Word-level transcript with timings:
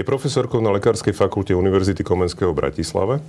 Je 0.00 0.08
profesorkou 0.08 0.64
na 0.64 0.72
Lekárskej 0.72 1.12
fakulte 1.12 1.52
Univerzity 1.52 2.00
Komenského 2.00 2.56
v 2.56 2.60
Bratislave. 2.64 3.20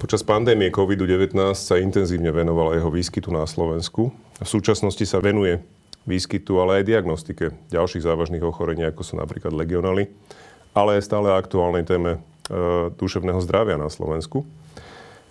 Počas 0.00 0.24
pandémie 0.24 0.72
COVID-19 0.72 1.36
sa 1.52 1.76
intenzívne 1.76 2.32
venovala 2.32 2.80
jeho 2.80 2.88
výskytu 2.88 3.28
na 3.28 3.44
Slovensku. 3.44 4.08
V 4.40 4.48
súčasnosti 4.48 5.04
sa 5.04 5.20
venuje 5.20 5.60
výskytu, 6.08 6.56
ale 6.64 6.80
aj 6.80 6.88
diagnostike 6.88 7.52
ďalších 7.68 8.08
závažných 8.08 8.40
ochorení, 8.40 8.88
ako 8.88 9.04
sú 9.04 9.20
napríklad 9.20 9.52
legionály, 9.52 10.08
ale 10.72 10.96
aj 10.96 11.12
stále 11.12 11.28
aktuálnej 11.28 11.84
téme 11.84 12.16
e, 12.16 12.18
duševného 12.96 13.44
zdravia 13.44 13.76
na 13.76 13.92
Slovensku. 13.92 14.48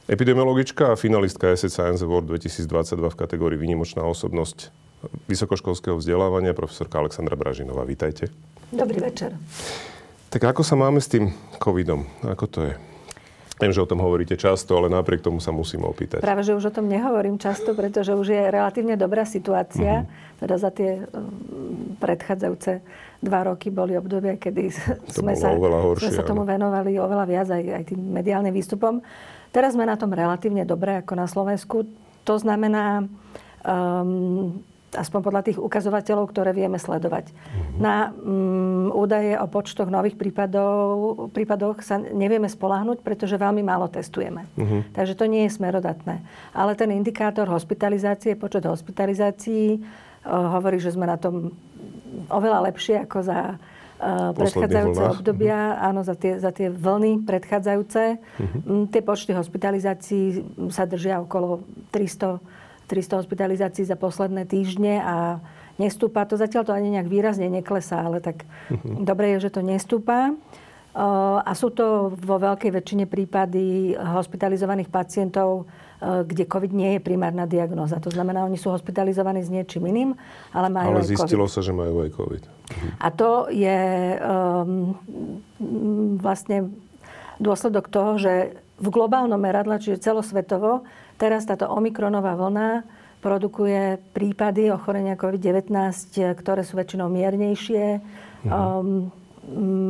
Epidemiologička 0.06 0.94
a 0.94 1.00
finalistka 1.00 1.50
Asset 1.50 1.74
Science 1.74 2.06
Award 2.06 2.30
2022 2.38 3.02
v 3.02 3.18
kategórii 3.18 3.58
Výnimočná 3.58 4.06
osobnosť 4.06 4.70
vysokoškolského 5.26 5.98
vzdelávania, 5.98 6.54
profesorka 6.54 7.02
Alexandra 7.02 7.34
Bražinová. 7.34 7.82
Vítajte. 7.82 8.30
Dobrý 8.70 9.02
večer. 9.02 9.34
Tak 10.32 10.56
ako 10.56 10.64
sa 10.64 10.80
máme 10.80 11.04
s 11.04 11.12
tým 11.12 11.28
covidom? 11.60 12.08
Ako 12.24 12.48
to 12.48 12.60
je? 12.64 12.74
Viem, 13.60 13.76
že 13.76 13.84
o 13.84 13.86
tom 13.86 14.02
hovoríte 14.02 14.40
často, 14.40 14.74
ale 14.74 14.90
napriek 14.90 15.22
tomu 15.22 15.38
sa 15.38 15.54
musím 15.54 15.86
opýtať. 15.86 16.24
Práve, 16.24 16.42
že 16.42 16.58
už 16.58 16.72
o 16.72 16.74
tom 16.74 16.90
nehovorím 16.90 17.38
často, 17.38 17.78
pretože 17.78 18.16
už 18.16 18.34
je 18.34 18.44
relatívne 18.50 18.98
dobrá 18.98 19.28
situácia. 19.28 20.02
Mm-hmm. 20.02 20.40
Teda 20.42 20.56
za 20.58 20.72
tie 20.74 21.04
um, 21.06 21.94
predchádzajúce 22.02 22.82
dva 23.22 23.42
roky 23.46 23.70
boli 23.70 23.94
obdobia, 23.94 24.40
kedy 24.40 24.74
to 25.14 25.22
sme, 25.22 25.38
sa, 25.38 25.54
horšie, 25.54 26.10
sme 26.10 26.18
sa 26.18 26.26
tomu 26.26 26.42
venovali 26.42 26.98
oveľa 26.98 27.26
viac 27.30 27.48
aj, 27.54 27.64
aj 27.78 27.84
tým 27.94 28.02
mediálnym 28.02 28.56
výstupom. 28.56 29.04
Teraz 29.54 29.78
sme 29.78 29.86
na 29.86 29.94
tom 29.94 30.10
relatívne 30.10 30.66
dobre 30.66 31.04
ako 31.06 31.14
na 31.14 31.30
Slovensku. 31.30 31.86
To 32.26 32.36
znamená, 32.42 33.06
um, 33.62 34.64
aspoň 34.92 35.20
podľa 35.24 35.42
tých 35.48 35.58
ukazovateľov, 35.60 36.32
ktoré 36.32 36.52
vieme 36.52 36.76
sledovať. 36.76 37.32
Mm-hmm. 37.32 37.80
Na 37.80 38.12
um, 38.12 38.92
údaje 38.92 39.40
o 39.40 39.48
počtoch 39.48 39.88
nových 39.88 40.20
prípadov, 40.20 41.32
prípadoch 41.32 41.80
sa 41.80 41.96
nevieme 42.00 42.52
spolahnuť, 42.52 43.00
pretože 43.00 43.40
veľmi 43.40 43.64
málo 43.64 43.88
testujeme. 43.88 44.48
Mm-hmm. 44.60 44.82
Takže 44.92 45.14
to 45.16 45.26
nie 45.32 45.48
je 45.48 45.56
smerodatné. 45.56 46.20
Ale 46.52 46.76
ten 46.76 46.92
indikátor 46.92 47.48
hospitalizácie, 47.48 48.36
počet 48.36 48.68
hospitalizácií 48.68 49.80
uh, 49.80 50.60
hovorí, 50.60 50.84
že 50.84 50.92
sme 50.92 51.08
na 51.08 51.16
tom 51.16 51.56
oveľa 52.28 52.68
lepšie 52.68 53.08
ako 53.08 53.18
za 53.24 53.56
uh, 53.56 54.36
predchádzajúce 54.36 55.00
vlnách. 55.00 55.16
obdobia, 55.16 55.60
mm-hmm. 55.72 55.88
áno, 55.88 56.02
za 56.04 56.16
tie, 56.20 56.34
za 56.36 56.52
tie 56.52 56.68
vlny 56.68 57.24
predchádzajúce. 57.24 58.04
Mm-hmm. 58.20 58.92
Tie 58.92 59.02
počty 59.02 59.32
hospitalizácií 59.32 60.44
sa 60.68 60.84
držia 60.84 61.24
okolo 61.24 61.64
300 61.96 62.61
300 62.92 63.24
hospitalizácií 63.24 63.88
za 63.88 63.96
posledné 63.96 64.44
týždne 64.44 65.00
a 65.00 65.40
nestúpa 65.80 66.28
to. 66.28 66.36
Zatiaľ 66.36 66.68
to 66.68 66.76
ani 66.76 66.92
nejak 66.92 67.08
výrazne 67.08 67.48
neklesá, 67.48 68.04
ale 68.04 68.20
tak 68.20 68.44
uh-huh. 68.44 69.08
dobre 69.08 69.40
je, 69.40 69.48
že 69.48 69.56
to 69.56 69.64
nestúpa. 69.64 70.36
A 71.48 71.52
sú 71.56 71.72
to 71.72 72.12
vo 72.20 72.36
veľkej 72.36 72.68
väčšine 72.68 73.08
prípady 73.08 73.96
hospitalizovaných 73.96 74.92
pacientov, 74.92 75.72
kde 76.04 76.44
COVID 76.44 76.76
nie 76.76 76.98
je 76.98 77.00
primárna 77.00 77.48
diagnóza. 77.48 77.96
To 78.04 78.12
znamená, 78.12 78.44
oni 78.44 78.60
sú 78.60 78.76
hospitalizovaní 78.76 79.40
s 79.40 79.48
niečím 79.48 79.88
iným, 79.88 80.12
ale 80.52 80.68
majú 80.68 81.00
ale 81.00 81.08
zistilo 81.08 81.48
COVID. 81.48 81.54
sa, 81.56 81.60
že 81.64 81.72
majú 81.72 82.04
aj 82.04 82.10
COVID. 82.12 82.44
A 83.00 83.08
to 83.08 83.48
je 83.48 83.80
um, 84.20 85.00
vlastne 86.20 86.76
dôsledok 87.40 87.88
toho, 87.88 88.20
že 88.20 88.34
v 88.82 88.88
globálnom 88.90 89.38
meradle, 89.38 89.78
čiže 89.78 90.02
celosvetovo, 90.02 90.82
Teraz 91.22 91.46
táto 91.46 91.70
omikronová 91.70 92.34
vlna 92.34 92.82
produkuje 93.22 94.02
prípady 94.10 94.74
ochorenia 94.74 95.14
COVID-19, 95.14 95.70
ktoré 96.34 96.66
sú 96.66 96.82
väčšinou 96.82 97.14
miernejšie, 97.14 98.02
mhm. 98.42 98.50
um, 98.50 99.14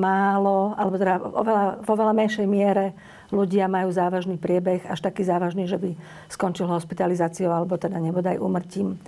málo, 0.04 0.76
alebo 0.76 0.96
teda 1.00 1.24
oveľa, 1.24 1.64
vo 1.88 1.94
veľa 1.96 2.14
menšej 2.16 2.48
miere 2.48 2.92
ľudia 3.32 3.72
majú 3.72 3.88
závažný 3.96 4.36
priebeh, 4.36 4.84
až 4.92 5.00
taký 5.00 5.24
závažný, 5.24 5.72
že 5.72 5.80
by 5.80 5.96
skončil 6.28 6.68
hospitalizáciou 6.68 7.52
alebo 7.52 7.80
teda 7.80 7.96
nebodaj 7.96 8.36
umrtím. 8.36 9.00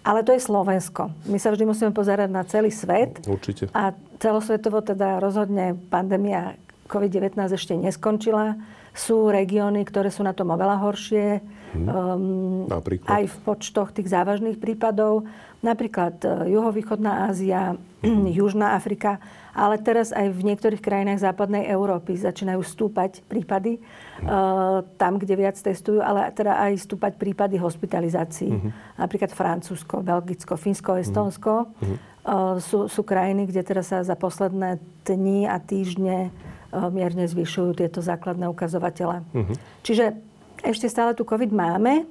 Ale 0.00 0.24
to 0.24 0.32
je 0.32 0.40
Slovensko. 0.40 1.12
My 1.28 1.36
sa 1.36 1.52
vždy 1.52 1.68
musíme 1.68 1.92
pozerať 1.92 2.32
na 2.32 2.40
celý 2.48 2.72
svet. 2.72 3.20
Určite. 3.28 3.68
A 3.76 3.92
celosvetovo 4.16 4.80
teda 4.80 5.20
rozhodne 5.20 5.76
pandémia 5.92 6.56
COVID-19 6.88 7.36
ešte 7.52 7.76
neskončila 7.76 8.56
sú 8.94 9.30
regióny, 9.30 9.86
ktoré 9.86 10.10
sú 10.10 10.26
na 10.26 10.34
tom 10.34 10.50
oveľa 10.50 10.76
horšie. 10.82 11.26
Hmm. 11.70 12.66
Um, 12.66 13.06
aj 13.06 13.30
v 13.30 13.36
počtoch 13.46 13.94
tých 13.94 14.10
závažných 14.10 14.58
prípadov. 14.58 15.22
Napríklad 15.62 16.18
uh, 16.26 16.48
juhovýchodná 16.50 17.30
Ázia, 17.30 17.78
hmm. 18.02 18.26
Južná 18.38 18.74
Afrika, 18.74 19.22
ale 19.54 19.78
teraz 19.78 20.10
aj 20.10 20.34
v 20.34 20.50
niektorých 20.50 20.82
krajinách 20.82 21.22
západnej 21.22 21.70
Európy 21.70 22.18
začínajú 22.18 22.58
stúpať 22.66 23.22
prípady. 23.22 23.78
Hmm. 24.18 24.26
Uh, 24.26 24.78
tam, 24.98 25.22
kde 25.22 25.38
viac 25.38 25.54
testujú, 25.54 26.02
ale 26.02 26.26
teda 26.34 26.58
aj 26.58 26.90
stúpať 26.90 27.14
prípady 27.14 27.54
hospitalizácií. 27.54 28.50
Hmm. 28.50 28.74
Napríklad 28.98 29.30
Francúzsko, 29.30 30.02
Belgicko, 30.02 30.58
Fínsko, 30.58 30.98
Estónsko. 30.98 31.70
Hmm. 31.78 31.96
Uh, 32.20 32.58
sú, 32.58 32.90
sú 32.90 33.06
krajiny, 33.06 33.46
kde 33.46 33.62
teraz 33.62 33.94
sa 33.94 34.02
za 34.02 34.18
posledné 34.18 34.82
dni 35.06 35.46
a 35.46 35.56
týždne 35.62 36.34
mierne 36.70 37.26
zvyšujú 37.26 37.78
tieto 37.78 37.98
základné 37.98 38.46
ukazovatele. 38.46 39.26
Uh-huh. 39.34 39.54
Čiže 39.82 40.14
ešte 40.62 40.86
stále 40.86 41.16
tu 41.18 41.26
COVID 41.26 41.50
máme. 41.50 42.06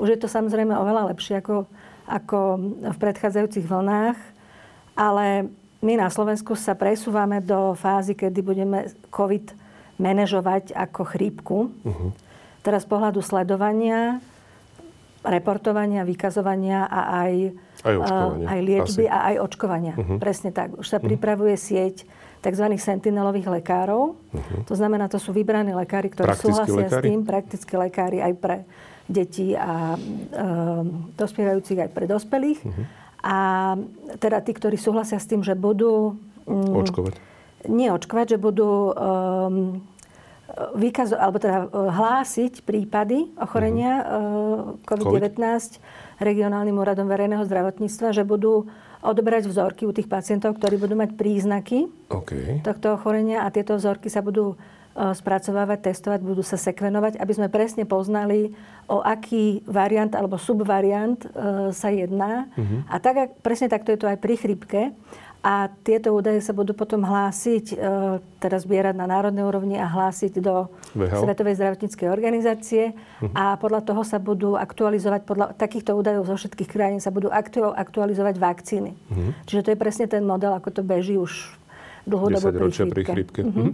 Už 0.00 0.16
je 0.16 0.18
to 0.18 0.26
samozrejme 0.26 0.74
oveľa 0.74 1.14
lepšie 1.14 1.38
ako, 1.38 1.70
ako 2.08 2.38
v 2.82 2.96
predchádzajúcich 2.98 3.66
vlnách, 3.68 4.18
ale 4.98 5.52
my 5.82 5.98
na 5.98 6.08
Slovensku 6.10 6.54
sa 6.58 6.74
presúvame 6.74 7.42
do 7.42 7.74
fázy, 7.78 8.14
kedy 8.14 8.40
budeme 8.42 8.90
COVID 9.10 9.54
manažovať 10.02 10.74
ako 10.74 11.02
chrípku. 11.06 11.58
Uh-huh. 11.70 12.10
Teraz 12.62 12.86
z 12.86 12.90
pohľadu 12.90 13.22
sledovania, 13.22 14.22
reportovania, 15.22 16.02
vykazovania 16.02 16.86
a 16.90 17.26
aj, 17.26 17.32
aj, 17.86 17.94
uh, 17.98 18.34
aj 18.46 18.60
liečby 18.62 19.04
Asi. 19.06 19.14
a 19.14 19.18
aj 19.30 19.36
očkovania. 19.46 19.94
Uh-huh. 19.94 20.18
Presne 20.18 20.50
tak. 20.50 20.74
Už 20.74 20.86
sa 20.86 20.98
uh-huh. 20.98 21.06
pripravuje 21.06 21.54
sieť 21.54 22.06
tzv. 22.42 22.66
sentinelových 22.74 23.62
lekárov. 23.62 24.18
Uh-huh. 24.18 24.60
To 24.66 24.74
znamená, 24.74 25.06
to 25.06 25.22
sú 25.22 25.30
vybraní 25.30 25.70
lekári, 25.72 26.10
ktorí 26.10 26.34
praktickí 26.34 26.50
súhlasia 26.50 26.82
lekári? 26.90 26.90
s 26.90 27.06
tým, 27.06 27.20
praktickí 27.22 27.74
lekári 27.78 28.18
aj 28.18 28.32
pre 28.42 28.56
deti 29.06 29.54
a 29.54 29.94
e, 29.94 29.98
dospievajúcich 31.14 31.78
aj 31.86 31.90
pre 31.94 32.04
dospelých. 32.10 32.60
Uh-huh. 32.66 32.84
A 33.22 33.36
teda 34.18 34.42
tí, 34.42 34.50
ktorí 34.50 34.74
súhlasia 34.74 35.22
s 35.22 35.30
tým, 35.30 35.46
že 35.46 35.54
budú... 35.54 36.18
Mm, 36.50 36.74
očkovať. 36.82 37.14
Nie 37.70 37.94
očkovať, 37.94 38.34
že 38.34 38.38
budú 38.42 38.90
um, 38.90 39.78
výkazo, 40.74 41.14
alebo 41.14 41.38
teda 41.38 41.70
hlásiť 41.70 42.66
prípady 42.66 43.30
ochorenia 43.38 44.02
uh-huh. 44.02 44.82
COVID-19 44.90 45.38
COVID? 45.38 46.02
regionálnym 46.18 46.78
úradom 46.78 47.06
verejného 47.06 47.46
zdravotníctva, 47.46 48.14
že 48.14 48.26
budú 48.26 48.70
odoberať 49.02 49.50
vzorky 49.50 49.84
u 49.84 49.92
tých 49.92 50.06
pacientov, 50.06 50.56
ktorí 50.56 50.78
budú 50.78 50.94
mať 50.94 51.18
príznaky 51.18 51.90
okay. 52.06 52.62
tohto 52.62 52.94
ochorenia 52.94 53.42
a 53.42 53.50
tieto 53.50 53.74
vzorky 53.74 54.06
sa 54.06 54.22
budú 54.22 54.54
e, 54.54 54.56
spracovávať, 54.94 55.90
testovať, 55.90 56.20
budú 56.22 56.46
sa 56.46 56.54
sekvenovať, 56.54 57.18
aby 57.18 57.32
sme 57.34 57.50
presne 57.50 57.82
poznali, 57.82 58.54
o 58.86 59.02
aký 59.02 59.66
variant 59.66 60.14
alebo 60.14 60.38
subvariant 60.38 61.18
e, 61.18 61.28
sa 61.74 61.90
jedná. 61.90 62.46
Uh-huh. 62.54 62.86
A 62.86 63.02
tak, 63.02 63.42
presne 63.42 63.66
takto 63.66 63.90
je 63.90 63.98
to 63.98 64.06
aj 64.06 64.22
pri 64.22 64.38
chrypke. 64.38 64.94
A 65.42 65.66
tieto 65.82 66.14
údaje 66.14 66.38
sa 66.38 66.54
budú 66.54 66.70
potom 66.70 67.02
hlásiť, 67.02 67.74
e, 67.74 67.76
teda 68.38 68.62
zbierať 68.62 68.94
na 68.94 69.10
národnej 69.10 69.42
úrovni 69.42 69.74
a 69.74 69.90
hlásiť 69.90 70.38
do 70.38 70.70
VHO. 70.94 71.18
Svetovej 71.18 71.58
zdravotníckej 71.58 72.06
organizácie. 72.06 72.94
Uh-huh. 72.94 73.26
A 73.34 73.58
podľa 73.58 73.82
toho 73.82 74.06
sa 74.06 74.22
budú 74.22 74.54
aktualizovať, 74.54 75.26
podľa 75.26 75.46
takýchto 75.58 75.98
údajov 75.98 76.30
zo 76.30 76.38
všetkých 76.38 76.70
krajín 76.70 77.02
sa 77.02 77.10
budú 77.10 77.26
aktualizovať 77.74 78.38
vakcíny. 78.38 78.94
Uh-huh. 78.94 79.34
Čiže 79.50 79.62
to 79.66 79.70
je 79.74 79.82
presne 79.82 80.06
ten 80.06 80.22
model, 80.22 80.54
ako 80.54 80.78
to 80.78 80.82
beží 80.86 81.18
už 81.18 81.58
dlhú 82.06 82.26
dobu 82.34 82.48
pri 82.50 82.70
chrípke. 82.70 82.90
Pri 82.90 83.04
chrípke. 83.06 83.40
Uh-huh. 83.46 83.70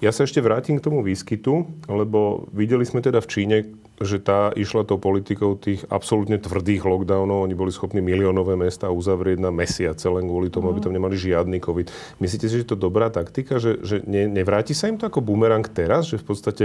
Ja 0.00 0.12
sa 0.12 0.24
ešte 0.24 0.40
vrátim 0.40 0.80
k 0.80 0.84
tomu 0.84 1.04
výskytu, 1.04 1.68
lebo 1.88 2.48
videli 2.52 2.84
sme 2.84 3.04
teda 3.04 3.20
v 3.20 3.28
Číne, 3.28 3.56
že 3.96 4.20
tá 4.20 4.52
išla 4.52 4.84
tou 4.84 5.00
politikou 5.00 5.56
tých 5.56 5.88
absolútne 5.88 6.36
tvrdých 6.36 6.84
lockdownov. 6.84 7.48
Oni 7.48 7.56
boli 7.56 7.72
schopní 7.72 8.04
miliónové 8.04 8.56
mesta 8.56 8.92
uzavrieť 8.92 9.40
na 9.40 9.48
mesiace 9.48 10.04
len 10.12 10.28
kvôli 10.28 10.52
tomu, 10.52 10.68
mm. 10.68 10.72
aby 10.76 10.80
tam 10.84 10.92
nemali 10.92 11.16
žiadny 11.16 11.56
COVID. 11.64 12.20
Myslíte 12.20 12.46
si, 12.48 12.60
že 12.60 12.68
to 12.68 12.76
dobrá 12.76 13.08
taktika? 13.08 13.56
Že, 13.56 13.80
že 13.80 13.96
ne, 14.04 14.28
nevráti 14.28 14.76
sa 14.76 14.92
im 14.92 15.00
to 15.00 15.08
ako 15.08 15.24
bumerang 15.24 15.64
teraz? 15.64 16.12
Že 16.12 16.20
v 16.20 16.26
podstate 16.28 16.64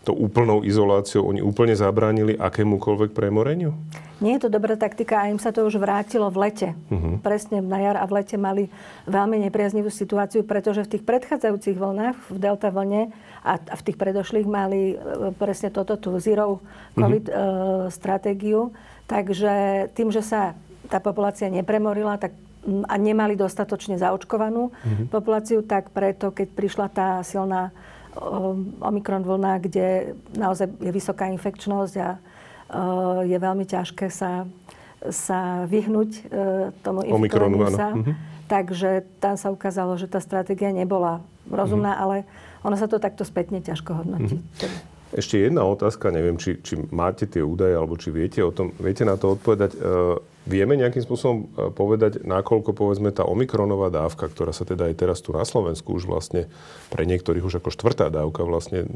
to 0.00 0.16
úplnou 0.16 0.64
izoláciou 0.64 1.28
oni 1.28 1.44
úplne 1.44 1.76
zabránili 1.76 2.32
akémukoľvek 2.40 3.12
premoreniu? 3.12 3.76
Nie 4.20 4.36
je 4.36 4.48
to 4.48 4.50
dobrá 4.52 4.76
taktika 4.76 5.24
a 5.24 5.32
im 5.32 5.40
sa 5.40 5.48
to 5.48 5.64
už 5.64 5.80
vrátilo 5.80 6.28
v 6.28 6.48
lete. 6.48 6.68
Uh-huh. 6.92 7.16
Presne 7.24 7.64
na 7.64 7.80
jar 7.80 7.96
a 7.96 8.04
v 8.04 8.20
lete 8.20 8.36
mali 8.36 8.68
veľmi 9.08 9.40
nepriaznivú 9.48 9.88
situáciu, 9.88 10.44
pretože 10.44 10.84
v 10.84 10.96
tých 10.96 11.04
predchádzajúcich 11.08 11.76
vlnách, 11.76 12.16
v 12.28 12.36
delta 12.36 12.68
vlne 12.68 13.12
a, 13.40 13.52
a 13.56 13.74
v 13.76 13.84
tých 13.84 13.96
predošlých 13.96 14.44
mali 14.44 14.92
e, 14.92 15.32
presne 15.36 15.72
toto 15.72 15.96
tú 15.96 16.20
zero 16.20 16.60
COVID 16.96 17.24
uh-huh. 17.28 17.88
stratégiu. 17.88 18.76
Takže 19.08 19.88
tým, 19.96 20.12
že 20.12 20.20
sa 20.20 20.52
tá 20.92 21.00
populácia 21.00 21.48
nepremorila, 21.48 22.20
tak 22.20 22.36
a 22.68 22.94
nemali 23.00 23.40
dostatočne 23.40 23.96
zaočkovanú 23.96 24.68
mm-hmm. 24.68 25.06
populáciu, 25.08 25.64
tak 25.64 25.88
preto, 25.96 26.28
keď 26.28 26.48
prišla 26.52 26.86
tá 26.92 27.08
silná 27.24 27.72
Omikron 28.82 29.22
vlna, 29.22 29.62
kde 29.62 30.18
naozaj 30.34 30.66
je 30.82 30.90
vysoká 30.90 31.30
infekčnosť 31.30 31.94
a 32.02 32.08
je 33.22 33.38
veľmi 33.38 33.66
ťažké 33.66 34.10
sa, 34.10 34.46
sa 35.10 35.66
vyhnúť 35.66 36.30
tomu 36.82 37.06
Omikronu, 37.06 37.70
sa. 37.70 37.94
Mm-hmm. 37.94 38.14
Takže 38.50 39.06
tam 39.22 39.38
sa 39.38 39.54
ukázalo, 39.54 39.94
že 39.94 40.10
tá 40.10 40.18
stratégia 40.18 40.74
nebola 40.74 41.22
rozumná, 41.46 41.94
mm-hmm. 41.94 42.04
ale 42.06 42.16
ono 42.66 42.74
sa 42.74 42.90
to 42.90 42.98
takto 42.98 43.22
spätne 43.22 43.62
ťažko 43.62 44.02
hodnotí. 44.02 44.42
Mm-hmm. 44.42 44.98
Ešte 45.10 45.42
jedna 45.42 45.66
otázka, 45.66 46.14
neviem, 46.14 46.38
či, 46.38 46.62
či 46.62 46.78
máte 46.94 47.26
tie 47.26 47.42
údaje, 47.42 47.74
alebo 47.74 47.98
či 47.98 48.14
viete 48.14 48.46
o 48.46 48.54
tom, 48.54 48.70
viete 48.78 49.02
na 49.02 49.18
to 49.18 49.34
odpovedať. 49.34 49.74
E, 49.74 49.78
vieme 50.48 50.76
nejakým 50.76 51.04
spôsobom 51.04 51.38
e, 51.38 51.46
povedať, 51.72 52.24
nakoľko 52.24 52.72
povedzme 52.72 53.12
tá 53.12 53.28
omikronová 53.28 53.92
dávka, 53.92 54.28
ktorá 54.28 54.54
sa 54.56 54.64
teda 54.64 54.88
aj 54.88 54.94
teraz 54.96 55.18
tu 55.20 55.36
na 55.36 55.44
Slovensku 55.44 55.96
už 55.96 56.08
vlastne 56.08 56.48
pre 56.88 57.04
niektorých 57.04 57.44
už 57.44 57.60
ako 57.60 57.68
štvrtá 57.72 58.08
dávka 58.08 58.44
vlastne 58.44 58.84
e, 58.84 58.88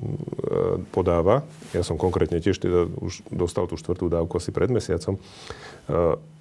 podáva. 0.92 1.44
Ja 1.76 1.84
som 1.84 2.00
konkrétne 2.00 2.40
tiež 2.40 2.60
teda 2.60 2.88
už 2.88 3.24
dostal 3.28 3.68
tú 3.68 3.76
štvrtú 3.76 4.08
dávku 4.08 4.40
asi 4.40 4.54
pred 4.54 4.72
mesiacom. 4.72 5.20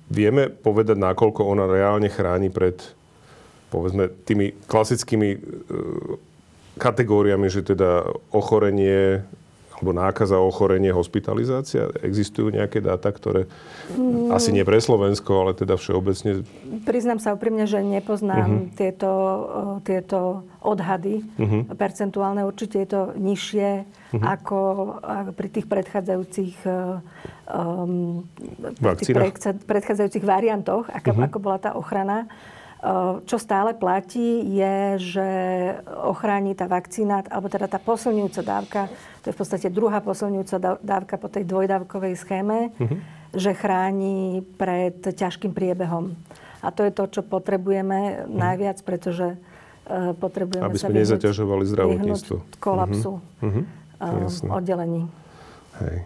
Vieme 0.08 0.52
povedať, 0.52 1.00
nakoľko 1.00 1.48
ona 1.48 1.68
reálne 1.68 2.08
chráni 2.08 2.48
pred 2.52 2.80
povedzme 3.72 4.08
tými 4.24 4.56
klasickými 4.68 5.30
kategóriami, 6.78 7.48
že 7.50 7.66
teda 7.66 8.06
ochorenie 8.30 9.26
alebo 9.84 9.92
nákaza, 9.92 10.40
ochorenie, 10.40 10.96
hospitalizácia? 10.96 11.92
Existujú 12.00 12.56
nejaké 12.56 12.80
dáta, 12.80 13.12
ktoré 13.12 13.52
mm. 13.92 14.32
asi 14.32 14.56
nie 14.56 14.64
pre 14.64 14.80
Slovensko, 14.80 15.44
ale 15.44 15.52
teda 15.60 15.76
všeobecne? 15.76 16.48
Priznám 16.88 17.20
sa 17.20 17.36
úprimne, 17.36 17.68
že 17.68 17.84
nepoznám 17.84 18.72
uh-huh. 18.72 18.76
tieto, 18.80 19.12
tieto 19.84 20.48
odhady 20.64 21.20
uh-huh. 21.36 21.76
percentuálne. 21.76 22.48
Určite 22.48 22.80
je 22.80 22.88
to 22.88 23.02
nižšie 23.20 23.84
uh-huh. 23.84 24.24
ako, 24.24 24.60
ako 25.04 25.32
pri 25.36 25.48
tých 25.52 25.68
predchádzajúcich 25.68 26.56
um, 27.52 28.24
tých 29.04 29.12
predchádzajúcich 29.68 30.24
variantoch, 30.24 30.88
ako, 30.88 31.12
uh-huh. 31.12 31.28
ako 31.28 31.38
bola 31.44 31.60
tá 31.60 31.76
ochrana. 31.76 32.32
Čo 33.24 33.40
stále 33.40 33.72
platí, 33.72 34.44
je, 34.44 35.00
že 35.00 35.28
ochráni 36.04 36.52
tá 36.52 36.68
vakcína, 36.68 37.24
alebo 37.32 37.48
teda 37.48 37.72
tá 37.72 37.80
posilňujúca 37.80 38.42
dávka, 38.44 38.92
to 39.24 39.32
je 39.32 39.36
v 39.36 39.40
podstate 39.40 39.68
druhá 39.72 40.04
posilňujúca 40.04 40.84
dávka 40.84 41.16
po 41.16 41.32
tej 41.32 41.48
dvojdávkovej 41.48 42.20
schéme, 42.20 42.76
uh-huh. 42.76 43.00
že 43.32 43.56
chráni 43.56 44.44
pred 44.60 45.00
ťažkým 45.00 45.56
priebehom. 45.56 46.12
A 46.60 46.76
to 46.76 46.84
je 46.84 46.92
to, 46.92 47.08
čo 47.08 47.22
potrebujeme 47.24 48.00
uh-huh. 48.20 48.28
najviac, 48.28 48.84
pretože 48.84 49.40
uh, 49.40 50.12
potrebujeme 50.20 50.68
Aby 50.68 50.84
sme 50.84 50.92
sa 50.92 51.00
nezaťažovali 51.16 51.64
zdravotníctvo. 51.64 52.36
kolapsu 52.60 53.24
uh-huh. 53.24 53.64
uh, 54.04 54.60
oddelení. 54.60 55.08
Hej. 55.80 56.04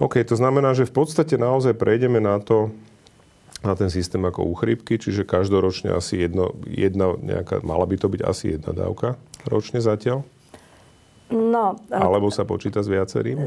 OK, 0.00 0.24
to 0.24 0.32
znamená, 0.32 0.72
že 0.72 0.88
v 0.88 0.96
podstate 0.96 1.36
naozaj 1.36 1.76
prejdeme 1.76 2.24
na 2.24 2.40
to, 2.40 2.72
na 3.64 3.72
ten 3.72 3.88
systém 3.88 4.20
ako 4.20 4.44
u 4.44 4.54
chrípky, 4.56 5.00
čiže 5.00 5.24
každoročne 5.24 5.94
asi 5.94 6.20
jedno, 6.20 6.52
jedna 6.68 7.16
nejaká, 7.16 7.64
mala 7.64 7.88
by 7.88 7.96
to 7.96 8.08
byť 8.12 8.20
asi 8.24 8.44
jedna 8.58 8.76
dávka 8.76 9.16
ročne 9.48 9.80
zatiaľ? 9.80 10.26
No, 11.26 11.74
e, 11.90 11.98
Alebo 11.98 12.30
sa 12.30 12.46
počíta 12.46 12.78
s 12.82 12.88
viacerým? 12.88 13.34
E, 13.38 13.46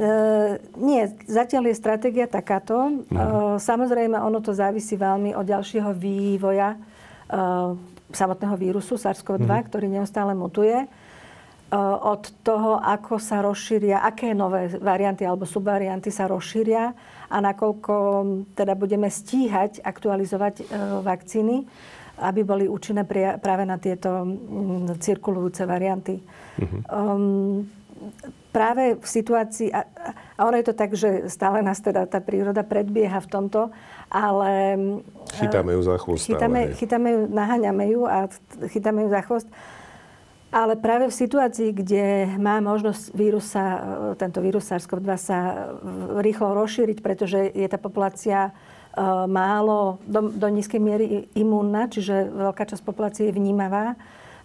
nie, 0.76 1.08
zatiaľ 1.32 1.72
je 1.72 1.76
stratégia 1.80 2.28
takáto. 2.28 3.08
Mhm. 3.08 3.16
E, 3.16 3.28
samozrejme, 3.62 4.20
ono 4.20 4.44
to 4.44 4.52
závisí 4.52 5.00
veľmi 5.00 5.32
od 5.32 5.46
ďalšieho 5.48 5.96
vývoja 5.96 6.76
e, 6.76 6.78
samotného 8.12 8.56
vírusu 8.60 9.00
SARS-CoV-2, 9.00 9.48
mhm. 9.48 9.66
ktorý 9.72 9.88
neustále 9.88 10.36
mutuje. 10.36 10.92
E, 11.70 11.78
od 12.02 12.24
toho, 12.42 12.82
ako 12.82 13.22
sa 13.22 13.46
rozšíria, 13.46 14.02
aké 14.02 14.34
nové 14.34 14.74
varianty 14.82 15.22
alebo 15.22 15.46
subvarianty 15.46 16.10
sa 16.10 16.26
rozšíria 16.26 16.98
a 17.30 17.38
nakoľko 17.38 17.94
teda 18.58 18.74
budeme 18.74 19.06
stíhať 19.06 19.86
aktualizovať 19.86 20.56
e, 20.60 20.64
vakcíny, 21.06 21.70
aby 22.20 22.42
boli 22.42 22.66
účinné 22.66 23.06
práve 23.40 23.64
na 23.70 23.78
tieto 23.80 24.28
cirkulujúce 25.00 25.64
varianty. 25.64 26.20
Um, 26.92 27.64
práve 28.52 29.00
v 29.00 29.08
situácii, 29.08 29.72
a, 29.72 29.88
a 30.36 30.40
ono 30.44 30.60
je 30.60 30.68
to 30.68 30.76
tak, 30.76 30.92
že 31.00 31.32
stále 31.32 31.64
nás 31.64 31.80
teda 31.80 32.04
tá 32.12 32.20
príroda 32.20 32.66
predbieha 32.68 33.24
v 33.24 33.30
tomto, 33.32 33.72
ale... 34.12 34.76
Chytáme 35.38 35.80
ju 35.80 35.82
za 35.86 35.96
chvost. 35.96 36.28
Chytáme, 36.28 36.76
chytáme 36.76 37.08
ju, 37.08 37.22
naháňame 37.32 37.86
ju 37.88 38.02
a 38.04 38.28
chytáme 38.68 39.08
ju 39.08 39.10
za 39.16 39.22
chvost. 39.24 39.48
Ale 40.50 40.82
práve 40.82 41.06
v 41.06 41.14
situácii, 41.14 41.70
kde 41.78 42.06
má 42.42 42.58
možnosť 42.58 43.14
vírusa, 43.14 43.66
e, 43.66 43.80
tento 44.18 44.42
vírus 44.42 44.66
SARS-CoV-2 44.66 45.10
sa 45.22 45.70
rýchlo 46.18 46.58
rozšíriť, 46.58 47.06
pretože 47.06 47.54
je 47.54 47.68
tá 47.70 47.78
populácia 47.78 48.50
e, 48.50 48.52
málo, 49.30 50.02
do, 50.10 50.34
do 50.34 50.48
nízkej 50.50 50.82
miery 50.82 51.06
imúnna, 51.38 51.86
čiže 51.86 52.34
veľká 52.34 52.66
časť 52.66 52.82
populácie 52.82 53.30
je 53.30 53.38
vnímavá, 53.38 53.94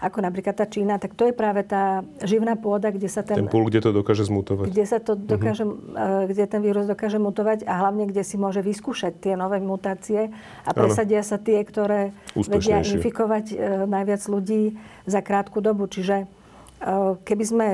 ako 0.05 0.19
napríklad 0.21 0.53
tá 0.53 0.69
Čína, 0.69 1.01
tak 1.01 1.17
to 1.17 1.25
je 1.25 1.35
práve 1.35 1.65
tá 1.65 2.05
živná 2.21 2.61
pôda, 2.61 2.93
kde 2.93 3.09
sa 3.09 3.25
ten... 3.25 3.41
Ten 3.41 3.49
púl, 3.49 3.73
kde 3.73 3.81
to 3.81 3.91
dokáže 3.97 4.29
zmutovať. 4.29 4.69
Kde 4.69 4.85
sa 4.85 4.99
to 5.01 5.17
mhm. 5.17 5.25
dokáže, 5.25 5.65
uh-huh. 5.65 6.29
kde 6.29 6.45
ten 6.45 6.61
vírus 6.61 6.85
dokáže 6.85 7.17
mutovať 7.17 7.65
a 7.65 7.73
hlavne, 7.81 8.05
kde 8.05 8.21
si 8.21 8.37
môže 8.37 8.61
vyskúšať 8.61 9.17
tie 9.17 9.35
nové 9.35 9.59
mutácie 9.65 10.29
a 10.63 10.71
presadia 10.77 11.25
ano. 11.25 11.31
sa 11.33 11.37
tie, 11.41 11.59
ktoré 11.65 12.13
vedia 12.37 12.85
infikovať 12.85 13.45
uh, 13.53 13.57
najviac 13.89 14.23
ľudí 14.29 14.77
za 15.09 15.25
krátku 15.25 15.65
dobu. 15.65 15.89
Čiže 15.89 16.29
uh, 16.29 17.17
keby 17.25 17.45
sme 17.45 17.67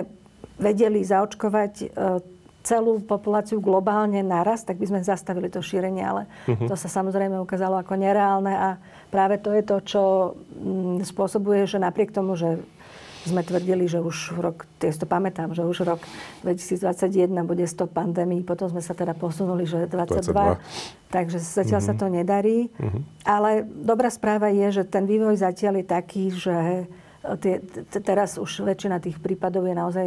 vedeli 0.60 1.02
zaočkovať 1.02 1.72
uh, 1.90 2.22
celú 2.60 3.00
populáciu 3.00 3.56
globálne 3.58 4.20
naraz, 4.20 4.68
tak 4.68 4.76
by 4.76 4.86
sme 4.86 5.00
zastavili 5.00 5.48
to 5.48 5.64
šírenie, 5.64 6.04
ale 6.04 6.28
uh-huh. 6.44 6.68
to 6.68 6.74
sa 6.76 6.92
samozrejme 6.92 7.40
ukázalo 7.40 7.80
ako 7.80 7.96
nereálne 7.96 8.52
a 8.52 8.68
práve 9.10 9.42
to 9.42 9.50
je 9.50 9.62
to, 9.66 9.76
čo 9.82 10.02
mm, 10.54 11.04
spôsobuje, 11.04 11.66
že 11.66 11.82
napriek 11.82 12.14
tomu, 12.14 12.38
že 12.38 12.62
sme 13.20 13.44
tvrdili, 13.44 13.84
že 13.84 14.00
už 14.00 14.40
rok, 14.40 14.64
ja 14.80 14.88
to 14.96 15.04
pamätám, 15.04 15.52
že 15.52 15.60
už 15.60 15.84
rok 15.84 16.00
2021 16.40 17.28
bude 17.44 17.68
100 17.68 17.84
pandémií, 17.92 18.40
potom 18.40 18.72
sme 18.72 18.80
sa 18.80 18.96
teda 18.96 19.12
posunuli, 19.12 19.68
že 19.68 19.84
22, 19.92 20.32
22. 20.32 21.12
takže 21.12 21.36
zatiaľ 21.36 21.84
uh-huh. 21.84 21.88
sa 21.92 21.94
mhm. 21.94 22.00
to 22.00 22.06
nedarí. 22.08 22.58
Uh-huh. 22.80 23.04
Ale 23.28 23.68
dobrá 23.68 24.08
správa 24.08 24.48
je, 24.48 24.80
že 24.80 24.88
ten 24.88 25.04
vývoj 25.04 25.36
zatiaľ 25.36 25.84
je 25.84 25.86
taký, 25.86 26.24
že 26.32 26.56
tie, 27.44 27.60
teraz 28.00 28.40
už 28.40 28.64
väčšina 28.64 28.96
tých 29.04 29.20
prípadov 29.20 29.68
je 29.68 29.74
naozaj 29.76 30.06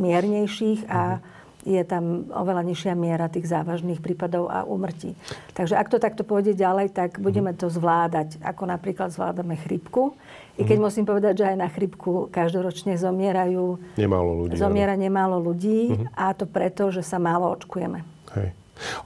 miernejších 0.00 0.88
a 0.88 1.20
uh-huh 1.20 1.35
je 1.66 1.82
tam 1.82 2.30
oveľa 2.30 2.62
nižšia 2.62 2.94
miera 2.94 3.26
tých 3.26 3.50
závažných 3.50 3.98
prípadov 3.98 4.46
a 4.46 4.62
úmrtí. 4.62 5.18
Takže 5.50 5.74
ak 5.74 5.90
to 5.90 5.98
takto 5.98 6.22
pôjde 6.22 6.54
ďalej, 6.54 6.94
tak 6.94 7.18
budeme 7.18 7.50
to 7.58 7.66
zvládať, 7.66 8.38
ako 8.38 8.70
napríklad 8.70 9.10
zvládame 9.10 9.58
chrypku. 9.58 10.14
I 10.56 10.64
keď 10.64 10.78
mm. 10.78 10.84
musím 10.86 11.04
povedať, 11.04 11.42
že 11.42 11.48
aj 11.52 11.56
na 11.58 11.68
chrypku 11.68 12.30
každoročne 12.30 12.94
zomierajú... 12.96 13.76
Nemálo 13.98 14.46
ľudí. 14.46 14.56
Zomiera 14.56 14.94
ale... 14.94 15.02
nemálo 15.04 15.42
ľudí 15.42 15.92
mm-hmm. 15.92 16.16
a 16.16 16.32
to 16.32 16.46
preto, 16.46 16.88
že 16.94 17.02
sa 17.02 17.18
málo 17.18 17.52
očkujeme. 17.52 18.00
Hej. 18.38 18.54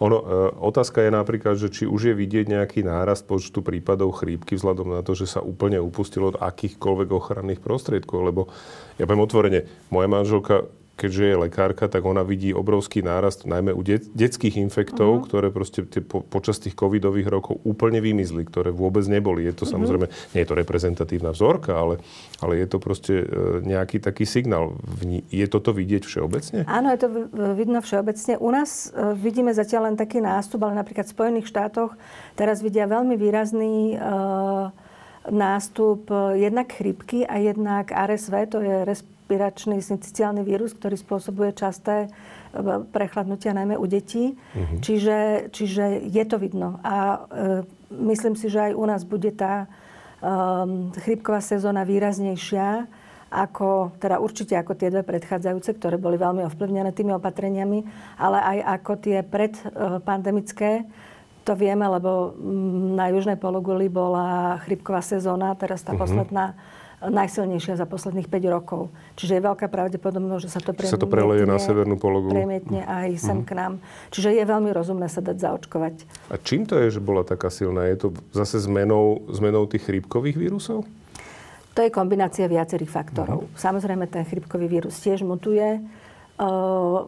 Ono, 0.03 0.19
e, 0.19 0.25
otázka 0.59 1.03
je 1.03 1.11
napríklad, 1.15 1.55
že 1.55 1.71
či 1.71 1.85
už 1.87 2.11
je 2.11 2.15
vidieť 2.15 2.51
nejaký 2.51 2.83
nárast 2.83 3.27
počtu 3.27 3.63
prípadov 3.63 4.19
chrípky 4.19 4.59
vzhľadom 4.59 4.99
na 4.99 5.01
to, 5.07 5.15
že 5.15 5.31
sa 5.31 5.41
úplne 5.41 5.79
upustilo 5.79 6.35
od 6.35 6.41
akýchkoľvek 6.43 7.09
ochranných 7.11 7.63
prostriedkov, 7.63 8.19
lebo 8.27 8.51
ja 8.99 9.07
poviem 9.07 9.23
otvorene, 9.23 9.61
moja 9.95 10.09
manželka 10.11 10.67
keďže 11.01 11.25
je 11.33 11.37
lekárka, 11.49 11.89
tak 11.89 12.05
ona 12.05 12.21
vidí 12.21 12.53
obrovský 12.53 13.01
nárast 13.01 13.49
najmä 13.49 13.73
u 13.73 13.81
det- 13.81 14.13
detských 14.13 14.61
infektov, 14.61 15.11
uh-huh. 15.17 15.25
ktoré 15.25 15.49
proste 15.49 15.89
tie, 15.89 16.05
po, 16.05 16.21
počas 16.21 16.61
tých 16.61 16.77
covidových 16.77 17.33
rokov 17.33 17.65
úplne 17.65 18.05
vymizli, 18.05 18.45
ktoré 18.45 18.69
vôbec 18.69 19.09
neboli. 19.09 19.49
Je 19.49 19.57
to 19.57 19.65
uh-huh. 19.65 19.81
samozrejme, 19.81 20.07
nie 20.37 20.41
je 20.45 20.49
to 20.53 20.61
reprezentatívna 20.61 21.33
vzorka, 21.33 21.73
ale, 21.73 22.05
ale 22.45 22.61
je 22.61 22.67
to 22.69 22.77
proste 22.77 23.15
e, 23.25 23.27
nejaký 23.65 24.05
taký 24.05 24.29
signál. 24.29 24.77
Je 25.33 25.47
toto 25.49 25.73
vidieť 25.73 26.05
všeobecne? 26.05 26.69
Áno, 26.69 26.93
je 26.93 27.01
to 27.01 27.09
vidno 27.57 27.81
všeobecne. 27.81 28.37
U 28.37 28.53
nás 28.53 28.93
e, 28.93 29.17
vidíme 29.17 29.57
zatiaľ 29.57 29.89
len 29.89 29.97
taký 29.97 30.21
nástup, 30.21 30.69
ale 30.69 30.77
napríklad 30.77 31.09
v 31.09 31.17
Spojených 31.17 31.49
štátoch 31.49 31.97
teraz 32.37 32.61
vidia 32.61 32.85
veľmi 32.85 33.17
výrazný 33.17 33.97
e, 33.97 33.97
nástup 35.29 36.11
e, 36.11 36.45
jednak 36.45 36.73
chrypky 36.73 37.25
a 37.25 37.37
jednak 37.37 37.93
RSV, 37.93 38.35
to 38.51 38.59
je 38.61 38.77
respiračný 39.31 39.79
synciciálny 39.79 40.43
vírus, 40.43 40.75
ktorý 40.75 40.99
spôsobuje 40.99 41.55
časté 41.55 42.11
e, 42.51 42.83
prechladnutia 42.91 43.55
najmä 43.55 43.79
u 43.79 43.87
detí. 43.87 44.35
Uh-huh. 44.35 44.83
Čiže, 44.83 45.51
čiže 45.55 46.03
je 46.03 46.25
to 46.27 46.35
vidno. 46.43 46.83
A 46.83 47.23
e, 47.31 47.63
myslím 47.95 48.35
si, 48.35 48.51
že 48.51 48.71
aj 48.71 48.73
u 48.75 48.85
nás 48.91 49.07
bude 49.07 49.31
tá 49.31 49.71
um, 50.19 50.91
chrypková 50.99 51.39
sezóna 51.39 51.87
výraznejšia, 51.87 52.91
ako, 53.31 53.95
teda 54.03 54.19
určite 54.19 54.59
ako 54.59 54.75
tie 54.75 54.91
dve 54.91 55.07
predchádzajúce, 55.07 55.79
ktoré 55.79 55.95
boli 55.95 56.19
veľmi 56.19 56.43
ovplyvnené 56.51 56.91
tými 56.91 57.15
opatreniami, 57.15 57.87
ale 58.19 58.39
aj 58.43 58.83
ako 58.83 58.93
tie 58.99 59.23
predpandemické, 59.23 60.91
To 61.47 61.55
vieme, 61.55 61.87
lebo 61.87 62.35
mm, 62.35 62.99
na 62.99 63.09
južnej 63.15 63.39
pologuli 63.39 63.87
bola 63.87 64.59
chrypková 64.67 65.01
sezóna, 65.01 65.55
teraz 65.55 65.87
tá 65.87 65.95
uh-huh. 65.95 66.03
posledná 66.03 66.59
najsilnejšia 67.01 67.81
za 67.81 67.89
posledných 67.89 68.29
5 68.29 68.55
rokov. 68.57 68.93
Čiže 69.17 69.41
je 69.41 69.43
veľká 69.49 69.73
pravdepodobnosť, 69.73 70.43
že 70.45 70.51
sa 70.53 70.61
to 70.61 70.77
sa 70.77 71.01
to 71.01 71.09
preleje 71.09 71.49
na 71.49 71.57
severnú 71.57 71.97
pologulu. 71.97 72.37
Premietne 72.37 72.85
aj 72.85 73.17
sem 73.17 73.41
mm. 73.41 73.47
k 73.49 73.51
nám. 73.57 73.73
Čiže 74.13 74.37
je 74.37 74.45
veľmi 74.45 74.69
rozumné 74.69 75.09
sa 75.09 75.25
dať 75.25 75.37
zaočkovať. 75.41 75.95
A 76.29 76.37
čím 76.37 76.69
to 76.69 76.77
je, 76.77 76.93
že 76.93 77.01
bola 77.01 77.25
taká 77.25 77.49
silná? 77.49 77.89
Je 77.89 78.05
to 78.05 78.09
zase 78.37 78.61
zmenou, 78.69 79.25
zmenou 79.33 79.65
tých 79.65 79.89
chrípkových 79.89 80.37
vírusov? 80.37 80.85
To 81.73 81.81
je 81.81 81.89
kombinácia 81.89 82.45
viacerých 82.51 82.93
faktorov. 82.93 83.49
Uh-huh. 83.49 83.57
Samozrejme, 83.57 84.05
ten 84.11 84.29
chrípkový 84.29 84.69
vírus 84.69 85.01
tiež 85.01 85.25
mutuje. 85.25 85.81
Uh, 86.41 87.05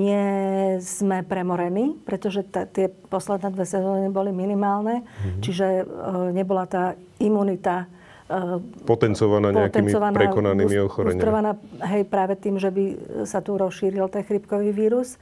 nie 0.00 0.76
sme 0.84 1.24
premorení, 1.24 1.96
pretože 2.04 2.44
t- 2.44 2.68
tie 2.76 2.86
posledné 2.88 3.48
dve 3.48 3.64
sezóny 3.64 4.12
boli 4.12 4.36
minimálne, 4.36 5.00
uh-huh. 5.00 5.40
čiže 5.40 5.66
uh, 5.80 6.28
nebola 6.28 6.68
tá 6.68 6.92
imunita 7.16 7.88
potencovaná 8.88 9.52
nejakými 9.52 9.92
potencovaná, 9.92 10.16
prekonanými 10.16 10.76
ochoreniami. 10.80 11.20
hej, 11.84 12.02
práve 12.08 12.34
tým, 12.40 12.56
že 12.56 12.72
by 12.72 12.84
sa 13.28 13.44
tu 13.44 13.60
rozšíril 13.60 14.08
ten 14.08 14.24
chrípkový 14.24 14.72
vírus. 14.72 15.20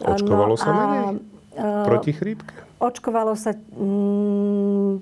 Očkovalo 0.00 0.56
no, 0.56 0.60
sa 0.60 0.70
menej? 0.72 1.04
Proti 1.58 2.12
chrípke? 2.16 2.54
Očkovalo 2.78 3.34
sa, 3.34 3.52
mm, 3.52 4.92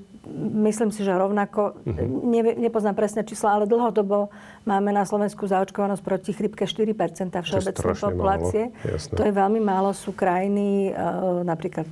myslím 0.64 0.90
si, 0.90 1.04
že 1.04 1.12
rovnako, 1.12 1.76
uh-huh. 1.76 2.08
ne, 2.24 2.56
nepoznám 2.56 2.96
presné 2.96 3.20
čísla, 3.22 3.60
ale 3.60 3.68
dlhodobo 3.68 4.32
máme 4.64 4.90
na 4.90 5.04
Slovensku 5.04 5.44
zaočkovanosť 5.44 6.02
proti 6.02 6.32
chrípke 6.32 6.64
4% 6.64 7.36
všeobecnej 7.36 7.94
populácie. 8.00 8.64
To 9.12 9.22
je 9.22 9.32
veľmi 9.32 9.60
málo. 9.60 9.92
Sú 9.92 10.16
krajiny, 10.16 10.96
uh, 10.96 11.44
napríklad 11.44 11.86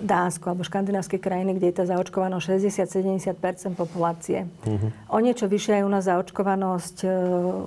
Dánsko 0.00 0.52
alebo 0.52 0.62
škandinávske 0.62 1.16
krajiny, 1.16 1.56
kde 1.56 1.66
je 1.72 1.76
tá 1.80 1.84
zaočkovanosť 1.88 2.44
60-70 2.60 3.76
populácie. 3.76 4.44
Uh-huh. 4.64 4.90
O 5.10 5.18
niečo 5.18 5.48
vyššia 5.48 5.80
je 5.80 5.86
u 5.86 5.90
nás 5.90 6.04
zaočkovanosť 6.04 6.96
e, 7.04 7.08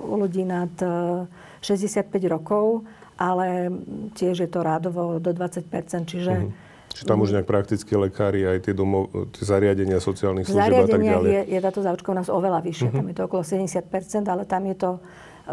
u 0.10 0.16
ľudí 0.18 0.46
nad 0.46 0.72
65 0.78 2.06
e, 2.06 2.28
rokov, 2.30 2.86
ale 3.18 3.74
tiež 4.16 4.46
je 4.46 4.50
to 4.50 4.60
rádovo 4.62 5.18
do 5.18 5.32
20 5.34 5.66
čiže 6.06 6.34
uh-huh. 6.34 6.68
Čiže 6.90 7.06
tam 7.06 7.22
už 7.22 7.38
nejak 7.38 7.46
prakticky 7.46 7.94
lekári, 7.94 8.50
aj 8.50 8.66
tie, 8.66 8.74
domov, 8.74 9.14
tie 9.38 9.46
zariadenia 9.46 10.02
sociálnych 10.02 10.50
služieb 10.50 10.74
a 10.74 10.90
tak 10.90 11.06
ďalej. 11.06 11.30
je, 11.30 11.42
je 11.54 11.60
táto 11.62 11.86
zaočkovanosť 11.86 12.34
oveľa 12.34 12.60
vyššia. 12.66 12.90
Uh-huh. 12.90 12.98
Tam 12.98 13.06
je 13.06 13.16
to 13.16 13.24
okolo 13.30 13.42
70% 13.46 14.26
ale 14.26 14.44
tam 14.50 14.64
je 14.66 14.76
to 14.76 14.92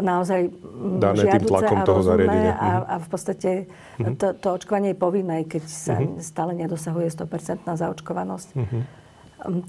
naozaj 0.01 0.49
mm, 0.49 0.99
Dané 1.01 1.23
tým 1.27 1.45
tlakom 1.45 1.79
toho 1.83 2.01
zariadenia. 2.05 2.53
A, 2.57 2.67
mhm. 2.67 2.83
a 2.87 2.95
v 3.01 3.07
podstate 3.07 3.49
uh-huh. 3.65 4.15
to, 4.17 4.27
to 4.37 4.47
očkovanie 4.57 4.93
je 4.93 4.99
povinné, 4.99 5.37
keď 5.45 5.63
sa 5.65 5.95
uh-huh. 5.99 6.21
stále 6.21 6.53
nedosahuje 6.57 7.09
100% 7.11 7.65
zaočkovanosť. 7.65 8.49
Uh-huh. 8.55 8.83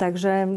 Takže 0.00 0.49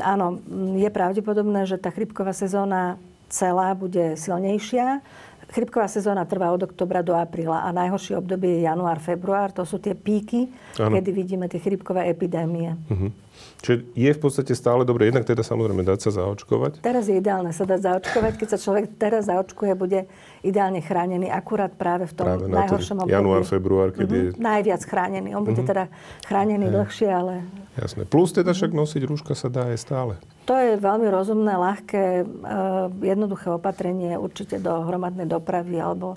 áno, 0.00 0.40
je 0.80 0.88
pravdepodobné, 0.88 1.68
že 1.68 1.76
tá 1.76 1.92
chrypková 1.92 2.32
sezóna 2.32 2.96
celá 3.28 3.76
bude 3.76 4.16
silnejšia. 4.16 5.04
Chrypková 5.48 5.88
sezóna 5.88 6.28
trvá 6.28 6.52
od 6.52 6.68
oktobra 6.68 7.00
do 7.00 7.16
apríla 7.16 7.64
a 7.64 7.72
najhoršie 7.72 8.20
obdobie 8.20 8.60
je 8.60 8.68
január, 8.68 9.00
február. 9.00 9.48
To 9.56 9.64
sú 9.64 9.80
tie 9.80 9.96
píky, 9.96 10.52
ano. 10.76 10.92
kedy 10.92 11.08
vidíme 11.08 11.48
tie 11.48 11.56
chrypkové 11.56 12.04
epidémie. 12.12 12.76
Uh-huh. 12.92 13.08
Čiže 13.64 13.88
je 13.96 14.10
v 14.12 14.20
podstate 14.20 14.52
stále 14.52 14.84
dobre, 14.84 15.08
jednak 15.08 15.24
teda 15.24 15.40
samozrejme 15.40 15.88
dať 15.88 15.98
sa 16.04 16.10
zaočkovať? 16.20 16.84
Teraz 16.84 17.08
je 17.08 17.16
ideálne 17.16 17.48
sa 17.56 17.64
dať 17.64 17.80
zaočkovať. 17.80 18.32
Keď 18.44 18.48
sa 18.54 18.58
človek 18.60 18.84
teraz 19.00 19.26
zaočkuje, 19.32 19.72
bude 19.72 20.04
ideálne 20.44 20.84
chránený 20.84 21.32
akurát 21.32 21.72
práve 21.72 22.04
v 22.06 22.12
tom 22.12 22.28
práve 22.28 22.44
najhoršom 22.44 23.08
období. 23.08 23.16
Január, 23.16 23.42
február, 23.48 23.88
keď 23.96 24.04
uh-huh. 24.04 24.20
je... 24.20 24.36
Najviac 24.36 24.82
chránený. 24.84 25.32
On 25.32 25.48
bude 25.48 25.64
uh-huh. 25.64 25.72
teda 25.72 25.84
chránený 26.28 26.68
dlhšie, 26.68 27.08
ale... 27.08 27.40
Jasné. 27.80 28.04
Plus 28.04 28.36
teda 28.36 28.52
však 28.52 28.76
nosiť 28.76 29.02
rúška 29.08 29.32
sa 29.32 29.48
dá 29.48 29.72
aj 29.72 29.80
stále. 29.80 30.14
To 30.48 30.54
je 30.56 30.80
veľmi 30.80 31.12
rozumné, 31.12 31.60
ľahké, 31.60 32.04
eh, 32.24 32.26
jednoduché 33.04 33.52
opatrenie 33.52 34.16
určite 34.16 34.56
do 34.56 34.88
hromadnej 34.88 35.28
dopravy 35.28 35.76
alebo 35.76 36.16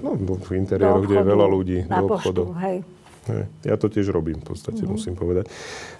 No, 0.00 0.16
v 0.16 0.50
interiéroch, 0.56 1.04
kde 1.04 1.20
je 1.20 1.26
veľa 1.28 1.46
ľudí, 1.46 1.78
na 1.86 2.00
do 2.00 2.16
obchodov. 2.16 2.56
Poštu, 2.56 2.62
hej. 2.64 2.76
hej. 3.28 3.44
Ja 3.68 3.76
to 3.76 3.92
tiež 3.92 4.08
robím, 4.10 4.40
v 4.40 4.54
podstate, 4.54 4.80
mm-hmm. 4.80 4.96
musím 4.96 5.14
povedať. 5.14 5.50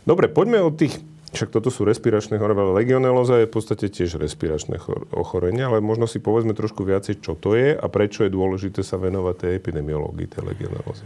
Dobre, 0.09 0.33
poďme 0.33 0.65
od 0.65 0.75
tých 0.79 0.99
však 1.35 1.51
toto 1.51 1.67
sú 1.67 1.83
respiračné 1.83 2.39
choroby, 2.39 2.63
ale 2.63 2.87
legionelóza 2.87 3.43
je 3.43 3.51
v 3.51 3.55
podstate 3.59 3.91
tiež 3.91 4.23
respiračné 4.23 4.79
ochorenie, 5.11 5.67
ale 5.67 5.83
možno 5.83 6.07
si 6.07 6.23
povedzme 6.23 6.55
trošku 6.55 6.87
viacej, 6.87 7.19
čo 7.19 7.35
to 7.35 7.59
je 7.59 7.75
a 7.75 7.87
prečo 7.91 8.23
je 8.23 8.31
dôležité 8.31 8.87
sa 8.87 9.03
venovať 9.03 9.35
tej 9.43 9.53
epidemiológii, 9.59 10.31
tej 10.31 10.55
legionelózy. 10.55 11.03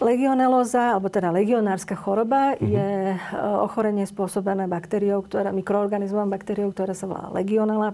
Legionelóza, 0.00 0.96
alebo 0.96 1.12
teda 1.12 1.28
legionárska 1.28 1.92
choroba, 1.92 2.56
uh-huh. 2.56 2.64
je 2.64 2.88
e, 3.12 3.16
ochorenie 3.60 4.08
spôsobené 4.08 4.64
baktériou, 4.64 5.20
ktorá, 5.20 5.52
mikroorganizmom 5.52 6.32
baktériou, 6.32 6.72
ktorá 6.72 6.96
sa 6.96 7.04
volá 7.04 7.28
legionela 7.36 7.92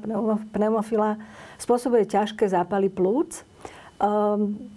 pneumofila. 0.54 1.18
Spôsobuje 1.58 2.06
ťažké 2.06 2.46
zápaly 2.46 2.94
plúc 2.94 3.42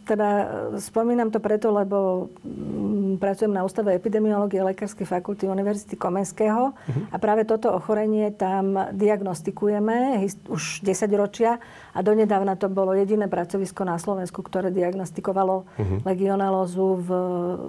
teda 0.07 0.29
e, 0.31 0.45
spomínam 0.79 1.27
to 1.27 1.43
preto, 1.43 1.75
lebo 1.75 2.31
um, 2.39 3.19
pracujem 3.19 3.51
na 3.51 3.67
Ústave 3.67 3.91
epidemiológie 3.91 4.63
Lekárskej 4.63 5.03
fakulty 5.03 5.43
Univerzity 5.43 5.99
Komenského 5.99 6.71
uh-huh. 6.71 7.11
a 7.11 7.15
práve 7.19 7.43
toto 7.43 7.67
ochorenie 7.75 8.31
tam 8.31 8.79
diagnostikujeme 8.95 10.23
už 10.47 10.87
10 10.87 11.11
ročia 11.19 11.59
a 11.91 11.99
donedávna 11.99 12.55
to 12.55 12.71
bolo 12.71 12.95
jediné 12.95 13.27
pracovisko 13.27 13.83
na 13.83 13.99
Slovensku, 13.99 14.39
ktoré 14.39 14.71
diagnostikovalo 14.71 15.67
uh-huh. 15.67 15.99
legionelózu 16.07 17.03
v, 17.03 17.09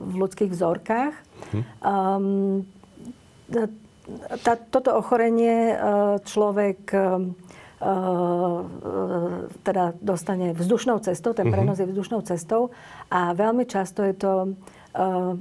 v 0.07 0.12
ľudských 0.23 0.50
vzorkách. 0.54 1.14
Uh-huh. 1.19 1.62
Um, 1.83 2.62
tá, 4.47 4.54
toto 4.54 4.95
ochorenie 4.95 5.75
e, 5.75 5.76
človek 6.23 6.95
Eh, 6.95 7.50
teda 9.64 9.96
dostane 10.04 10.52
vzdušnou 10.52 11.00
cestou, 11.00 11.32
ten 11.32 11.49
mhm. 11.49 11.54
prenos 11.54 11.78
je 11.80 11.88
vzdušnou 11.88 12.20
cestou 12.28 12.70
a 13.08 13.32
veľmi 13.32 13.64
často 13.64 14.04
je 14.04 14.14
to 14.14 14.32
eh, 14.49 15.32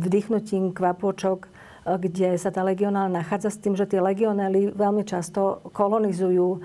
vdýchnutím 0.00 0.72
kvapôčok, 0.72 1.52
kde 1.80 2.36
sa 2.36 2.52
tá 2.52 2.60
legionál 2.60 3.08
nachádza 3.08 3.50
s 3.52 3.60
tým, 3.60 3.72
že 3.72 3.88
tie 3.88 4.04
legionely 4.04 4.68
veľmi 4.68 5.00
často 5.04 5.64
kolonizujú 5.72 6.60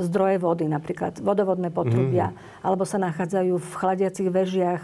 zdroje 0.00 0.40
vody, 0.40 0.64
napríklad 0.64 1.20
vodovodné 1.20 1.68
potrubia, 1.68 2.32
mm. 2.32 2.64
alebo 2.64 2.88
sa 2.88 2.96
nachádzajú 2.96 3.60
v 3.60 3.70
chladiacich 3.76 4.32
vežiach 4.32 4.82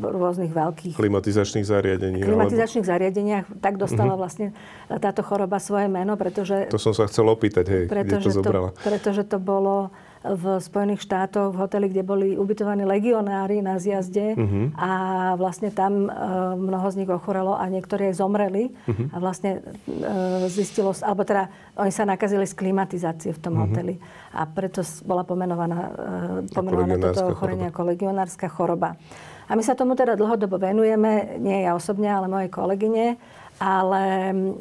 rôznych 0.00 0.52
veľkých... 0.56 0.96
Klimatizačných 0.96 1.66
zariadení. 1.68 2.24
Klimatizačných 2.24 2.84
alebo... 2.84 2.92
zariadeniach. 2.96 3.44
Tak 3.60 3.76
dostala 3.76 4.16
uh-huh. 4.16 4.22
vlastne 4.24 4.46
táto 4.88 5.20
choroba 5.20 5.60
svoje 5.60 5.86
meno, 5.92 6.16
pretože... 6.16 6.68
To 6.72 6.80
som 6.80 6.96
sa 6.96 7.04
chcel 7.06 7.28
opýtať, 7.28 7.64
hej, 7.68 7.82
kde 7.86 8.18
to 8.18 8.32
zobrala. 8.32 8.72
To, 8.72 8.80
pretože 8.80 9.22
to 9.28 9.36
bolo 9.36 9.92
v 10.26 10.58
Spojených 10.58 11.06
štátoch, 11.06 11.54
v 11.54 11.60
hoteli, 11.62 11.86
kde 11.86 12.02
boli 12.02 12.34
ubytovaní 12.34 12.82
legionári 12.82 13.62
na 13.62 13.78
zjazde 13.78 14.34
uh-huh. 14.34 14.74
a 14.74 14.90
vlastne 15.38 15.70
tam 15.70 16.10
uh, 16.10 16.58
mnoho 16.58 16.82
z 16.90 16.98
nich 17.04 17.10
ochorelo 17.12 17.54
a 17.54 17.62
niektorí 17.70 18.10
aj 18.10 18.18
zomreli 18.18 18.74
uh-huh. 18.74 19.14
a 19.14 19.16
vlastne 19.22 19.62
uh, 19.62 20.42
zistilo, 20.50 20.90
alebo 20.98 21.22
teda 21.22 21.46
oni 21.78 21.94
sa 21.94 22.02
nakazili 22.02 22.42
z 22.42 22.58
klimatizácie 22.58 23.30
v 23.30 23.38
tom 23.38 23.54
uh-huh. 23.54 23.70
hoteli 23.70 24.02
a 24.34 24.42
preto 24.50 24.82
bola 25.06 25.22
pomenovaná, 25.22 25.78
uh, 25.78 26.38
pomenovaná 26.50 26.98
toto 26.98 27.30
ochorenie 27.30 27.70
ako 27.70 27.86
legionárska 27.86 28.50
choroba. 28.50 28.98
A 29.46 29.54
my 29.54 29.62
sa 29.62 29.78
tomu 29.78 29.94
teda 29.94 30.18
dlhodobo 30.18 30.58
venujeme, 30.58 31.38
nie 31.38 31.62
ja 31.62 31.78
osobne, 31.78 32.10
ale 32.10 32.26
moje 32.26 32.48
kolegyne, 32.50 33.14
ale 33.56 34.02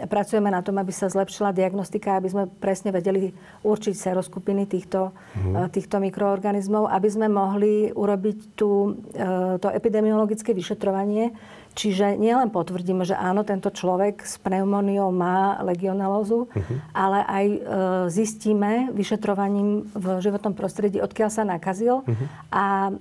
pracujeme 0.08 0.48
na 0.48 0.63
tom, 0.63 0.80
aby 0.80 0.94
sa 0.96 1.12
zlepšila 1.12 1.51
diagnostika, 1.51 2.15
aby 2.15 2.32
sme 2.32 2.44
presne 2.48 2.96
vedeli 2.96 3.36
určiť 3.68 3.92
seroskupiny 3.92 4.63
týchto, 4.72 5.12
uh-huh. 5.12 5.68
týchto 5.68 6.00
mikroorganizmov, 6.00 6.88
aby 6.88 7.10
sme 7.12 7.27
mohli 7.27 7.92
urobiť 7.92 8.56
tú, 8.56 8.96
e, 9.12 9.60
to 9.60 9.68
epidemiologické 9.68 10.56
vyšetrovanie, 10.56 11.36
Čiže 11.75 12.15
nielen 12.15 12.55
potvrdíme, 12.55 13.03
že 13.03 13.20
áno, 13.20 13.44
tento 13.44 13.67
človek 13.67 14.24
s 14.24 14.39
pneumóniou 14.39 15.12
má 15.12 15.60
legionelózu, 15.60 16.48
uh-huh. 16.48 16.77
ale 16.96 17.20
aj 17.27 17.46
e, 17.46 17.60
zistíme 18.15 18.96
vyšetrovaním 18.96 19.84
v 19.91 20.05
životnom 20.24 20.55
prostredí, 20.55 21.03
odkiaľ 21.03 21.29
sa 21.29 21.44
nakazil 21.44 22.08
uh-huh. 22.08 22.27
a 22.48 22.65
e, 22.88 22.91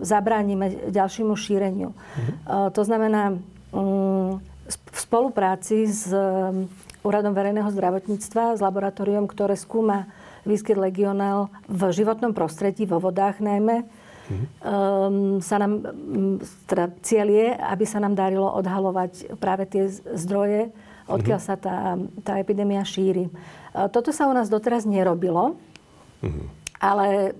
zabránime 0.00 0.88
ďalšiemu 0.88 1.36
šíreniu. 1.36 1.92
Uh-huh. 1.92 2.32
E, 2.32 2.72
to 2.72 2.80
znamená, 2.80 3.36
um, 3.76 4.40
v 4.66 4.98
spolupráci 4.98 5.86
s 5.86 6.10
um, 6.10 6.66
Úradom 7.06 7.38
verejného 7.38 7.70
zdravotníctva, 7.70 8.58
s 8.58 8.60
laboratóriom, 8.64 9.30
ktoré 9.30 9.54
skúma 9.54 10.10
výskyt 10.42 10.74
legionel 10.74 11.46
v 11.70 11.94
životnom 11.94 12.34
prostredí, 12.34 12.82
vo 12.82 12.98
vodách 12.98 13.38
najmä, 13.38 13.86
um, 14.28 15.38
sa 15.40 15.56
nám, 15.58 15.82
teda 16.66 16.90
cieľ 17.02 17.28
je, 17.30 17.48
aby 17.54 17.84
sa 17.86 17.98
nám 18.02 18.18
darilo 18.18 18.50
odhalovať 18.58 19.38
práve 19.38 19.66
tie 19.70 19.88
zdroje, 20.14 20.70
odkiaľ 21.06 21.40
uh-huh. 21.40 21.54
sa 21.54 21.60
tá, 21.60 21.94
tá 22.26 22.38
epidémia 22.42 22.82
šíri. 22.82 23.30
Uh, 23.72 23.86
toto 23.90 24.10
sa 24.10 24.26
u 24.26 24.34
nás 24.34 24.50
doteraz 24.50 24.84
nerobilo, 24.84 25.54
uh-huh. 26.22 26.46
ale 26.82 27.38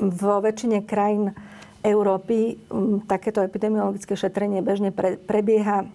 vo 0.00 0.40
väčšine 0.40 0.86
krajín 0.86 1.34
Európy 1.80 2.60
takéto 3.08 3.40
epidemiologické 3.40 4.12
šetrenie 4.12 4.60
bežne 4.60 4.92
pre, 4.92 5.16
prebieha 5.16 5.88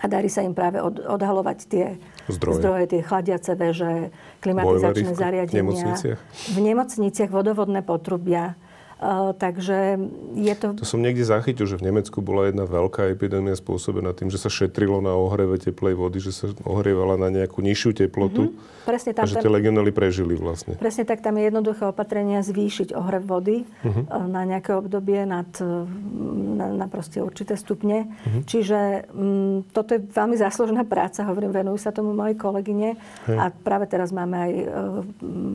a 0.00 0.04
darí 0.06 0.30
sa 0.30 0.40
im 0.46 0.54
práve 0.54 0.78
od, 0.80 1.02
odhalovať 1.02 1.58
tie 1.66 1.86
zdroje. 2.30 2.56
zdroje, 2.62 2.84
tie 2.88 3.00
chladiace 3.02 3.52
veže, 3.58 4.14
klimatizačné 4.40 5.12
zariadenia. 5.12 5.60
V 5.60 5.60
nemocniciach? 5.60 6.18
V 6.54 6.58
nemocniciach 6.62 7.30
vodovodné 7.30 7.82
potrubia 7.82 8.54
takže 9.40 9.96
je 10.36 10.54
to... 10.60 10.76
To 10.76 10.84
som 10.84 11.00
niekde 11.00 11.24
zachytil, 11.24 11.64
že 11.64 11.80
v 11.80 11.88
Nemecku 11.88 12.20
bola 12.20 12.52
jedna 12.52 12.68
veľká 12.68 13.08
epidémia 13.08 13.56
spôsobená 13.56 14.12
tým, 14.12 14.28
že 14.28 14.36
sa 14.36 14.52
šetrilo 14.52 15.00
na 15.00 15.16
ohreve 15.16 15.56
teplej 15.56 15.96
vody, 15.96 16.20
že 16.20 16.36
sa 16.36 16.52
ohrievala 16.68 17.16
na 17.16 17.32
nejakú 17.32 17.64
nižšiu 17.64 17.96
teplotu. 17.96 18.52
Mm-hmm. 18.52 18.84
Presne 18.84 19.10
tam, 19.16 19.24
a 19.24 19.30
že 19.30 19.40
tie 19.40 19.48
legionely 19.48 19.88
prežili 19.88 20.36
vlastne. 20.36 20.76
Presne 20.76 21.08
tak, 21.08 21.24
tam 21.24 21.40
je 21.40 21.48
jednoduché 21.48 21.88
opatrenia 21.88 22.44
zvýšiť 22.44 22.92
ohrev 22.92 23.24
vody 23.24 23.64
mm-hmm. 23.64 24.04
na 24.28 24.42
nejaké 24.44 24.76
obdobie 24.76 25.24
nad, 25.24 25.48
e, 25.56 25.64
na, 26.60 26.84
na 26.84 26.86
proste 26.92 27.24
určité 27.24 27.56
stupne. 27.56 28.04
Mm-hmm. 28.04 28.42
Čiže 28.44 28.78
m, 29.16 29.64
toto 29.72 29.96
je 29.96 30.04
veľmi 30.04 30.36
záslužná 30.36 30.84
práca, 30.84 31.24
hovorím, 31.24 31.56
venujú 31.56 31.80
sa 31.80 31.88
tomu 31.88 32.12
moji 32.12 32.36
kolegyne. 32.36 33.00
Hej. 33.24 33.36
A 33.40 33.48
práve 33.48 33.88
teraz 33.88 34.12
máme 34.12 34.36
aj 34.36 34.52
uh, 34.52 34.68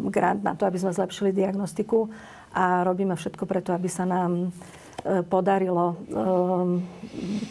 grant 0.10 0.42
na 0.42 0.58
to, 0.58 0.66
aby 0.66 0.82
sme 0.82 0.96
zlepšili 0.96 1.30
diagnostiku 1.30 2.10
a 2.56 2.88
robíme 2.88 3.20
všetko 3.20 3.44
preto, 3.44 3.76
aby 3.76 3.92
sa 3.92 4.08
nám 4.08 4.48
e, 5.04 5.20
podarilo 5.28 6.00
um, 6.08 6.80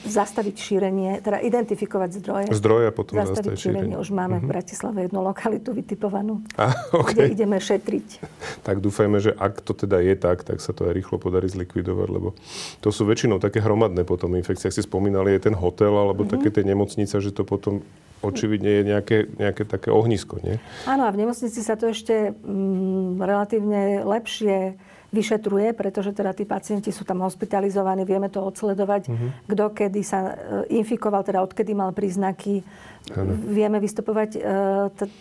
zastaviť 0.08 0.56
šírenie, 0.56 1.10
teda 1.20 1.44
identifikovať 1.44 2.10
zdroje. 2.24 2.46
Zdroje 2.56 2.88
potom 2.96 3.20
zastaviť, 3.20 3.52
šírenie. 3.52 3.92
šírenie. 3.92 3.96
Už 4.00 4.10
máme 4.16 4.40
uh-huh. 4.40 4.48
v 4.48 4.52
Bratislave 4.56 4.98
jednu 5.04 5.20
lokalitu 5.20 5.76
vytipovanú, 5.76 6.40
ah, 6.56 6.72
okay. 6.96 7.12
kde 7.12 7.22
ideme 7.36 7.60
šetriť. 7.60 8.08
Tak 8.64 8.80
dúfajme, 8.80 9.20
že 9.20 9.28
ak 9.36 9.60
to 9.60 9.76
teda 9.76 10.00
je 10.00 10.16
tak, 10.16 10.40
tak 10.40 10.56
sa 10.56 10.72
to 10.72 10.88
aj 10.88 10.96
rýchlo 10.96 11.20
podarí 11.20 11.52
zlikvidovať, 11.52 12.08
lebo 12.08 12.32
to 12.80 12.88
sú 12.88 13.04
väčšinou 13.04 13.36
také 13.36 13.60
hromadné 13.60 14.08
potom 14.08 14.32
infekcie. 14.40 14.72
Ak 14.72 14.76
si 14.76 14.80
spomínali, 14.80 15.36
je 15.36 15.52
ten 15.52 15.56
hotel 15.56 15.92
alebo 15.92 16.24
uh-huh. 16.24 16.40
také 16.40 16.48
tie 16.48 16.64
nemocnice, 16.64 17.20
že 17.20 17.28
to 17.28 17.44
potom 17.44 17.84
očividne 18.24 18.70
je 18.80 18.82
nejaké, 18.88 19.16
nejaké 19.36 19.62
také 19.68 19.92
ohnisko, 19.92 20.40
nie? 20.40 20.56
Áno, 20.88 21.04
a 21.04 21.12
v 21.12 21.20
nemocnici 21.20 21.60
sa 21.60 21.76
to 21.76 21.92
ešte 21.92 22.32
mm, 22.32 23.20
relatívne 23.20 24.02
lepšie 24.02 24.80
vyšetruje, 25.14 25.70
pretože 25.78 26.10
teda 26.10 26.34
tí 26.34 26.42
pacienti 26.42 26.90
sú 26.90 27.06
tam 27.06 27.22
hospitalizovaní, 27.22 28.02
vieme 28.02 28.26
to 28.26 28.42
odsledovať, 28.42 29.02
uh-huh. 29.06 29.30
kto 29.46 29.64
kedy 29.70 30.00
sa 30.02 30.34
e, 30.34 30.82
infikoval, 30.82 31.22
teda 31.22 31.38
odkedy 31.46 31.70
mal 31.70 31.94
príznaky, 31.94 32.66
ano. 33.14 33.38
vieme 33.46 33.78
vystupovať 33.78 34.30
e, 34.34 34.40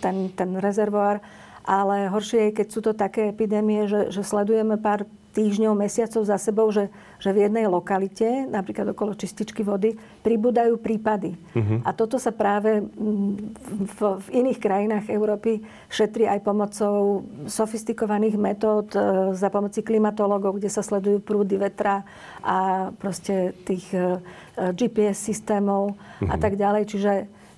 ten, 0.01 0.33
ten 0.33 0.49
rezervoár, 0.57 1.21
ale 1.61 2.09
horšie 2.09 2.49
je, 2.49 2.57
keď 2.57 2.67
sú 2.73 2.79
to 2.81 2.91
také 2.97 3.29
epidémie, 3.29 3.85
že, 3.85 4.09
že 4.09 4.25
sledujeme 4.25 4.81
pár 4.81 5.05
týždňov, 5.33 5.73
mesiacov 5.73 6.21
za 6.21 6.37
sebou, 6.37 6.69
že, 6.69 6.93
že 7.17 7.33
v 7.33 7.49
jednej 7.49 7.65
lokalite, 7.65 8.45
napríklad 8.45 8.93
okolo 8.93 9.17
čističky 9.17 9.65
vody, 9.65 9.97
pribúdajú 10.21 10.77
prípady. 10.77 11.33
Uh-huh. 11.57 11.81
A 11.81 11.89
toto 11.91 12.21
sa 12.21 12.29
práve 12.29 12.85
v, 12.85 13.99
v 13.99 14.27
iných 14.29 14.61
krajinách 14.61 15.09
Európy 15.09 15.65
šetrí 15.89 16.29
aj 16.29 16.45
pomocou 16.45 17.25
sofistikovaných 17.49 18.37
metód 18.37 18.93
e, 18.93 18.99
za 19.33 19.49
pomoci 19.49 19.81
klimatológov, 19.81 20.61
kde 20.61 20.69
sa 20.69 20.85
sledujú 20.85 21.19
prúdy 21.25 21.57
vetra 21.57 22.05
a 22.45 22.89
proste 22.93 23.57
tých 23.65 23.89
e, 23.91 24.21
GPS 24.77 25.17
systémov 25.17 25.97
uh-huh. 25.97 26.29
a 26.29 26.35
mhm. 26.37 26.41
tak 26.41 26.53
ďalej. 26.55 26.83
Čiže 26.85 27.13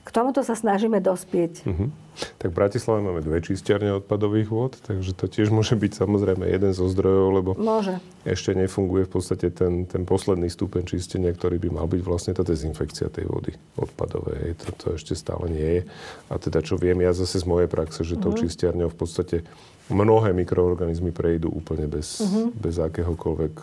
k 0.06 0.10
tomuto 0.14 0.46
sa 0.46 0.54
snažíme 0.54 1.02
dospieť. 1.02 1.66
Uh-huh. 1.66 1.90
Tak 2.38 2.54
v 2.54 2.58
Bratislave 2.62 3.02
máme 3.02 3.26
dve 3.26 3.42
čistiarne 3.42 3.92
odpadových 4.00 4.48
vôd, 4.48 4.78
takže 4.86 5.18
to 5.18 5.26
tiež 5.26 5.50
môže 5.50 5.74
byť 5.76 5.92
samozrejme 5.98 6.46
jeden 6.46 6.72
zo 6.72 6.86
zdrojov, 6.88 7.28
lebo 7.34 7.52
môže. 7.58 7.98
ešte 8.24 8.54
nefunguje 8.56 9.10
v 9.10 9.12
podstate 9.12 9.50
ten, 9.52 9.90
ten 9.90 10.08
posledný 10.08 10.48
stupeň 10.48 10.86
čistenia, 10.86 11.34
ktorý 11.34 11.58
by 11.60 11.70
mal 11.82 11.90
byť 11.90 12.02
vlastne 12.06 12.32
tá 12.38 12.46
dezinfekcia 12.46 13.10
tej 13.10 13.26
vody 13.28 13.58
odpadovej. 13.76 14.56
To, 14.62 14.68
to 14.78 14.86
ešte 14.96 15.18
stále 15.18 15.50
nie 15.50 15.82
je. 15.82 15.84
A 16.30 16.38
teda 16.38 16.62
čo 16.62 16.78
viem 16.78 17.02
ja 17.02 17.12
zase 17.12 17.42
z 17.42 17.46
mojej 17.50 17.68
praxe, 17.68 18.06
že 18.06 18.22
tou 18.22 18.32
uh-huh. 18.32 18.46
čistiarňou 18.46 18.94
v 18.94 18.98
podstate 19.02 19.38
mnohé 19.90 20.32
mikroorganizmy 20.38 21.12
prejdú 21.12 21.50
úplne 21.50 21.90
bez, 21.90 22.22
uh-huh. 22.22 22.54
bez 22.54 22.78
akéhokoľvek 22.78 23.54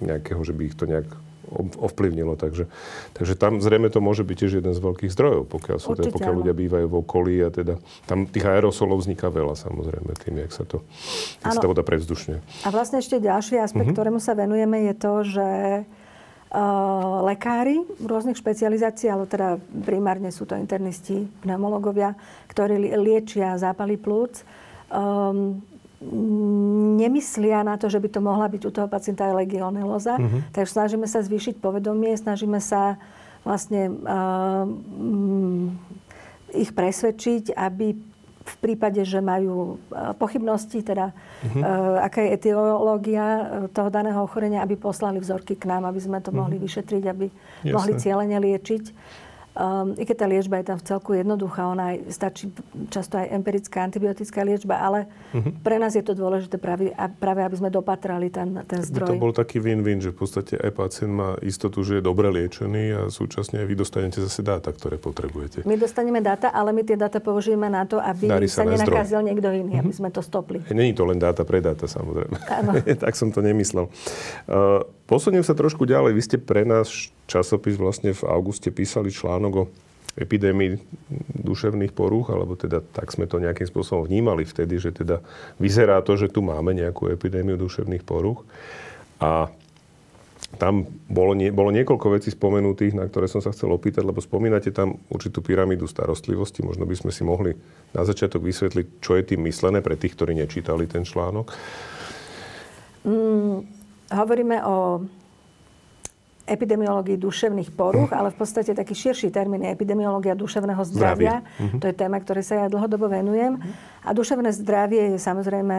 nejakého, 0.00 0.40
že 0.44 0.52
by 0.56 0.62
ich 0.64 0.76
to 0.76 0.88
nejak 0.88 1.08
ovplyvnilo. 1.78 2.34
Takže, 2.34 2.66
takže 3.12 3.34
tam 3.36 3.60
zrejme 3.60 3.92
to 3.92 4.00
môže 4.00 4.24
byť 4.24 4.36
tiež 4.36 4.52
jeden 4.62 4.72
z 4.72 4.80
veľkých 4.80 5.12
zdrojov, 5.12 5.42
pokiaľ, 5.48 5.76
sú 5.78 5.94
teda, 5.94 6.10
pokiaľ 6.10 6.34
ľudia 6.44 6.54
bývajú 6.56 6.86
v 6.88 6.96
okolí 7.00 7.34
a 7.44 7.48
teda 7.52 7.78
tam 8.08 8.26
tých 8.26 8.44
aerosolov 8.44 9.04
vzniká 9.04 9.28
veľa 9.28 9.54
samozrejme 9.54 10.12
tým, 10.24 10.40
jak 10.44 10.52
sa 10.52 10.64
to, 10.64 10.82
jak 11.44 11.52
sa 11.54 11.60
tá 11.60 11.68
voda 11.68 11.84
prevzdušne. 11.84 12.40
A 12.64 12.68
vlastne 12.72 12.98
ešte 13.00 13.20
ďalší 13.20 13.60
aspekt, 13.60 13.92
mm-hmm. 13.92 13.96
ktorému 13.96 14.18
sa 14.18 14.32
venujeme, 14.34 14.88
je 14.90 14.94
to, 14.96 15.12
že 15.24 15.48
uh, 15.84 17.20
lekári 17.26 17.82
rôznych 18.00 18.38
špecializácií, 18.38 19.10
ale 19.10 19.28
teda 19.28 19.58
primárne 19.84 20.30
sú 20.30 20.46
to 20.48 20.54
internisti, 20.56 21.26
pneumologovia, 21.42 22.14
ktorí 22.48 22.94
liečia 22.94 23.58
zápaly 23.58 23.98
plúc, 23.98 24.46
um, 24.90 25.60
nemyslia 27.00 27.64
na 27.64 27.80
to, 27.80 27.88
že 27.88 28.00
by 28.00 28.08
to 28.12 28.20
mohla 28.20 28.46
byť 28.48 28.62
u 28.68 28.70
toho 28.70 28.88
pacienta 28.88 29.28
aj 29.30 29.44
legionelóza. 29.44 30.20
Uh-huh. 30.20 30.40
Takže 30.52 30.70
snažíme 30.76 31.06
sa 31.08 31.24
zvýšiť 31.24 31.58
povedomie, 31.58 32.12
snažíme 32.14 32.60
sa 32.60 33.00
vlastne 33.44 33.92
uh, 33.92 34.64
ich 36.52 36.70
presvedčiť, 36.72 37.56
aby 37.56 37.96
v 38.44 38.56
prípade, 38.60 39.00
že 39.08 39.24
majú 39.24 39.80
pochybnosti, 40.20 40.84
teda 40.84 41.16
uh-huh. 41.16 41.60
uh, 41.64 42.04
aká 42.04 42.20
je 42.28 42.36
etiológia 42.36 43.26
toho 43.72 43.88
daného 43.88 44.20
ochorenia, 44.20 44.60
aby 44.60 44.76
poslali 44.76 45.16
vzorky 45.16 45.56
k 45.56 45.64
nám, 45.64 45.88
aby 45.88 46.00
sme 46.00 46.20
to 46.20 46.28
uh-huh. 46.28 46.44
mohli 46.44 46.60
vyšetriť, 46.60 47.02
aby 47.08 47.26
Jasne. 47.32 47.72
mohli 47.72 47.92
cieľene 47.96 48.36
liečiť. 48.36 48.84
Um, 49.54 49.94
I 49.94 50.02
keď 50.02 50.16
tá 50.18 50.26
liečba 50.26 50.58
je 50.58 50.66
tam 50.74 50.78
v 50.82 50.84
celku 50.90 51.14
jednoduchá, 51.14 51.70
ona 51.70 51.94
aj, 51.94 52.10
stačí 52.10 52.50
často 52.90 53.22
aj 53.22 53.30
empirická 53.30 53.86
antibiotická 53.86 54.42
liečba, 54.42 54.82
ale 54.82 55.06
uh-huh. 55.30 55.54
pre 55.62 55.78
nás 55.78 55.94
je 55.94 56.02
to 56.02 56.10
dôležité 56.10 56.58
práve, 56.58 56.90
práve 57.22 57.38
aby 57.46 57.56
sme 57.62 57.70
dopatrali 57.70 58.34
ten, 58.34 58.66
ten 58.66 58.82
zdroj. 58.82 59.14
To 59.14 59.22
bol 59.22 59.30
taký 59.30 59.62
win-win, 59.62 60.02
že 60.02 60.10
v 60.10 60.26
podstate 60.26 60.58
aj 60.58 60.74
pacient 60.74 61.14
má 61.14 61.38
istotu, 61.38 61.86
že 61.86 61.98
je 61.98 62.02
dobre 62.02 62.34
liečený 62.34 62.84
a 62.98 63.00
súčasne 63.14 63.62
aj 63.62 63.66
vy 63.70 63.74
dostanete 63.78 64.18
zase 64.18 64.42
dáta, 64.42 64.74
ktoré 64.74 64.98
potrebujete. 64.98 65.62
My 65.62 65.78
dostaneme 65.78 66.18
dáta, 66.18 66.50
ale 66.50 66.74
my 66.74 66.82
tie 66.82 66.98
dáta 66.98 67.22
použijeme 67.22 67.70
na 67.70 67.86
to, 67.86 68.02
aby 68.02 68.26
sa, 68.50 68.66
sa 68.66 68.66
nenakázil 68.66 69.22
zdroj. 69.22 69.28
niekto 69.30 69.48
iný, 69.54 69.78
uh-huh. 69.78 69.86
aby 69.86 69.92
sme 69.94 70.10
to 70.10 70.18
stopli. 70.18 70.66
Není 70.66 70.98
to 70.98 71.06
len 71.06 71.22
dáta 71.22 71.46
pre 71.46 71.62
dáta, 71.62 71.86
samozrejme. 71.86 72.42
tak 73.06 73.14
som 73.14 73.30
to 73.30 73.38
nemyslel. 73.38 73.86
Uh, 74.50 74.82
Posuniem 75.04 75.44
sa 75.44 75.52
trošku 75.52 75.84
ďalej. 75.84 76.16
Vy 76.16 76.22
ste 76.24 76.36
pre 76.40 76.64
nás 76.64 77.12
časopis 77.28 77.76
vlastne 77.76 78.16
v 78.16 78.22
auguste 78.24 78.72
písali 78.72 79.12
článok 79.12 79.52
o 79.52 79.64
epidémii 80.14 80.78
duševných 81.44 81.92
porúch, 81.92 82.30
alebo 82.30 82.54
teda 82.54 82.80
tak 82.80 83.10
sme 83.10 83.26
to 83.26 83.42
nejakým 83.42 83.66
spôsobom 83.66 84.06
vnímali 84.06 84.46
vtedy, 84.46 84.78
že 84.78 84.94
teda 84.94 85.20
vyzerá 85.58 86.00
to, 86.06 86.14
že 86.14 86.30
tu 86.30 86.40
máme 86.40 86.72
nejakú 86.72 87.10
epidémiu 87.10 87.58
duševných 87.58 88.06
porúch. 88.06 88.46
A 89.18 89.50
tam 90.54 90.86
bolo, 91.10 91.34
nie, 91.34 91.50
bolo 91.50 91.74
niekoľko 91.74 92.14
vecí 92.14 92.30
spomenutých, 92.30 92.94
na 92.94 93.10
ktoré 93.10 93.26
som 93.26 93.42
sa 93.42 93.50
chcel 93.50 93.74
opýtať, 93.74 94.06
lebo 94.06 94.22
spomínate 94.22 94.70
tam 94.70 95.02
určitú 95.10 95.42
pyramídu 95.42 95.90
starostlivosti. 95.90 96.62
Možno 96.62 96.86
by 96.86 96.94
sme 96.94 97.10
si 97.10 97.26
mohli 97.26 97.58
na 97.90 98.06
začiatok 98.06 98.46
vysvetliť, 98.46 99.02
čo 99.02 99.18
je 99.18 99.34
tým 99.34 99.42
myslené 99.50 99.82
pre 99.82 99.98
tých, 99.98 100.14
ktorí 100.14 100.38
nečítali 100.38 100.86
ten 100.86 101.02
článok. 101.02 101.50
Mm, 103.02 103.66
hovoríme 104.12 104.64
o 104.64 105.04
epidemiológii 106.44 107.16
duševných 107.16 107.72
poruch, 107.72 108.12
ale 108.12 108.28
v 108.28 108.36
podstate 108.36 108.76
taký 108.76 108.92
širší 108.92 109.32
termín 109.32 109.64
je 109.64 109.72
epidemiológia 109.72 110.36
duševného 110.36 110.84
zdravia. 110.84 111.40
zdravia. 111.40 111.80
To 111.80 111.84
je 111.88 111.94
téma, 111.96 112.20
ktoré 112.20 112.44
sa 112.44 112.54
ja 112.60 112.66
dlhodobo 112.68 113.08
venujem. 113.08 113.56
A 114.04 114.12
duševné 114.12 114.52
zdravie 114.52 115.16
je 115.16 115.18
samozrejme 115.18 115.76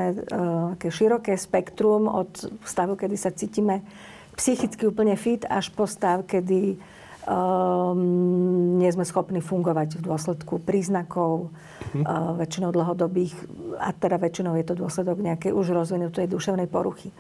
uh, 0.74 0.90
široké 0.90 1.38
spektrum 1.38 2.10
od 2.10 2.50
stavu, 2.66 2.98
kedy 2.98 3.14
sa 3.14 3.30
cítime 3.30 3.86
psychicky 4.34 4.90
úplne 4.90 5.14
fit, 5.16 5.46
až 5.46 5.70
po 5.70 5.86
stav, 5.86 6.26
kedy 6.26 6.82
um, 7.26 8.78
nie 8.78 8.90
sme 8.94 9.06
schopní 9.06 9.42
fungovať 9.42 10.00
v 10.00 10.06
dôsledku 10.06 10.62
príznakov, 10.62 11.50
uh, 11.50 12.38
väčšinou 12.38 12.72
dlhodobých, 12.72 13.34
a 13.78 13.92
teda 13.92 14.18
väčšinou 14.18 14.56
je 14.56 14.66
to 14.66 14.76
dôsledok 14.80 15.20
nejakej 15.20 15.52
už 15.52 15.76
rozvinutej 15.76 16.32
duševnej 16.32 16.68
poruchy. 16.72 17.12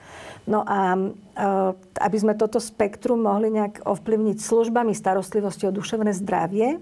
No 0.46 0.64
a 0.64 0.94
e, 0.96 1.10
aby 2.00 2.18
sme 2.18 2.38
toto 2.38 2.62
spektrum 2.62 3.26
mohli 3.26 3.52
nejak 3.52 3.84
ovplyvniť 3.84 4.38
službami 4.40 4.94
starostlivosti 4.96 5.68
o 5.68 5.76
duševné 5.76 6.16
zdravie, 6.16 6.80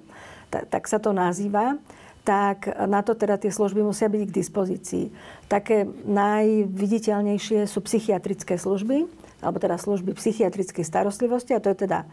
tak 0.53 0.86
sa 0.86 1.01
to 1.01 1.09
nazýva, 1.15 1.81
tak 2.23 2.69
na 2.88 3.01
to 3.01 3.17
teda 3.17 3.36
tie 3.41 3.51
služby 3.51 3.81
musia 3.83 4.07
byť 4.07 4.21
k 4.29 4.38
dispozícii. 4.38 5.05
Také 5.49 5.83
najviditeľnejšie 6.07 7.65
sú 7.65 7.81
psychiatrické 7.83 8.55
služby, 8.55 9.09
alebo 9.43 9.57
teda 9.59 9.75
služby 9.75 10.15
psychiatrickej 10.15 10.86
starostlivosti, 10.88 11.51
a 11.51 11.59
to 11.59 11.73
je 11.73 11.83
teda 11.89 12.07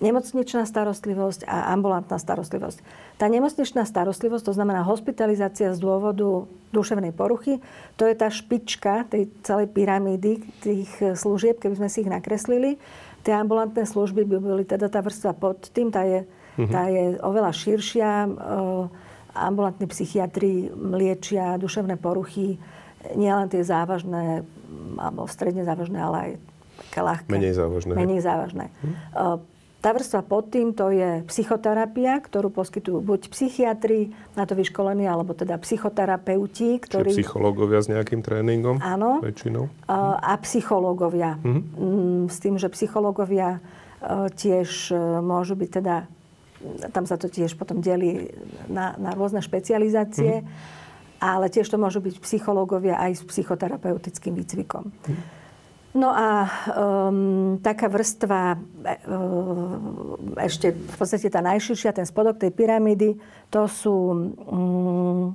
nemocničná 0.00 0.64
starostlivosť 0.64 1.44
a 1.44 1.70
ambulantná 1.76 2.16
starostlivosť. 2.16 2.80
Tá 3.20 3.28
nemocničná 3.28 3.84
starostlivosť, 3.84 4.48
to 4.48 4.56
znamená 4.56 4.80
hospitalizácia 4.82 5.76
z 5.76 5.78
dôvodu 5.78 6.48
duševnej 6.72 7.12
poruchy, 7.12 7.60
to 8.00 8.08
je 8.08 8.16
tá 8.16 8.32
špička 8.32 9.04
tej 9.12 9.28
celej 9.44 9.68
pyramídy 9.76 10.40
tých 10.64 10.90
služieb, 11.14 11.60
keby 11.60 11.76
sme 11.76 11.88
si 11.92 12.00
ich 12.02 12.10
nakreslili. 12.10 12.80
Tie 13.20 13.36
ambulantné 13.36 13.84
služby 13.84 14.24
by 14.24 14.36
boli 14.40 14.64
teda 14.64 14.88
tá 14.88 15.04
vrstva 15.04 15.36
pod 15.36 15.68
tým, 15.68 15.92
tá 15.92 16.08
je, 16.08 16.24
uh-huh. 16.24 16.72
tá 16.72 16.88
je 16.88 17.20
oveľa 17.20 17.52
širšia. 17.52 18.10
Ambulantní 19.30 19.86
psychiatri 19.86 20.72
liečia 20.74 21.60
duševné 21.60 22.00
poruchy, 22.00 22.56
nielen 23.14 23.52
tie 23.52 23.60
závažné, 23.60 24.42
alebo 24.96 25.28
stredne 25.28 25.62
závažné, 25.62 25.98
ale 26.00 26.16
aj 26.18 26.32
ľahké. 26.96 27.28
Menej 27.28 27.54
závažné. 27.60 27.92
Menej 27.92 28.20
závažné. 28.24 28.64
Uh-huh. 28.72 29.44
Tá 29.80 29.96
vrstva 29.96 30.20
pod 30.20 30.52
tým 30.52 30.76
to 30.76 30.92
je 30.92 31.24
psychoterapia, 31.24 32.20
ktorú 32.20 32.52
poskytujú 32.52 33.00
buď 33.00 33.32
psychiatri, 33.32 34.12
na 34.36 34.44
to 34.44 34.52
vyškolení, 34.52 35.08
alebo 35.08 35.32
teda 35.32 35.56
psychoterapeuti, 35.56 36.84
ktorí... 36.84 37.08
Čiže 37.08 37.24
psychológovia 37.24 37.80
s 37.80 37.88
nejakým 37.88 38.20
tréningom? 38.20 38.76
Áno. 38.84 39.24
Väčšinou? 39.24 39.72
A 40.20 40.36
psychológovia. 40.44 41.40
Mm-hmm. 41.40 42.28
S 42.28 42.36
tým, 42.44 42.60
že 42.60 42.68
psychológovia 42.68 43.56
e, 43.56 44.28
tiež 44.28 44.92
e, 44.92 45.00
môžu 45.24 45.56
byť 45.56 45.70
teda... 45.72 46.04
Tam 46.92 47.08
sa 47.08 47.16
to 47.16 47.32
tiež 47.32 47.56
potom 47.56 47.80
delí 47.80 48.28
na, 48.68 48.92
na 49.00 49.16
rôzne 49.16 49.40
špecializácie, 49.40 50.44
mm-hmm. 50.44 51.24
ale 51.24 51.48
tiež 51.48 51.64
to 51.72 51.80
môžu 51.80 52.04
byť 52.04 52.20
psychológovia 52.20 53.00
aj 53.00 53.16
s 53.16 53.22
psychoterapeutickým 53.24 54.36
výcvikom. 54.36 54.92
Mm-hmm. 54.92 55.39
No 55.90 56.14
a 56.14 56.46
um, 56.70 57.58
taká 57.58 57.90
vrstva, 57.90 58.54
um, 58.54 60.38
ešte 60.38 60.70
v 60.70 60.94
podstate 60.94 61.26
tá 61.26 61.42
najširšia, 61.42 61.90
ten 61.90 62.06
spodok 62.06 62.38
tej 62.38 62.54
pyramídy, 62.54 63.18
to 63.50 63.66
sú, 63.66 63.96
um, 64.46 65.34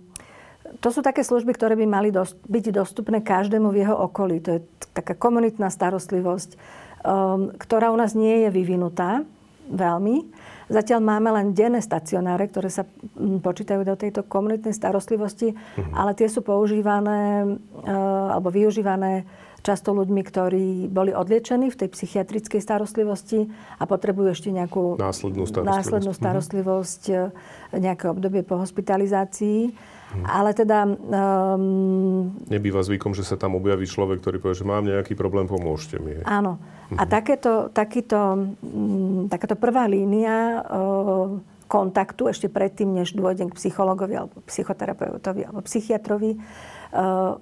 to 0.80 0.88
sú 0.96 1.04
také 1.04 1.28
služby, 1.28 1.52
ktoré 1.60 1.76
by 1.76 1.84
mali 1.84 2.08
dost, 2.08 2.40
byť 2.48 2.72
dostupné 2.72 3.20
každému 3.20 3.68
v 3.68 3.84
jeho 3.84 4.00
okolí. 4.08 4.40
To 4.48 4.50
je 4.56 4.62
taká 4.96 5.12
komunitná 5.12 5.68
starostlivosť, 5.68 6.56
um, 7.04 7.52
ktorá 7.60 7.92
u 7.92 8.00
nás 8.00 8.16
nie 8.16 8.48
je 8.48 8.50
vyvinutá 8.56 9.28
veľmi. 9.68 10.24
Zatiaľ 10.72 11.04
máme 11.04 11.36
len 11.36 11.52
denné 11.52 11.84
stacionáre, 11.84 12.48
ktoré 12.48 12.72
sa 12.72 12.88
počítajú 13.20 13.84
do 13.84 14.00
tejto 14.00 14.24
komunitnej 14.24 14.72
starostlivosti, 14.72 15.52
mhm. 15.52 15.92
ale 16.00 16.16
tie 16.16 16.32
sú 16.32 16.40
používané 16.48 17.44
uh, 17.44 18.40
alebo 18.40 18.56
využívané 18.56 19.44
často 19.66 19.98
ľuďmi, 19.98 20.22
ktorí 20.22 20.68
boli 20.94 21.10
odliečení 21.10 21.74
v 21.74 21.80
tej 21.82 21.90
psychiatrickej 21.90 22.62
starostlivosti 22.62 23.50
a 23.82 23.90
potrebujú 23.90 24.38
ešte 24.38 24.54
nejakú 24.54 25.02
následnú 25.02 25.50
starostlivosť, 25.50 25.74
následnú 25.82 26.14
mhm. 26.14 26.20
starostlivosť 26.22 27.02
mm-hmm. 27.10 27.82
nejaké 27.82 28.06
obdobie 28.14 28.46
po 28.46 28.62
hospitalizácii. 28.62 29.74
Mm-hmm. 29.74 30.26
Ale 30.30 30.54
teda... 30.54 30.86
Um, 30.86 32.38
Nebýva 32.46 32.86
zvykom, 32.86 33.18
že 33.18 33.26
sa 33.26 33.42
tam 33.42 33.58
objaví 33.58 33.90
človek, 33.90 34.22
ktorý 34.22 34.38
povie, 34.38 34.62
že 34.62 34.70
mám 34.70 34.86
nejaký 34.86 35.18
problém, 35.18 35.50
pomôžte 35.50 35.98
mi. 35.98 36.22
Áno. 36.24 36.62
Mm-hmm. 36.62 37.00
A 37.02 37.04
mhm. 37.04 37.10
takéto, 37.10 37.52
takýto, 37.74 38.20
m, 38.62 39.26
takáto 39.26 39.58
prvá 39.58 39.90
línia 39.90 40.62
uh, 40.62 41.42
kontaktu 41.66 42.30
ešte 42.30 42.48
predtým, 42.48 42.94
než 42.94 43.18
dôjdem 43.18 43.50
k 43.50 43.58
psychologovi 43.58 44.14
alebo 44.22 44.38
psychoterapeutovi 44.46 45.50
alebo 45.50 45.66
psychiatrovi, 45.66 46.38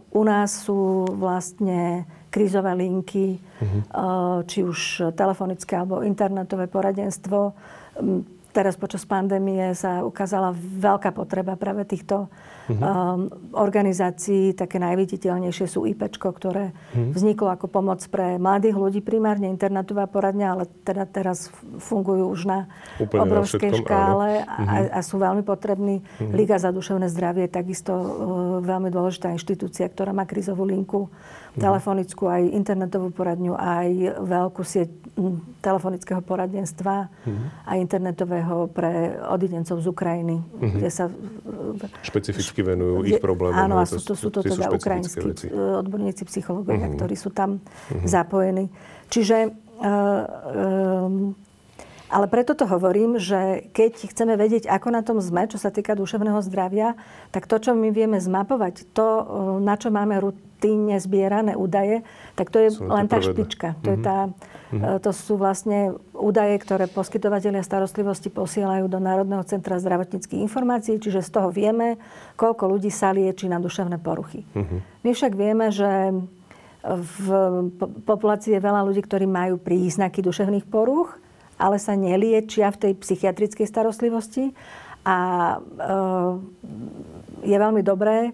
u 0.10 0.22
nás 0.26 0.66
sú 0.66 1.06
vlastne 1.14 2.10
krízové 2.34 2.74
linky, 2.74 3.38
uh-huh. 3.38 4.42
či 4.50 4.66
už 4.66 5.14
telefonické 5.14 5.78
alebo 5.78 6.02
internetové 6.02 6.66
poradenstvo. 6.66 7.54
Teraz 8.54 8.78
počas 8.78 9.02
pandémie 9.02 9.74
sa 9.74 10.06
ukázala 10.06 10.54
veľká 10.54 11.10
potreba 11.10 11.58
práve 11.58 11.90
týchto 11.90 12.30
uh-huh. 12.30 12.78
um, 12.78 13.26
organizácií. 13.58 14.54
Také 14.54 14.78
najviditeľnejšie 14.78 15.66
sú 15.66 15.90
IP, 15.90 16.06
ktoré 16.14 16.70
uh-huh. 16.70 17.18
vzniklo 17.18 17.50
ako 17.50 17.66
pomoc 17.66 18.06
pre 18.14 18.38
mladých 18.38 18.78
ľudí, 18.78 19.00
primárne 19.02 19.50
internetová 19.50 20.06
poradňa, 20.06 20.48
ale 20.54 20.64
teda 20.86 21.10
teraz 21.10 21.50
fungujú 21.82 22.30
už 22.30 22.46
na 22.46 22.60
Úplne 23.02 23.22
obrovskej 23.26 23.74
na 23.74 23.78
škále 23.82 24.30
a, 24.46 24.64
a 24.96 25.00
sú 25.02 25.18
veľmi 25.18 25.42
potrební. 25.42 26.06
Uh-huh. 26.06 26.38
Liga 26.38 26.62
za 26.62 26.70
duševné 26.70 27.10
zdravie 27.10 27.50
je 27.50 27.58
takisto 27.58 27.90
uh, 27.90 28.06
veľmi 28.62 28.94
dôležitá 28.94 29.34
inštitúcia, 29.34 29.90
ktorá 29.90 30.14
má 30.14 30.30
krizovú 30.30 30.62
linku 30.70 31.10
telefonickú, 31.58 32.26
aj 32.30 32.44
internetovú 32.50 33.14
poradňu, 33.14 33.54
aj 33.54 34.20
veľkú 34.26 34.62
sieť 34.66 34.90
telefonického 35.62 36.26
poradenstva 36.26 37.08
uh-huh. 37.08 37.70
a 37.70 37.78
internetového 37.78 38.68
pre 38.74 39.14
odidencov 39.30 39.78
z 39.78 39.88
Ukrajiny, 39.90 40.42
uh-huh. 40.42 40.74
kde 40.74 40.90
sa... 40.90 41.06
Špecificky 42.02 42.66
venujú 42.66 43.06
ich 43.06 43.22
problémom. 43.22 43.54
Áno, 43.54 43.78
a 43.78 43.86
sú 43.86 44.02
to, 44.02 44.18
sú 44.18 44.34
to 44.34 44.42
teda 44.42 44.74
sú 44.74 44.82
ukrajinskí 44.82 45.22
veci. 45.22 45.46
E, 45.48 45.54
odborníci, 45.54 46.26
psychológovia, 46.26 46.90
uh-huh. 46.90 46.98
ktorí 46.98 47.16
sú 47.16 47.30
tam 47.30 47.62
uh-huh. 47.62 48.06
zapojení. 48.06 48.74
Čiže... 49.14 49.54
Uh, 49.84 50.24
um, 51.04 51.36
ale 52.14 52.30
preto 52.30 52.54
to 52.54 52.70
hovorím, 52.70 53.18
že 53.18 53.74
keď 53.74 54.14
chceme 54.14 54.38
vedieť, 54.38 54.70
ako 54.70 54.88
na 54.94 55.02
tom 55.02 55.18
sme, 55.18 55.50
čo 55.50 55.58
sa 55.58 55.74
týka 55.74 55.98
duševného 55.98 56.38
zdravia, 56.46 56.94
tak 57.34 57.50
to, 57.50 57.58
čo 57.58 57.74
my 57.74 57.90
vieme 57.90 58.22
zmapovať, 58.22 58.86
to, 58.94 59.08
na 59.58 59.74
čo 59.74 59.90
máme 59.90 60.22
rutínne 60.22 61.02
zbierané 61.02 61.58
údaje, 61.58 62.06
tak 62.38 62.54
to 62.54 62.62
je 62.62 62.78
Sú 62.78 62.86
len 62.86 63.10
tá 63.10 63.18
špička. 63.18 63.74
To, 63.82 63.90
mm-hmm. 63.90 63.90
je 63.90 63.98
mhm. 63.98 64.06
tá, 64.06 64.18
mm-hmm. 64.30 65.02
to 65.02 65.10
sú 65.10 65.34
vlastne 65.42 65.98
údaje, 66.14 66.54
ktoré 66.62 66.86
poskytovateľia 66.86 67.66
starostlivosti 67.66 68.30
posielajú 68.30 68.86
do 68.86 69.02
Národného 69.02 69.42
centra 69.50 69.82
zdravotníckých 69.82 70.46
informácií, 70.46 71.02
čiže 71.02 71.26
z 71.26 71.30
toho 71.34 71.50
vieme, 71.50 71.98
koľko 72.38 72.78
ľudí 72.78 72.94
sa 72.94 73.10
lieči 73.10 73.50
na 73.50 73.58
duševné 73.58 73.98
poruchy. 73.98 74.46
Mm-hmm. 74.54 74.80
My 75.02 75.10
však 75.18 75.34
vieme, 75.34 75.74
že 75.74 76.14
v 76.84 77.28
populácii 78.04 78.60
je 78.60 78.62
veľa 78.62 78.84
ľudí, 78.84 79.02
ktorí 79.02 79.24
majú 79.24 79.56
príznaky 79.56 80.20
duševných 80.20 80.68
poruch, 80.68 81.24
ale 81.58 81.78
sa 81.78 81.94
neliečia 81.94 82.70
v 82.74 82.90
tej 82.90 82.94
psychiatrickej 82.98 83.68
starostlivosti. 83.68 84.54
A 85.04 85.18
e, 85.56 85.92
je 87.44 87.58
veľmi 87.60 87.84
dobré, 87.84 88.32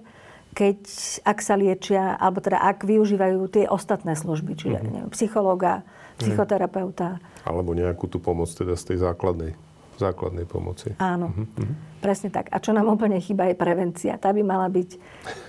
keď, 0.53 0.79
ak 1.25 1.38
sa 1.41 1.55
liečia, 1.58 2.17
alebo 2.17 2.41
teda 2.41 2.62
ak 2.62 2.86
využívajú 2.86 3.39
tie 3.49 3.65
ostatné 3.69 4.13
služby, 4.17 4.53
čiže 4.58 4.77
mm-hmm. 4.77 4.93
neviem, 4.93 5.12
psychológa, 5.13 5.86
psychoterapeuta. 6.19 7.23
Alebo 7.47 7.71
nejakú 7.71 8.12
tú 8.12 8.19
pomoc 8.19 8.51
teda 8.51 8.75
z 8.75 8.93
tej 8.93 8.97
základnej, 9.08 9.55
základnej 9.95 10.43
pomoci. 10.43 10.93
Áno, 10.99 11.32
mm-hmm. 11.32 12.01
presne 12.03 12.29
tak. 12.29 12.51
A 12.51 12.60
čo 12.60 12.75
nám 12.75 12.91
úplne 12.91 13.17
chýba 13.23 13.47
je 13.47 13.55
prevencia. 13.55 14.19
Tá 14.19 14.36
by 14.36 14.41
mala 14.43 14.67
byť, 14.67 14.89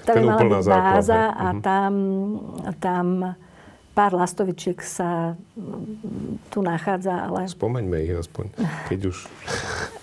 tá 0.07 0.15
by 0.15 0.23
mala 0.25 0.43
byť 0.47 0.65
báza 0.69 1.23
a 1.35 1.47
mm-hmm. 1.51 1.63
tam, 1.65 1.93
tam 2.79 3.07
pár 4.01 4.17
lastovičiek 4.17 4.81
sa 4.81 5.37
tu 6.49 6.65
nachádza, 6.65 7.29
ale... 7.29 7.45
Spomeňme 7.53 8.01
ich 8.01 8.17
aspoň, 8.17 8.49
keď 8.89 9.13
už... 9.13 9.29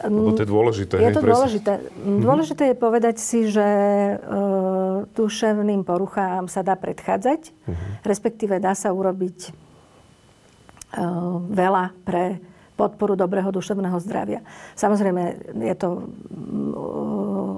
Lebo 0.06 0.38
to 0.38 0.46
je 0.46 0.50
dôležité. 0.54 0.94
Je 1.02 1.18
to 1.18 1.26
dôležité. 1.26 1.74
Mm-hmm. 1.82 2.22
Dôležité 2.22 2.64
je 2.70 2.76
povedať 2.78 3.16
si, 3.18 3.50
že 3.50 3.66
uh, 3.66 5.10
duševným 5.18 5.82
poruchám 5.82 6.46
sa 6.46 6.62
dá 6.62 6.78
predchádzať, 6.78 7.50
mm-hmm. 7.50 8.06
respektíve 8.06 8.62
dá 8.62 8.78
sa 8.78 8.94
urobiť 8.94 9.50
uh, 9.50 11.42
veľa 11.50 11.98
pre 12.06 12.38
podporu 12.78 13.18
dobrého 13.18 13.50
duševného 13.50 13.98
zdravia. 14.06 14.46
Samozrejme, 14.78 15.58
je 15.58 15.74
to 15.74 15.90
uh, 15.98 16.06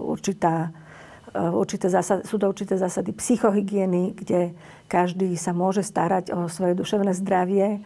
určitá 0.08 0.72
určité 1.54 1.88
zásady, 1.88 2.28
sú 2.28 2.36
to 2.36 2.46
určité 2.50 2.76
zásady 2.76 3.16
psychohygieny, 3.16 4.18
kde 4.18 4.52
každý 4.92 5.34
sa 5.40 5.56
môže 5.56 5.86
starať 5.86 6.36
o 6.36 6.52
svoje 6.52 6.76
duševné 6.76 7.16
zdravie 7.16 7.80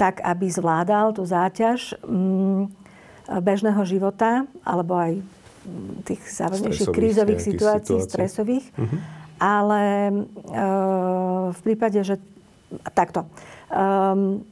tak, 0.00 0.24
aby 0.24 0.48
zvládal 0.48 1.12
tú 1.12 1.28
záťaž 1.28 2.00
mm, 2.00 2.62
bežného 3.44 3.82
života 3.84 4.48
alebo 4.64 4.96
aj 4.96 5.12
tých 6.04 6.20
závažnejších 6.28 6.92
krízových 6.92 7.40
situácií, 7.40 8.00
situácií, 8.00 8.12
stresových. 8.12 8.66
Uh-huh. 8.76 8.98
Ale 9.40 9.82
e, 10.08 10.14
v 11.52 11.60
prípade, 11.64 12.00
že 12.04 12.20
takto. 12.92 13.24
Um, 13.72 14.44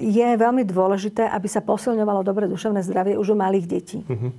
je 0.00 0.28
veľmi 0.32 0.64
dôležité, 0.64 1.28
aby 1.28 1.46
sa 1.46 1.60
posilňovalo 1.60 2.24
dobre 2.24 2.48
duševné 2.48 2.80
zdravie 2.82 3.14
už 3.20 3.36
u 3.36 3.36
malých 3.36 3.66
detí. 3.68 4.00
Uh-huh. 4.00 4.32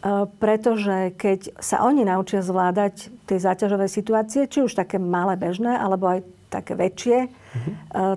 Eh, 0.00 0.24
pretože 0.40 1.12
keď 1.20 1.60
sa 1.60 1.84
oni 1.84 2.08
naučia 2.08 2.40
zvládať 2.40 3.12
tie 3.28 3.36
záťažové 3.36 3.84
situácie, 3.84 4.48
či 4.48 4.64
už 4.64 4.72
také 4.72 4.96
malé 4.96 5.36
bežné, 5.36 5.76
alebo 5.76 6.08
aj 6.08 6.24
také 6.48 6.72
väčšie, 6.72 7.28
mm-hmm. 7.28 7.74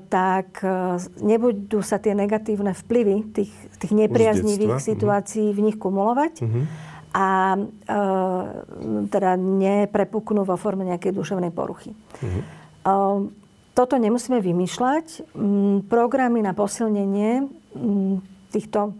tak 0.08 0.64
eh, 0.64 0.96
nebudú 1.20 1.84
sa 1.84 2.00
tie 2.00 2.16
negatívne 2.16 2.72
vplyvy 2.72 3.36
tých, 3.36 3.52
tých 3.84 3.94
nepriaznivých 4.00 4.80
mhm. 4.80 4.86
situácií 4.96 5.52
mm-hmm. 5.52 5.60
v 5.60 5.66
nich 5.68 5.78
kumulovať 5.78 6.34
mm-hmm. 6.40 6.64
a 7.14 7.30
e, 7.54 7.60
teda 9.12 9.38
neprepuknú 9.38 10.48
vo 10.48 10.58
forme 10.58 10.88
nejakej 10.88 11.14
duševnej 11.14 11.52
poruchy. 11.52 11.92
Mm-hmm. 11.94 12.42
E, 12.42 12.94
toto 13.76 13.96
nemusíme 13.98 14.40
vymýšľať. 14.40 15.36
Programy 15.90 16.46
na 16.46 16.54
posilnenie 16.54 17.50
týchto 18.54 18.94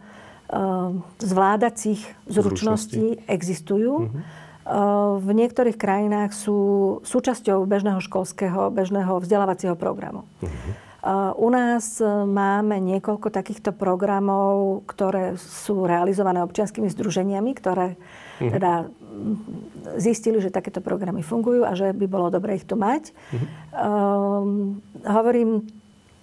zvládacích 1.18 2.02
zručností 2.30 3.26
existujú. 3.26 3.94
Uh-huh. 4.06 5.20
V 5.20 5.30
niektorých 5.34 5.76
krajinách 5.76 6.32
sú 6.32 6.60
súčasťou 7.04 7.68
bežného 7.68 8.00
školského, 8.00 8.72
bežného 8.72 9.20
vzdelávacieho 9.20 9.76
programu. 9.76 10.24
Uh-huh. 10.40 11.36
U 11.36 11.52
nás 11.52 12.00
máme 12.30 12.80
niekoľko 12.80 13.28
takýchto 13.28 13.76
programov, 13.76 14.88
ktoré 14.88 15.36
sú 15.36 15.84
realizované 15.84 16.40
občianskými 16.40 16.88
združeniami, 16.88 17.52
ktoré 17.60 18.00
uh-huh. 18.00 18.52
teda 18.56 18.88
zistili, 20.00 20.40
že 20.40 20.54
takéto 20.54 20.80
programy 20.80 21.28
fungujú 21.28 21.68
a 21.68 21.76
že 21.76 21.92
by 21.92 22.06
bolo 22.08 22.32
dobre 22.32 22.56
ich 22.56 22.64
tu 22.64 22.80
mať. 22.80 23.12
Uh-huh. 23.12 23.48
Um, 23.76 24.80
hovorím 25.04 25.68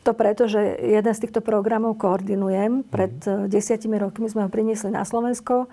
to 0.00 0.16
preto, 0.16 0.48
že 0.48 0.80
jeden 0.80 1.12
z 1.12 1.22
týchto 1.28 1.44
programov 1.44 2.00
koordinujem. 2.00 2.88
Pred 2.88 3.14
uh-huh. 3.20 3.44
desiatimi 3.52 4.00
rokmi 4.00 4.32
sme 4.32 4.48
ho 4.48 4.50
priniesli 4.50 4.88
na 4.88 5.04
Slovensko. 5.04 5.68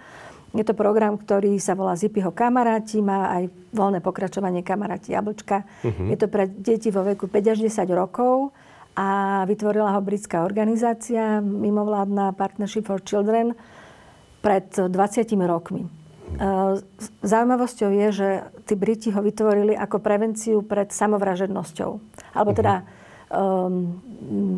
Je 0.56 0.64
to 0.64 0.76
program, 0.76 1.20
ktorý 1.20 1.60
sa 1.60 1.76
volá 1.76 1.96
Zipiho 1.96 2.32
kamaráti, 2.32 3.04
má 3.04 3.32
aj 3.36 3.52
voľné 3.76 4.00
pokračovanie 4.00 4.64
kamaráti 4.64 5.16
Jablčka. 5.16 5.64
Uh-huh. 5.64 6.12
Je 6.12 6.18
to 6.20 6.28
pre 6.28 6.48
deti 6.48 6.92
vo 6.92 7.04
veku 7.08 7.28
5 7.28 7.54
až 7.56 7.58
10 7.68 7.88
rokov 7.96 8.52
a 8.98 9.44
vytvorila 9.48 9.96
ho 9.96 10.02
britská 10.04 10.44
organizácia 10.44 11.40
mimovládna 11.44 12.34
Partnership 12.36 12.88
for 12.88 13.00
Children 13.04 13.56
pred 14.44 14.68
20 14.72 14.92
rokmi. 15.48 15.88
Uh-huh. 15.88 16.84
Zaujímavosťou 17.24 17.90
je, 17.96 18.08
že 18.12 18.30
tí 18.68 18.76
Briti 18.76 19.08
ho 19.16 19.24
vytvorili 19.24 19.72
ako 19.72 20.04
prevenciu 20.04 20.60
pred 20.68 20.92
samovražednosťou. 20.92 21.92
Alebo 22.36 22.52
teda 22.52 22.84
um, 23.32 24.00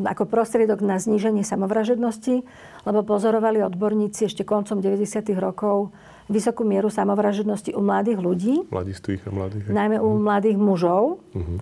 ako 0.06 0.30
prostriedok 0.30 0.82
na 0.86 1.02
zníženie 1.02 1.42
samovražednosti, 1.42 2.46
lebo 2.86 3.00
pozorovali 3.02 3.66
odborníci 3.66 4.30
ešte 4.30 4.46
koncom 4.46 4.82
90. 4.82 5.26
rokov 5.38 5.94
vysokú 6.30 6.62
mieru 6.62 6.94
samovražednosti 6.94 7.74
u 7.74 7.82
mladých 7.82 8.20
ľudí. 8.22 8.56
Mladistvých 8.70 9.26
a 9.26 9.32
mladých. 9.34 9.64
Najmä 9.66 9.98
u 9.98 10.14
uh-huh. 10.14 10.22
mladých 10.22 10.58
mužov, 10.62 11.18
uh-huh. 11.34 11.58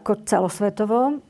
ako 0.00 0.24
celosvetovo. 0.24 1.20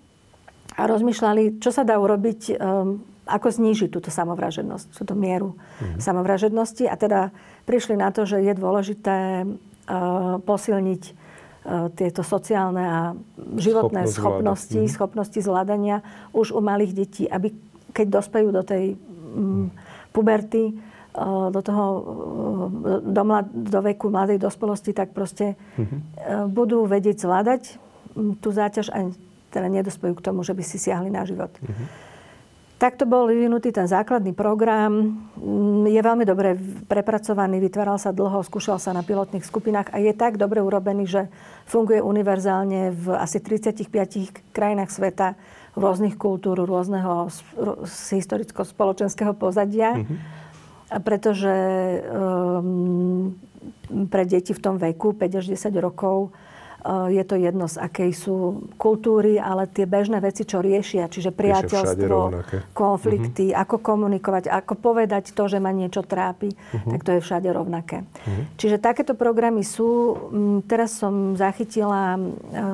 A 0.77 0.83
rozmýšľali, 0.87 1.59
čo 1.59 1.75
sa 1.75 1.83
dá 1.83 1.99
urobiť, 1.99 2.55
um, 2.55 3.03
ako 3.27 3.49
znížiť 3.51 3.91
túto 3.91 4.15
samovražednosť, 4.15 4.87
túto 4.95 5.19
mieru 5.19 5.59
uh-huh. 5.59 5.99
samovražednosti. 5.99 6.87
A 6.87 6.95
teda 6.95 7.35
prišli 7.67 7.99
na 7.99 8.15
to, 8.15 8.23
že 8.23 8.39
je 8.39 8.55
dôležité 8.55 9.43
uh, 9.43 10.39
posilniť 10.39 11.26
tieto 11.99 12.23
sociálne 12.23 12.85
a 12.87 13.01
životné 13.59 14.07
Schopnosť 14.07 14.15
schopnosti, 14.15 14.79
zvládať. 14.79 14.87
Mhm. 14.87 14.95
schopnosti 14.95 15.41
zvládania 15.43 15.97
už 16.31 16.55
u 16.55 16.61
malých 16.63 16.93
detí, 16.95 17.25
aby 17.27 17.51
keď 17.91 18.07
dospejú 18.23 18.49
do 18.55 18.63
tej 18.63 18.95
mm, 18.95 19.67
puberty, 20.15 20.71
e, 20.71 20.73
do 21.51 21.61
toho 21.65 21.85
e, 21.91 22.01
do, 23.03 23.23
mlad, 23.27 23.47
do 23.51 23.81
veku 23.83 24.13
mladej 24.13 24.39
dospelosti, 24.39 24.95
tak 24.95 25.11
proste 25.11 25.59
mm-hmm. 25.81 26.53
budú 26.53 26.87
vedieť 26.87 27.25
zvládať 27.25 27.63
tú 28.39 28.49
záťaž 28.49 28.93
a 28.95 29.11
teda 29.51 29.67
nedospejú 29.73 30.15
k 30.17 30.25
tomu, 30.25 30.45
že 30.45 30.53
by 30.53 30.63
si 30.63 30.77
siahli 30.77 31.09
na 31.09 31.25
život. 31.25 31.51
Mm-hmm. 31.59 32.06
Takto 32.77 33.09
bol 33.09 33.25
vyvinutý 33.33 33.73
ten 33.73 33.89
základný 33.89 34.37
program. 34.37 35.17
Mm, 35.41 35.89
je 35.89 36.01
veľmi 36.05 36.29
dobre 36.29 36.61
prepracovaný, 36.85 37.57
vytváral 37.57 37.97
sa 37.97 38.13
dlho, 38.13 38.45
skúšal 38.45 38.77
sa 38.77 38.93
na 38.93 39.01
pilotných 39.01 39.49
skupinách 39.49 39.97
a 39.97 39.97
je 39.97 40.13
tak 40.13 40.37
dobre 40.37 40.61
urobený, 40.61 41.09
že 41.09 41.23
funguje 41.65 42.05
univerzálne 42.05 42.93
v 42.93 43.17
asi 43.17 43.41
35 43.41 44.53
krajinách 44.53 44.93
sveta 44.93 45.41
rôznych 45.73 46.21
kultúr, 46.21 46.69
rôzneho 46.69 47.33
historicko-spoločenského 48.13 49.33
pozadia. 49.33 49.97
Mm-hmm. 49.97 50.19
Pretože 51.01 51.55
um, 52.13 53.33
pre 54.13 54.29
deti 54.29 54.53
v 54.53 54.61
tom 54.61 54.77
veku, 54.77 55.17
5 55.17 55.41
až 55.41 55.45
10 55.49 55.73
rokov, 55.81 56.29
je 56.87 57.25
to 57.27 57.35
jedno 57.35 57.67
z 57.67 57.83
akej 57.83 58.11
sú 58.15 58.63
kultúry, 58.79 59.43
ale 59.43 59.67
tie 59.67 59.91
bežné 59.91 60.23
veci, 60.23 60.47
čo 60.47 60.63
riešia, 60.63 61.11
čiže 61.11 61.35
priateľstvo, 61.35 62.47
konflikty, 62.71 63.51
uh-huh. 63.51 63.63
ako 63.67 63.83
komunikovať, 63.83 64.47
ako 64.47 64.79
povedať 64.79 65.35
to, 65.35 65.51
že 65.51 65.59
ma 65.59 65.75
niečo 65.75 66.07
trápi, 66.07 66.55
uh-huh. 66.55 66.91
tak 66.95 67.01
to 67.03 67.11
je 67.19 67.25
všade 67.25 67.49
rovnaké. 67.51 68.07
Uh-huh. 68.07 68.45
Čiže 68.55 68.79
takéto 68.79 69.19
programy 69.19 69.67
sú. 69.67 70.15
Teraz 70.71 70.95
som 70.95 71.35
zachytila 71.35 72.19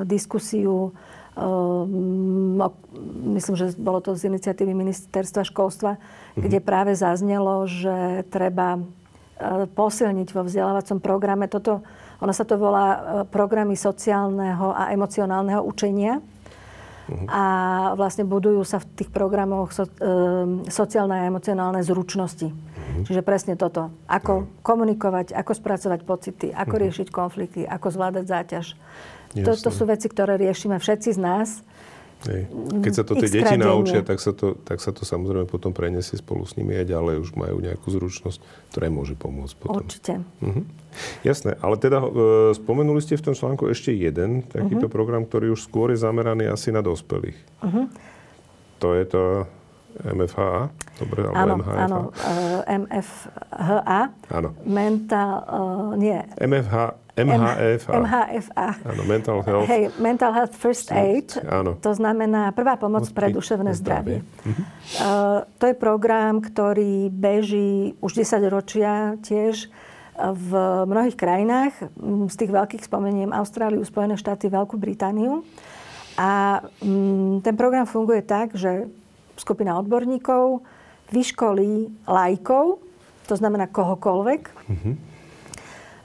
diskusiu 0.04 0.92
myslím, 3.32 3.56
že 3.56 3.72
bolo 3.80 4.04
to 4.04 4.12
z 4.12 4.28
iniciatívy 4.28 4.76
ministerstva 4.76 5.48
školstva, 5.48 5.96
uh-huh. 5.96 6.42
kde 6.44 6.60
práve 6.60 6.92
zaznelo, 6.92 7.64
že 7.64 8.28
treba 8.28 8.76
posilniť 9.72 10.28
vo 10.36 10.44
vzdelávacom 10.44 10.98
programe 11.00 11.48
toto 11.48 11.80
ono 12.22 12.30
sa 12.30 12.46
to 12.46 12.54
volá 12.54 12.86
e, 12.86 12.98
programy 13.26 13.74
sociálneho 13.74 14.70
a 14.70 14.94
emocionálneho 14.94 15.58
učenia. 15.58 16.22
Uh-huh. 16.22 17.26
A 17.26 17.42
vlastne 17.98 18.22
budujú 18.22 18.62
sa 18.62 18.78
v 18.78 18.86
tých 18.94 19.10
programoch 19.10 19.74
so, 19.74 19.90
e, 19.90 20.70
sociálne 20.70 21.18
a 21.18 21.26
emocionálne 21.26 21.82
zručnosti. 21.82 22.46
Uh-huh. 22.46 23.02
Čiže 23.02 23.26
presne 23.26 23.58
toto. 23.58 23.90
Ako 24.06 24.32
uh-huh. 24.46 24.62
komunikovať, 24.62 25.34
ako 25.34 25.50
spracovať 25.50 26.00
pocity, 26.06 26.54
ako 26.54 26.78
uh-huh. 26.78 26.84
riešiť 26.86 27.08
konflikty, 27.10 27.60
ako 27.66 27.90
zvládať 27.90 28.24
záťaž. 28.30 28.66
Toto 29.32 29.72
sú 29.72 29.88
veci, 29.88 30.06
ktoré 30.12 30.36
riešime 30.36 30.76
všetci 30.76 31.16
z 31.16 31.20
nás. 31.20 31.48
Hej. 32.22 32.46
Keď 32.86 32.92
sa 32.94 33.02
to 33.02 33.18
tie 33.18 33.30
deti 33.30 33.56
naučia, 33.58 34.06
tak 34.06 34.22
sa, 34.22 34.30
to, 34.30 34.54
tak 34.62 34.78
sa 34.78 34.94
to 34.94 35.02
samozrejme 35.02 35.50
potom 35.50 35.74
preniesie 35.74 36.14
spolu 36.18 36.46
s 36.46 36.54
nimi 36.54 36.78
aj 36.78 36.86
ďalej. 36.86 37.14
Už 37.18 37.30
majú 37.34 37.58
nejakú 37.58 37.90
zručnosť, 37.90 38.38
ktorá 38.70 38.86
im 38.86 38.96
môže 39.02 39.18
pomôcť 39.18 39.54
potom. 39.58 39.82
Určite. 39.82 40.22
Uh-huh. 40.38 40.62
Jasné, 41.26 41.58
ale 41.58 41.74
teda 41.82 41.98
e, 41.98 42.08
spomenuli 42.54 43.02
ste 43.02 43.18
v 43.18 43.26
tom 43.26 43.34
článku 43.34 43.66
ešte 43.66 43.90
jeden 43.90 44.46
takýto 44.46 44.86
uh-huh. 44.86 44.94
program, 44.94 45.26
ktorý 45.26 45.58
už 45.58 45.66
skôr 45.66 45.90
je 45.90 45.98
zameraný 45.98 46.46
asi 46.46 46.70
na 46.70 46.78
dospelých. 46.84 47.38
Uh-huh. 47.64 47.90
To 48.78 48.94
je 48.94 49.04
to 49.10 49.22
MFHA? 50.00 50.72
Dobre, 51.02 51.20
alebo 51.26 51.36
áno, 51.36 51.54
MHFA? 51.58 51.82
Áno, 51.84 51.98
e, 52.14 52.74
MFHA. 52.78 54.02
Áno. 54.30 54.48
Mental, 54.64 55.32
uh, 55.44 55.92
nie. 55.98 56.16
MFH, 57.22 57.86
MHFA. 57.86 57.92
MHFA. 58.02 58.68
Áno, 58.84 59.02
Mental 59.06 59.38
Health. 59.46 59.68
Hej, 59.70 59.82
Mental 60.02 60.30
Health 60.34 60.54
First 60.58 60.88
Aid. 60.90 61.38
Áno. 61.46 61.78
To 61.78 61.92
znamená 61.94 62.50
prvá 62.52 62.74
pomoc 62.76 63.06
pre 63.14 63.30
duševné 63.30 63.72
zdravie. 63.78 64.22
zdravie. 64.22 64.52
Uh, 64.98 65.46
to 65.56 65.70
je 65.70 65.74
program, 65.78 66.42
ktorý 66.42 67.08
beží 67.08 67.94
už 68.02 68.18
10 68.18 68.42
ročia 68.50 69.14
tiež 69.22 69.70
v 70.18 70.50
mnohých 70.86 71.16
krajinách. 71.16 71.74
Z 72.28 72.34
tých 72.36 72.52
veľkých 72.52 72.84
spomeniem 72.84 73.32
Austráliu, 73.32 73.80
Spojené 73.82 74.20
štáty, 74.20 74.52
Veľkú 74.52 74.76
Britániu. 74.76 75.46
A 76.20 76.60
ten 77.40 77.54
program 77.56 77.88
funguje 77.88 78.20
tak, 78.20 78.52
že 78.52 78.84
skupina 79.40 79.80
odborníkov 79.80 80.60
vyškolí 81.08 82.04
lajkov, 82.04 82.84
to 83.24 83.34
znamená 83.36 83.68
kohokoľvek, 83.68 84.42
uh-huh 84.68 85.11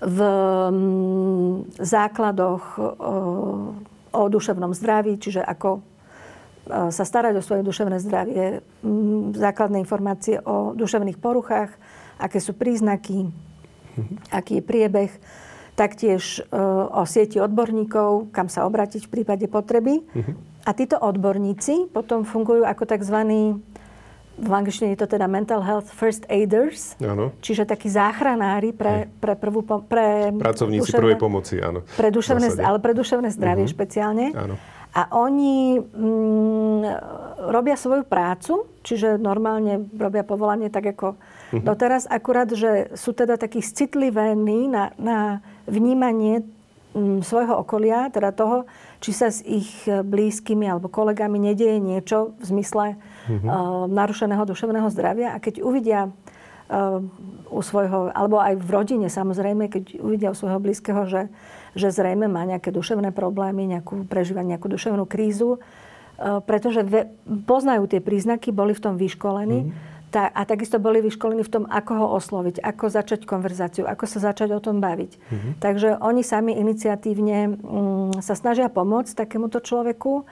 v 0.02 0.20
mm, 0.72 1.78
základoch 1.82 2.64
o 4.14 4.24
duševnom 4.30 4.74
zdraví, 4.74 5.18
čiže 5.18 5.42
ako 5.42 5.82
sa 6.68 7.04
starať 7.08 7.40
o 7.40 7.46
svoje 7.46 7.64
duševné 7.64 7.98
zdravie, 8.04 8.60
mm, 8.84 9.40
základné 9.40 9.80
informácie 9.80 10.38
o 10.44 10.76
duševných 10.76 11.16
poruchách, 11.18 11.72
aké 12.20 12.44
sú 12.44 12.52
príznaky, 12.54 13.32
aký 14.30 14.60
je 14.60 14.64
priebeh, 14.64 15.12
taktiež 15.78 16.42
o 16.90 17.06
sieti 17.06 17.38
odborníkov, 17.38 18.34
kam 18.34 18.50
sa 18.50 18.66
obrátiť 18.66 19.06
v 19.06 19.14
prípade 19.14 19.46
potreby. 19.46 20.02
A 20.66 20.74
títo 20.74 20.98
odborníci 21.00 21.94
potom 21.94 22.26
fungujú 22.28 22.66
ako 22.66 22.84
tzv 22.84 23.18
v 24.38 24.54
angličtine 24.54 24.94
je 24.94 25.02
to 25.02 25.10
teda 25.10 25.26
mental 25.26 25.66
health 25.66 25.90
first 25.90 26.30
aiders, 26.30 26.94
ano. 27.02 27.34
čiže 27.42 27.66
takí 27.66 27.90
záchranári 27.90 28.70
pre, 28.70 29.10
pre 29.18 29.34
prvú 29.34 29.66
pre 29.66 30.30
Pracovníci 30.30 30.94
duševné, 30.94 31.02
prvej 31.02 31.18
pomoci, 31.18 31.56
áno. 31.58 31.82
Pre 31.98 32.10
duševné, 32.14 32.62
ale 32.62 32.78
pre 32.78 32.94
duševné 32.94 33.34
zdravie 33.34 33.66
uh-huh. 33.66 33.76
špeciálne. 33.76 34.26
Áno. 34.38 34.56
A 34.94 35.02
oni 35.14 35.78
mm, 35.78 36.82
robia 37.50 37.78
svoju 37.78 38.06
prácu, 38.06 38.70
čiže 38.86 39.18
normálne 39.18 39.90
robia 39.98 40.22
povolanie 40.22 40.70
tak 40.70 40.94
ako 40.94 41.18
uh-huh. 41.18 41.62
doteraz, 41.66 42.06
akurát, 42.06 42.50
že 42.54 42.94
sú 42.94 43.18
teda 43.18 43.42
takí 43.42 43.66
citlivení 43.66 44.70
na, 44.70 44.94
na 45.02 45.42
vnímanie 45.66 46.46
mm, 46.94 47.26
svojho 47.26 47.58
okolia, 47.66 48.14
teda 48.14 48.30
toho, 48.34 48.70
či 48.98 49.12
sa 49.14 49.30
s 49.30 49.46
ich 49.46 49.86
blízkymi 49.86 50.66
alebo 50.66 50.90
kolegami 50.90 51.38
nedieje 51.38 51.78
niečo 51.78 52.34
v 52.42 52.44
zmysle 52.44 52.88
uh-huh. 52.98 53.86
narušeného 53.86 54.42
duševného 54.42 54.90
zdravia. 54.90 55.34
A 55.34 55.42
keď 55.42 55.62
uvidia 55.62 56.10
u 57.48 57.62
svojho, 57.64 58.12
alebo 58.12 58.44
aj 58.44 58.60
v 58.60 58.70
rodine 58.70 59.08
samozrejme, 59.08 59.72
keď 59.72 60.04
uvidia 60.04 60.34
u 60.34 60.36
svojho 60.36 60.60
blízkeho, 60.60 61.08
že, 61.08 61.32
že 61.80 61.96
zrejme 61.96 62.28
má 62.28 62.44
nejaké 62.44 62.76
duševné 62.76 63.16
problémy, 63.16 63.64
nejakú, 63.72 64.04
prežíva 64.04 64.44
nejakú 64.44 64.68
duševnú 64.68 65.08
krízu, 65.08 65.64
pretože 66.44 66.84
poznajú 67.48 67.88
tie 67.88 68.04
príznaky, 68.04 68.52
boli 68.52 68.76
v 68.76 68.84
tom 68.84 68.96
vyškolení. 69.00 69.72
Mm 69.72 69.96
tá, 70.08 70.32
a 70.32 70.42
takisto 70.48 70.80
boli 70.80 71.04
vyškolení 71.04 71.44
v 71.44 71.52
tom, 71.52 71.64
ako 71.68 71.92
ho 72.00 72.08
osloviť, 72.16 72.64
ako 72.64 72.86
začať 72.88 73.28
konverzáciu, 73.28 73.84
ako 73.84 74.06
sa 74.08 74.32
začať 74.32 74.56
o 74.56 74.64
tom 74.64 74.80
baviť. 74.80 75.12
Mm-hmm. 75.20 75.52
Takže 75.60 76.00
oni 76.00 76.22
sami 76.24 76.56
iniciatívne 76.56 77.60
mm, 77.60 78.24
sa 78.24 78.34
snažia 78.36 78.72
pomôcť 78.72 79.28
takémuto 79.28 79.60
človeku, 79.60 80.24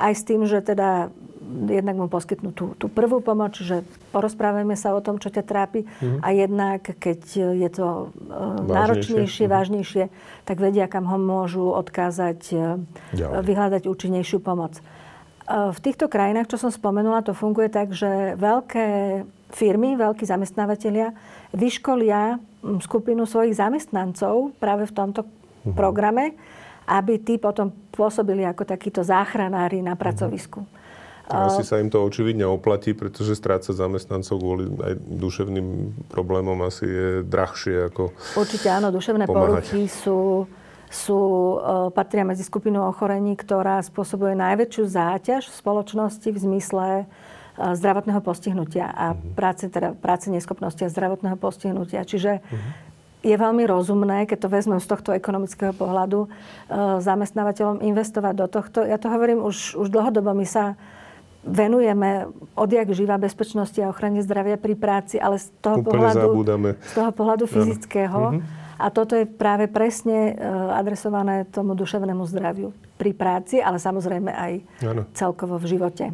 aj 0.00 0.12
s 0.12 0.22
tým, 0.24 0.48
že 0.48 0.64
teda 0.64 1.12
jednak 1.68 1.96
mu 2.00 2.08
poskytnú 2.08 2.54
tú, 2.56 2.72
tú 2.80 2.86
prvú 2.88 3.20
pomoc, 3.20 3.58
že 3.60 3.84
porozprávame 4.14 4.72
sa 4.72 4.96
o 4.96 5.04
tom, 5.04 5.20
čo 5.20 5.28
ťa 5.28 5.44
trápi 5.44 5.84
mm-hmm. 5.84 6.20
a 6.24 6.28
jednak, 6.32 6.80
keď 6.96 7.20
je 7.56 7.70
to 7.72 7.86
uh, 7.86 8.56
náročnejšie, 8.62 9.44
mm-hmm. 9.46 9.56
vážnejšie, 9.56 10.04
tak 10.48 10.56
vedia, 10.60 10.88
kam 10.88 11.04
ho 11.08 11.18
môžu 11.20 11.72
odkázať, 11.76 12.40
uh, 12.56 12.80
vyhľadať 13.42 13.84
účinnejšiu 13.84 14.40
pomoc. 14.40 14.80
V 15.50 15.78
týchto 15.82 16.06
krajinách, 16.06 16.54
čo 16.54 16.58
som 16.60 16.70
spomenula, 16.70 17.26
to 17.26 17.34
funguje 17.34 17.66
tak, 17.66 17.90
že 17.90 18.38
veľké 18.38 18.86
firmy, 19.50 19.98
veľkí 19.98 20.22
zamestnávateľia 20.22 21.12
vyškolia 21.52 22.38
skupinu 22.80 23.26
svojich 23.26 23.58
zamestnancov 23.58 24.54
práve 24.62 24.86
v 24.88 24.94
tomto 24.94 25.26
uh-huh. 25.26 25.74
programe, 25.74 26.38
aby 26.86 27.18
tí 27.18 27.36
potom 27.36 27.74
pôsobili 27.90 28.46
ako 28.46 28.64
takíto 28.64 29.02
záchranári 29.02 29.82
na 29.82 29.98
pracovisku. 29.98 30.62
Uh-huh. 30.62 30.80
Asi 31.32 31.66
sa 31.66 31.80
im 31.82 31.90
to 31.90 32.02
očividne 32.02 32.44
oplatí, 32.44 32.94
pretože 32.94 33.34
strácať 33.38 33.72
zamestnancov 33.72 34.36
kvôli 34.36 34.68
aj 34.78 34.94
duševným 35.00 35.68
problémom 36.12 36.58
asi 36.62 36.84
je 36.84 37.08
drahšie 37.24 37.88
ako 37.88 38.12
Určite 38.36 38.68
áno, 38.68 38.92
duševné 38.92 39.24
pomáhať. 39.24 39.70
poruchy 39.70 39.82
sú 39.88 40.44
sú, 40.92 41.20
e, 41.20 41.56
patria 41.96 42.22
medzi 42.22 42.44
skupinu 42.44 42.84
ochorení, 42.84 43.32
ktorá 43.32 43.80
spôsobuje 43.80 44.36
najväčšiu 44.36 44.84
záťaž 44.84 45.48
v 45.48 45.54
spoločnosti 45.56 46.28
v 46.28 46.38
zmysle 46.38 46.86
e, 47.00 47.04
zdravotného 47.56 48.20
postihnutia 48.20 48.92
a 48.92 49.16
mhm. 49.16 49.32
práce, 49.32 49.64
teda 49.72 49.96
práce 49.96 50.28
neschopnosti 50.28 50.84
a 50.84 50.92
zdravotného 50.92 51.40
postihnutia. 51.40 52.04
Čiže 52.04 52.44
uh-huh. 52.44 52.60
je 53.24 53.32
veľmi 53.32 53.64
rozumné, 53.64 54.28
keď 54.28 54.44
to 54.44 54.48
vezmem 54.52 54.80
z 54.84 54.86
tohto 54.92 55.16
ekonomického 55.16 55.72
pohľadu, 55.72 56.28
e, 56.28 56.28
zamestnávateľom 57.00 57.80
investovať 57.80 58.34
do 58.36 58.46
tohto. 58.52 58.78
Ja 58.84 59.00
to 59.00 59.08
hovorím 59.08 59.40
už, 59.40 59.80
už 59.80 59.88
dlhodobo. 59.88 60.36
My 60.36 60.44
sa 60.44 60.76
venujeme 61.42 62.30
odjak 62.54 62.92
živa 62.94 63.18
bezpečnosti 63.18 63.80
a 63.82 63.90
ochrane 63.90 64.22
zdravia 64.22 64.60
pri 64.60 64.78
práci, 64.78 65.16
ale 65.18 65.40
z 65.40 65.50
toho, 65.58 65.82
pohľadu, 65.82 66.36
z 66.84 66.92
toho 66.94 67.10
pohľadu 67.16 67.48
fyzického. 67.48 68.20
Uh-huh 68.36 68.60
a 68.78 68.86
toto 68.90 69.16
je 69.18 69.28
práve 69.28 69.68
presne 69.68 70.32
e, 70.32 70.44
adresované 70.72 71.44
tomu 71.48 71.76
duševnému 71.76 72.24
zdraviu 72.28 72.72
pri 72.96 73.12
práci, 73.12 73.58
ale 73.58 73.82
samozrejme 73.82 74.30
aj 74.30 74.52
ano. 74.86 75.02
celkovo 75.12 75.58
v 75.58 75.66
živote. 75.76 76.04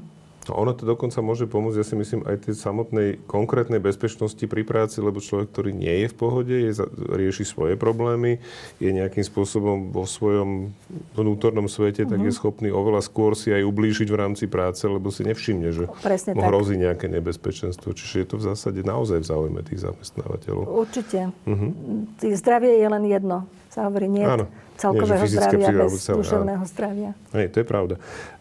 No 0.48 0.56
ono 0.56 0.72
to 0.72 0.88
dokonca 0.88 1.20
môže 1.20 1.44
pomôcť, 1.44 1.76
ja 1.76 1.86
si 1.86 1.92
myslím, 1.92 2.24
aj 2.24 2.48
tej 2.48 2.56
samotnej 2.56 3.20
konkrétnej 3.28 3.78
bezpečnosti 3.78 4.40
pri 4.40 4.64
práci, 4.64 5.04
lebo 5.04 5.20
človek, 5.20 5.52
ktorý 5.52 5.76
nie 5.76 5.92
je 6.04 6.08
v 6.08 6.16
pohode, 6.16 6.56
je, 6.56 6.72
rieši 7.12 7.44
svoje 7.44 7.74
problémy, 7.76 8.40
je 8.80 8.88
nejakým 8.88 9.20
spôsobom 9.20 9.92
vo 9.92 10.08
svojom 10.08 10.72
vnútornom 11.12 11.68
svete, 11.68 12.08
mm-hmm. 12.08 12.12
tak 12.16 12.20
je 12.24 12.32
mhm. 12.32 12.38
schopný 12.40 12.68
oveľa 12.72 13.04
skôr 13.04 13.36
si 13.36 13.52
aj 13.52 13.60
ublížiť 13.68 14.08
v 14.08 14.16
rámci 14.16 14.48
práce, 14.48 14.88
lebo 14.88 15.12
si 15.12 15.28
nevšimne, 15.28 15.68
že 15.68 15.84
Presne 16.00 16.32
mu 16.32 16.40
hrozí 16.48 16.80
nejaké 16.80 17.12
nebezpečenstvo. 17.12 17.92
Čiže 17.92 18.24
je 18.24 18.26
to 18.32 18.36
v 18.40 18.44
zásade 18.48 18.80
naozaj 18.80 19.20
v 19.20 19.26
záujme 19.28 19.60
tých 19.68 19.84
zamestnávateľov. 19.84 20.64
Určite. 20.64 21.28
Mm-hmm. 21.44 22.24
Zdravie 22.32 22.80
je 22.80 22.88
len 22.88 23.04
jedno. 23.04 23.44
Sa 23.68 23.84
hovorí, 23.84 24.08
nie 24.08 24.24
Áno. 24.24 24.48
celkového 24.80 25.28
nie, 25.28 25.34
zdravia 25.36 25.68
bez 25.76 26.08
duševného 26.08 26.64
zdravia. 26.64 27.10
Hej, 27.36 27.52
to 27.52 27.56
je 27.60 27.66
pravda. 27.68 27.94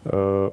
Uh, 0.08 0.48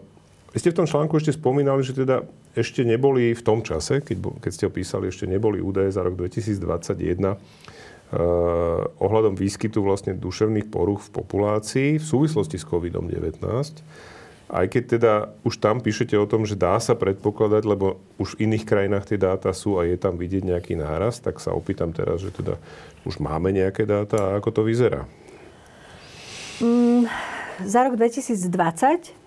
vy 0.56 0.58
ste 0.64 0.72
v 0.72 0.80
tom 0.80 0.88
článku 0.88 1.20
ešte 1.20 1.36
spomínali, 1.36 1.84
že 1.84 1.92
teda 1.92 2.24
ešte 2.56 2.88
neboli 2.88 3.36
v 3.36 3.44
tom 3.44 3.60
čase, 3.60 4.00
keď, 4.00 4.40
keď 4.40 4.52
ste 4.56 4.64
ho 4.72 4.72
ešte 5.04 5.28
neboli 5.28 5.60
údaje 5.60 5.92
za 5.92 6.00
rok 6.00 6.16
2021 6.16 7.36
Uh, 8.06 8.22
eh, 8.22 9.02
ohľadom 9.02 9.34
výskytu 9.34 9.82
vlastne 9.82 10.14
duševných 10.14 10.70
poruch 10.70 11.10
v 11.10 11.20
populácii 11.20 11.98
v 11.98 12.06
súvislosti 12.06 12.62
s 12.62 12.64
COVID-19. 12.70 13.42
Aj 14.46 14.66
keď 14.70 14.84
teda 14.86 15.14
už 15.42 15.58
tam 15.58 15.82
píšete 15.82 16.14
o 16.14 16.30
tom, 16.30 16.46
že 16.46 16.54
dá 16.54 16.78
sa 16.78 16.94
predpokladať, 16.94 17.66
lebo 17.66 17.98
už 18.22 18.38
v 18.38 18.46
iných 18.46 18.70
krajinách 18.70 19.10
tie 19.10 19.18
dáta 19.18 19.50
sú 19.58 19.82
a 19.82 19.90
je 19.90 19.98
tam 19.98 20.22
vidieť 20.22 20.46
nejaký 20.46 20.78
náraz, 20.78 21.18
tak 21.18 21.42
sa 21.42 21.58
opýtam 21.58 21.90
teraz, 21.90 22.22
že 22.22 22.30
teda 22.30 22.62
už 23.10 23.18
máme 23.18 23.50
nejaké 23.50 23.90
dáta 23.90 24.22
a 24.22 24.38
ako 24.38 24.54
to 24.54 24.62
vyzerá? 24.62 25.10
Mm, 26.62 27.10
za 27.64 27.88
rok 27.88 27.96
2020 27.96 28.52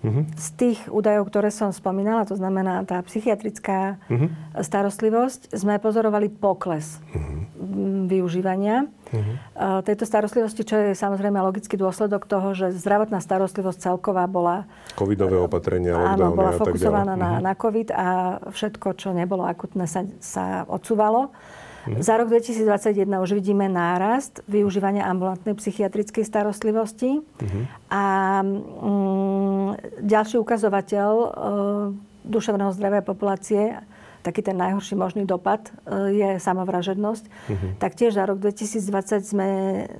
uh-huh. 0.05 0.23
z 0.37 0.47
tých 0.59 0.79
údajov, 0.91 1.29
ktoré 1.31 1.49
som 1.49 1.73
spomínala, 1.73 2.29
to 2.29 2.37
znamená 2.37 2.85
tá 2.85 3.01
psychiatrická 3.01 3.97
uh-huh. 4.05 4.29
starostlivosť, 4.61 5.55
sme 5.57 5.81
pozorovali 5.81 6.29
pokles 6.29 7.01
uh-huh. 7.09 8.05
využívania 8.05 8.85
uh-huh. 8.85 9.81
tejto 9.81 10.05
starostlivosti, 10.05 10.61
čo 10.61 10.75
je 10.77 10.89
samozrejme 10.93 11.41
logický 11.41 11.73
dôsledok 11.79 12.29
toho, 12.29 12.53
že 12.53 12.75
zdravotná 12.77 13.17
starostlivosť 13.17 13.89
celková 13.89 14.29
bola... 14.29 14.69
Covidové 14.93 15.41
opatrenia, 15.41 15.97
Áno, 15.97 16.35
bola 16.37 16.53
fokusovaná 16.53 17.17
na, 17.17 17.41
uh-huh. 17.41 17.45
na 17.45 17.53
COVID 17.57 17.89
a 17.95 18.07
všetko, 18.53 18.87
čo 18.93 19.09
nebolo 19.15 19.47
akutné, 19.49 19.89
sa, 19.89 20.05
sa 20.21 20.69
odsúvalo. 20.69 21.33
Mm-hmm. 21.87 22.03
Za 22.03 22.13
rok 22.19 22.27
2021 22.27 23.23
už 23.23 23.31
vidíme 23.39 23.71
nárast 23.71 24.43
využívania 24.51 25.07
ambulantnej 25.07 25.55
psychiatrickej 25.55 26.27
starostlivosti. 26.27 27.23
Mm-hmm. 27.23 27.63
A 27.87 28.03
mm, 28.43 29.69
ďalší 30.03 30.35
ukazovateľ 30.43 31.11
e, 31.11 31.27
duševného 32.27 32.71
zdravia 32.75 32.99
populácie, 32.99 33.79
taký 34.19 34.43
ten 34.43 34.59
najhorší 34.59 34.99
možný 34.99 35.23
dopad, 35.23 35.71
e, 35.87 36.19
je 36.19 36.29
samovražednosť. 36.43 37.23
Mm-hmm. 37.25 37.71
Taktiež 37.79 38.19
za 38.19 38.27
rok 38.27 38.43
2020 38.43 39.23
sme 39.23 39.47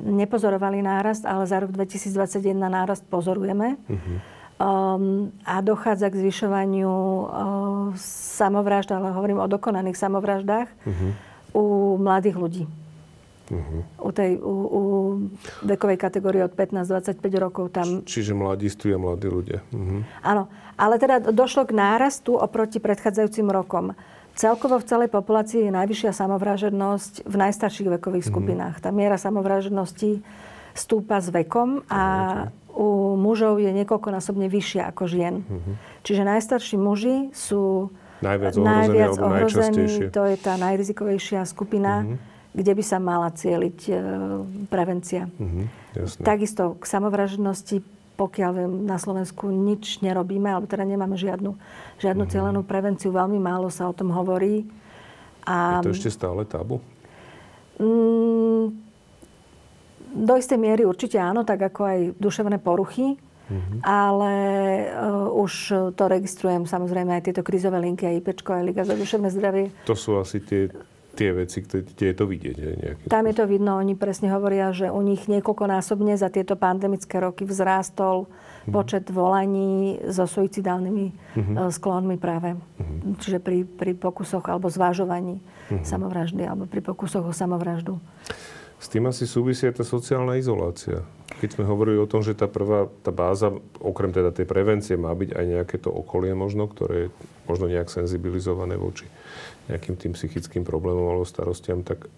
nepozorovali 0.04 0.84
nárast, 0.84 1.24
ale 1.24 1.48
za 1.48 1.64
rok 1.64 1.72
2021 1.72 2.60
nárast 2.60 3.08
pozorujeme. 3.08 3.80
Mm-hmm. 3.88 4.18
Um, 4.60 5.32
a 5.48 5.64
dochádza 5.64 6.12
k 6.12 6.20
zvyšovaniu 6.20 6.92
uh, 6.92 7.28
samovražd, 7.96 8.92
ale 8.92 9.16
hovorím 9.16 9.40
o 9.40 9.48
dokonaných 9.48 9.96
samovraždách. 9.96 10.68
Uh-huh 10.84 11.29
u 11.54 11.96
mladých 11.98 12.38
ľudí. 12.38 12.64
Uh-huh. 13.50 13.82
U 14.06 14.14
tej 14.14 14.38
u, 14.38 14.54
u 14.70 14.82
vekovej 15.66 15.98
kategórie 15.98 16.46
od 16.46 16.54
15-25 16.54 17.18
rokov 17.42 17.74
tam... 17.74 18.06
Čiže 18.06 18.38
mladiství 18.38 18.94
a 18.94 19.00
mladí 19.02 19.26
ľudia. 19.26 19.66
Uh-huh. 19.74 20.06
Áno, 20.22 20.54
ale 20.78 21.02
teda 21.02 21.34
došlo 21.34 21.66
k 21.66 21.74
nárastu 21.74 22.38
oproti 22.38 22.78
predchádzajúcim 22.78 23.50
rokom. 23.50 23.98
Celkovo 24.38 24.78
v 24.78 24.86
celej 24.86 25.10
populácii 25.10 25.66
je 25.66 25.74
najvyššia 25.74 26.12
samovražednosť 26.14 27.26
v 27.26 27.36
najstarších 27.42 27.90
vekových 27.98 28.30
uh-huh. 28.30 28.38
skupinách. 28.38 28.76
Tá 28.86 28.94
miera 28.94 29.18
samovražednosti 29.18 30.22
stúpa 30.78 31.18
s 31.18 31.34
vekom 31.34 31.82
a 31.90 32.04
u 32.70 33.18
mužov 33.18 33.58
je 33.58 33.74
niekoľkonásobne 33.82 34.46
vyššia 34.46 34.94
ako 34.94 35.10
žien. 35.10 35.42
Uh-huh. 35.42 35.74
Čiže 36.06 36.22
najstarší 36.22 36.78
muži 36.78 37.34
sú 37.34 37.90
Najviac 38.20 38.54
ohrození 38.60 38.68
najviac 38.68 39.10
alebo 39.16 39.36
najčastejšie. 39.36 40.06
To 40.12 40.24
je 40.28 40.38
tá 40.40 40.54
najrizikovejšia 40.60 41.42
skupina, 41.48 42.04
uh-huh. 42.04 42.18
kde 42.52 42.72
by 42.76 42.84
sa 42.84 42.98
mala 43.00 43.32
cieliť 43.32 43.80
e, 43.88 43.94
prevencia. 44.68 45.32
Jasne. 45.96 46.22
Takisto 46.28 46.76
k 46.76 46.84
samovražednosti, 46.84 47.80
pokiaľ 48.20 48.52
viem, 48.52 48.72
na 48.84 49.00
Slovensku 49.00 49.48
nič 49.48 50.04
nerobíme, 50.04 50.52
alebo 50.52 50.68
teda 50.68 50.84
nemáme 50.84 51.16
žiadnu, 51.16 51.56
žiadnu 52.04 52.24
uh-huh. 52.28 52.34
cieľenú 52.36 52.62
prevenciu. 52.68 53.16
Veľmi 53.16 53.40
málo 53.40 53.72
sa 53.72 53.88
o 53.88 53.96
tom 53.96 54.12
hovorí. 54.12 54.68
A, 55.48 55.80
je 55.80 55.90
to 55.90 55.96
ešte 55.96 56.12
stále 56.12 56.44
tabu? 56.44 56.84
Mm, 57.80 58.76
do 60.10 60.34
istej 60.36 60.60
miery 60.60 60.84
určite 60.84 61.16
áno, 61.16 61.48
tak 61.48 61.64
ako 61.64 61.82
aj 61.88 62.00
duševné 62.20 62.60
poruchy. 62.60 63.16
Mm-hmm. 63.50 63.80
Ale 63.82 64.34
uh, 64.94 65.42
už 65.42 65.54
to 65.98 66.04
registrujem 66.06 66.70
samozrejme 66.70 67.18
aj 67.18 67.26
tieto 67.26 67.42
krizové 67.42 67.82
linky, 67.82 68.06
aj 68.06 68.22
IPčko, 68.22 68.54
aj 68.54 68.64
Liga 68.64 68.84
za 68.86 68.94
duševné 68.94 69.34
zdravie. 69.34 69.74
To 69.90 69.98
sú 69.98 70.22
asi 70.22 70.38
tie, 70.38 70.70
tie 71.18 71.34
veci, 71.34 71.66
kde 71.66 72.06
je 72.14 72.16
to 72.16 72.30
vidieť. 72.30 72.56
Nejaký 72.56 73.02
Tam 73.10 73.26
je 73.26 73.36
to 73.36 73.50
vidno, 73.50 73.82
oni 73.82 73.98
presne 73.98 74.30
hovoria, 74.30 74.70
že 74.70 74.94
u 74.94 75.02
nich 75.02 75.26
niekoľkonásobne 75.26 76.14
za 76.14 76.30
tieto 76.30 76.54
pandemické 76.54 77.18
roky 77.18 77.44
vzrástol 77.44 78.30
mm-hmm. 78.30 78.72
počet 78.72 79.10
volaní 79.10 79.98
so 80.14 80.30
suicidálnymi 80.30 81.08
mm-hmm. 81.10 81.56
sklonmi 81.74 82.22
práve. 82.22 82.54
Mm-hmm. 82.54 83.18
Čiže 83.18 83.42
pri, 83.42 83.66
pri 83.66 83.98
pokusoch 83.98 84.46
alebo 84.46 84.70
zvážovaní 84.70 85.42
mm-hmm. 85.42 85.84
samovraždy 85.84 86.46
alebo 86.46 86.70
pri 86.70 86.86
pokusoch 86.86 87.26
o 87.26 87.34
samovraždu. 87.34 87.98
S 88.80 88.88
tým 88.88 89.12
asi 89.12 89.28
súvisia 89.28 89.76
tá 89.76 89.84
sociálna 89.84 90.40
izolácia. 90.40 91.04
keď 91.40 91.56
sme 91.56 91.68
hovorili 91.68 92.00
o 92.00 92.10
tom, 92.10 92.24
že 92.24 92.36
tá 92.36 92.48
prvá, 92.48 92.88
tá 93.04 93.12
báza, 93.12 93.52
okrem 93.80 94.12
teda 94.12 94.32
tej 94.32 94.48
prevencie, 94.48 95.00
má 95.00 95.12
byť 95.12 95.36
aj 95.36 95.46
nejaké 95.46 95.76
to 95.80 95.92
okolie 95.92 96.32
možno, 96.36 96.68
ktoré 96.68 97.08
je 97.08 97.10
možno 97.48 97.68
nejak 97.72 97.92
senzibilizované 97.92 98.76
voči 98.76 99.08
nejakým 99.70 99.96
tým 99.96 100.12
psychickým 100.18 100.64
problémom 100.66 101.14
alebo 101.14 101.28
starostiam, 101.28 101.86
tak 101.86 102.10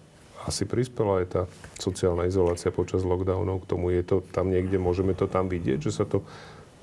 asi 0.48 0.66
prispela 0.66 1.22
aj 1.22 1.26
tá 1.28 1.42
sociálna 1.78 2.26
izolácia 2.26 2.74
počas 2.74 3.06
lockdownov 3.06 3.62
k 3.62 3.68
tomu. 3.68 3.94
Je 3.94 4.02
to 4.02 4.24
tam 4.34 4.50
niekde, 4.50 4.80
môžeme 4.80 5.14
to 5.14 5.30
tam 5.30 5.46
vidieť, 5.46 5.78
že 5.78 5.92
sa 5.92 6.04
to 6.08 6.26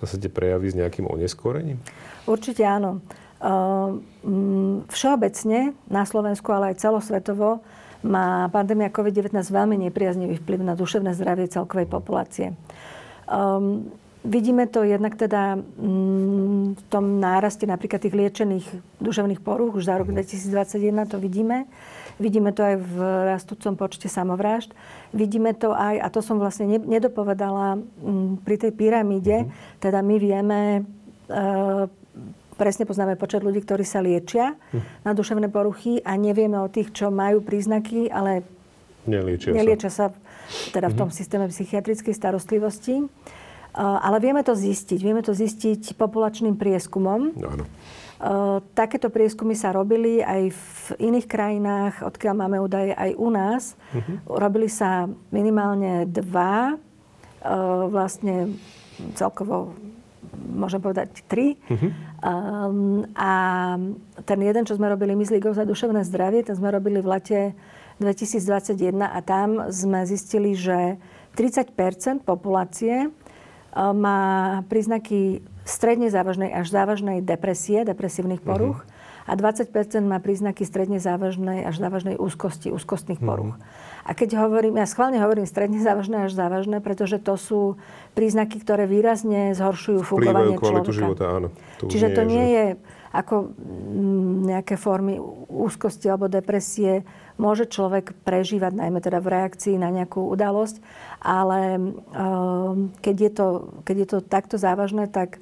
zásade 0.01 0.31
prejaví 0.31 0.71
s 0.71 0.79
nejakým 0.79 1.07
oneskorením? 1.07 1.77
Určite 2.23 2.63
áno. 2.63 3.03
Ehm, 3.39 4.83
všeobecne 4.87 5.75
na 5.87 6.03
Slovensku, 6.07 6.47
ale 6.51 6.75
aj 6.75 6.83
celosvetovo 6.83 7.63
má 8.03 8.47
pandémia 8.49 8.93
COVID-19 8.93 9.35
veľmi 9.35 9.75
nepriaznivý 9.89 10.39
vplyv 10.39 10.59
na 10.63 10.73
duševné 10.75 11.11
zdravie 11.15 11.51
celkovej 11.51 11.87
populácie. 11.91 12.55
Um, 13.27 13.91
vidíme 14.23 14.67
to 14.67 14.83
jednak 14.83 15.15
teda 15.15 15.59
mm, 15.59 16.79
v 16.79 16.83
tom 16.87 17.19
náraste 17.19 17.67
napríklad 17.67 18.03
tých 18.03 18.15
liečených 18.15 18.67
duševných 19.03 19.43
porúch, 19.43 19.75
už 19.75 19.87
za 19.87 19.99
rok 19.99 20.11
2021 20.11 20.91
mhm. 20.91 21.09
to 21.11 21.17
vidíme. 21.19 21.67
Vidíme 22.19 22.51
to 22.51 22.67
aj 22.67 22.75
v 22.83 22.95
rastúcom 23.31 23.79
počte 23.79 24.11
samovrážd. 24.11 24.75
Vidíme 25.15 25.55
to 25.55 25.71
aj, 25.71 26.03
a 26.03 26.07
to 26.11 26.19
som 26.19 26.35
vlastne 26.35 26.67
nedopovedala 26.67 27.79
mm, 27.79 28.43
pri 28.43 28.55
tej 28.59 28.71
pyramíde, 28.75 29.47
mm-hmm. 29.47 29.79
teda 29.79 30.03
my 30.03 30.15
vieme 30.19 30.59
uh, 31.31 31.87
presne 32.59 32.83
poznáme 32.83 33.15
počet 33.15 33.39
ľudí, 33.39 33.63
ktorí 33.63 33.87
sa 33.87 34.03
liečia 34.03 34.59
hm. 34.75 35.07
na 35.07 35.15
duševné 35.15 35.47
poruchy 35.47 36.03
a 36.03 36.19
nevieme 36.19 36.59
o 36.59 36.67
tých, 36.67 36.91
čo 36.91 37.07
majú 37.07 37.39
príznaky, 37.39 38.11
ale 38.11 38.43
neliečia, 39.07 39.55
neliečia 39.55 39.87
sa. 39.87 40.11
sa 40.11 40.27
teda 40.73 40.89
v 40.89 40.95
tom 40.97 41.09
mhm. 41.09 41.15
systéme 41.15 41.45
psychiatrickej 41.49 42.13
starostlivosti. 42.13 43.05
Ale 43.79 44.17
vieme 44.17 44.41
to 44.41 44.57
zistiť. 44.57 44.99
Vieme 44.99 45.21
to 45.21 45.31
zistiť 45.31 45.93
populačným 45.93 46.57
prieskumom. 46.57 47.37
Áno. 47.37 47.63
Takéto 48.75 49.07
prieskumy 49.13 49.55
sa 49.55 49.71
robili 49.71 50.19
aj 50.19 50.51
v 50.51 50.85
iných 50.99 51.27
krajinách, 51.29 52.03
odkiaľ 52.03 52.33
máme 52.35 52.57
údaje 52.59 52.91
aj 52.91 53.15
u 53.15 53.29
nás. 53.31 53.63
Uh-huh. 53.95 54.41
Robili 54.41 54.67
sa 54.67 55.07
minimálne 55.31 56.03
dva, 56.03 56.75
vlastne 57.87 58.59
celkovo 59.15 59.71
môžem 60.51 60.83
povedať 60.83 61.23
tri. 61.31 61.55
Uh-huh. 61.71 61.95
Um, 62.19 63.07
a 63.15 63.31
ten 64.27 64.39
jeden, 64.43 64.67
čo 64.67 64.75
sme 64.75 64.91
robili 64.91 65.15
my 65.15 65.23
z 65.23 65.39
Ligou 65.39 65.55
za 65.55 65.63
duševné 65.63 66.03
zdravie, 66.03 66.43
ten 66.43 66.55
sme 66.55 66.67
robili 66.71 66.99
v 66.99 67.07
lete 67.15 67.39
2021 68.03 68.99
a 68.99 69.19
tam 69.23 69.71
sme 69.71 70.03
zistili, 70.03 70.55
že 70.55 70.99
30% 71.39 72.23
populácie 72.27 73.11
má 73.75 74.59
príznaky 74.67 75.45
stredne 75.63 76.11
závažnej 76.11 76.51
až 76.51 76.67
závažnej 76.73 77.23
depresie, 77.23 77.87
depresívnych 77.87 78.43
poruch. 78.43 78.83
Uh-huh 78.83 78.97
a 79.29 79.37
20% 79.37 79.69
má 80.09 80.17
príznaky 80.17 80.65
stredne 80.65 80.97
závažnej 80.97 81.61
až 81.61 81.77
závažnej 81.77 82.17
úzkosti, 82.17 82.73
úzkostných 82.73 83.21
poruch. 83.21 83.53
Mm-hmm. 83.53 83.88
A 84.07 84.11
keď 84.15 84.39
hovorím, 84.39 84.79
ja 84.79 84.87
schválne 84.87 85.19
hovorím 85.19 85.47
stredne 85.47 85.79
závažné 85.79 86.27
až 86.27 86.35
závažné, 86.35 86.79
pretože 86.79 87.19
to 87.19 87.35
sú 87.35 87.61
príznaky, 88.15 88.59
ktoré 88.63 88.87
výrazne 88.87 89.55
zhoršujú 89.55 90.03
fungovanie 90.03 90.55
človeka. 90.59 90.91
života, 90.91 91.25
áno. 91.29 91.47
To 91.79 91.87
Čiže 91.87 92.15
to 92.15 92.21
nie 92.27 92.45
je, 92.51 92.65
že... 92.73 92.79
ako 93.15 93.35
mm, 93.51 94.35
nejaké 94.55 94.75
formy 94.75 95.19
úzkosti 95.49 96.07
alebo 96.11 96.31
depresie 96.31 97.07
môže 97.39 97.71
človek 97.71 98.11
prežívať, 98.27 98.75
najmä 98.75 98.99
teda 98.99 99.23
v 99.23 99.31
reakcii 99.31 99.79
na 99.79 99.87
nejakú 99.87 100.27
udalosť, 100.27 100.83
ale 101.23 101.79
um, 101.79 102.91
keď, 102.99 103.15
je 103.15 103.31
to, 103.31 103.47
keď 103.87 103.95
je 103.95 104.07
to 104.11 104.17
takto 104.19 104.55
závažné, 104.59 105.07
tak 105.07 105.39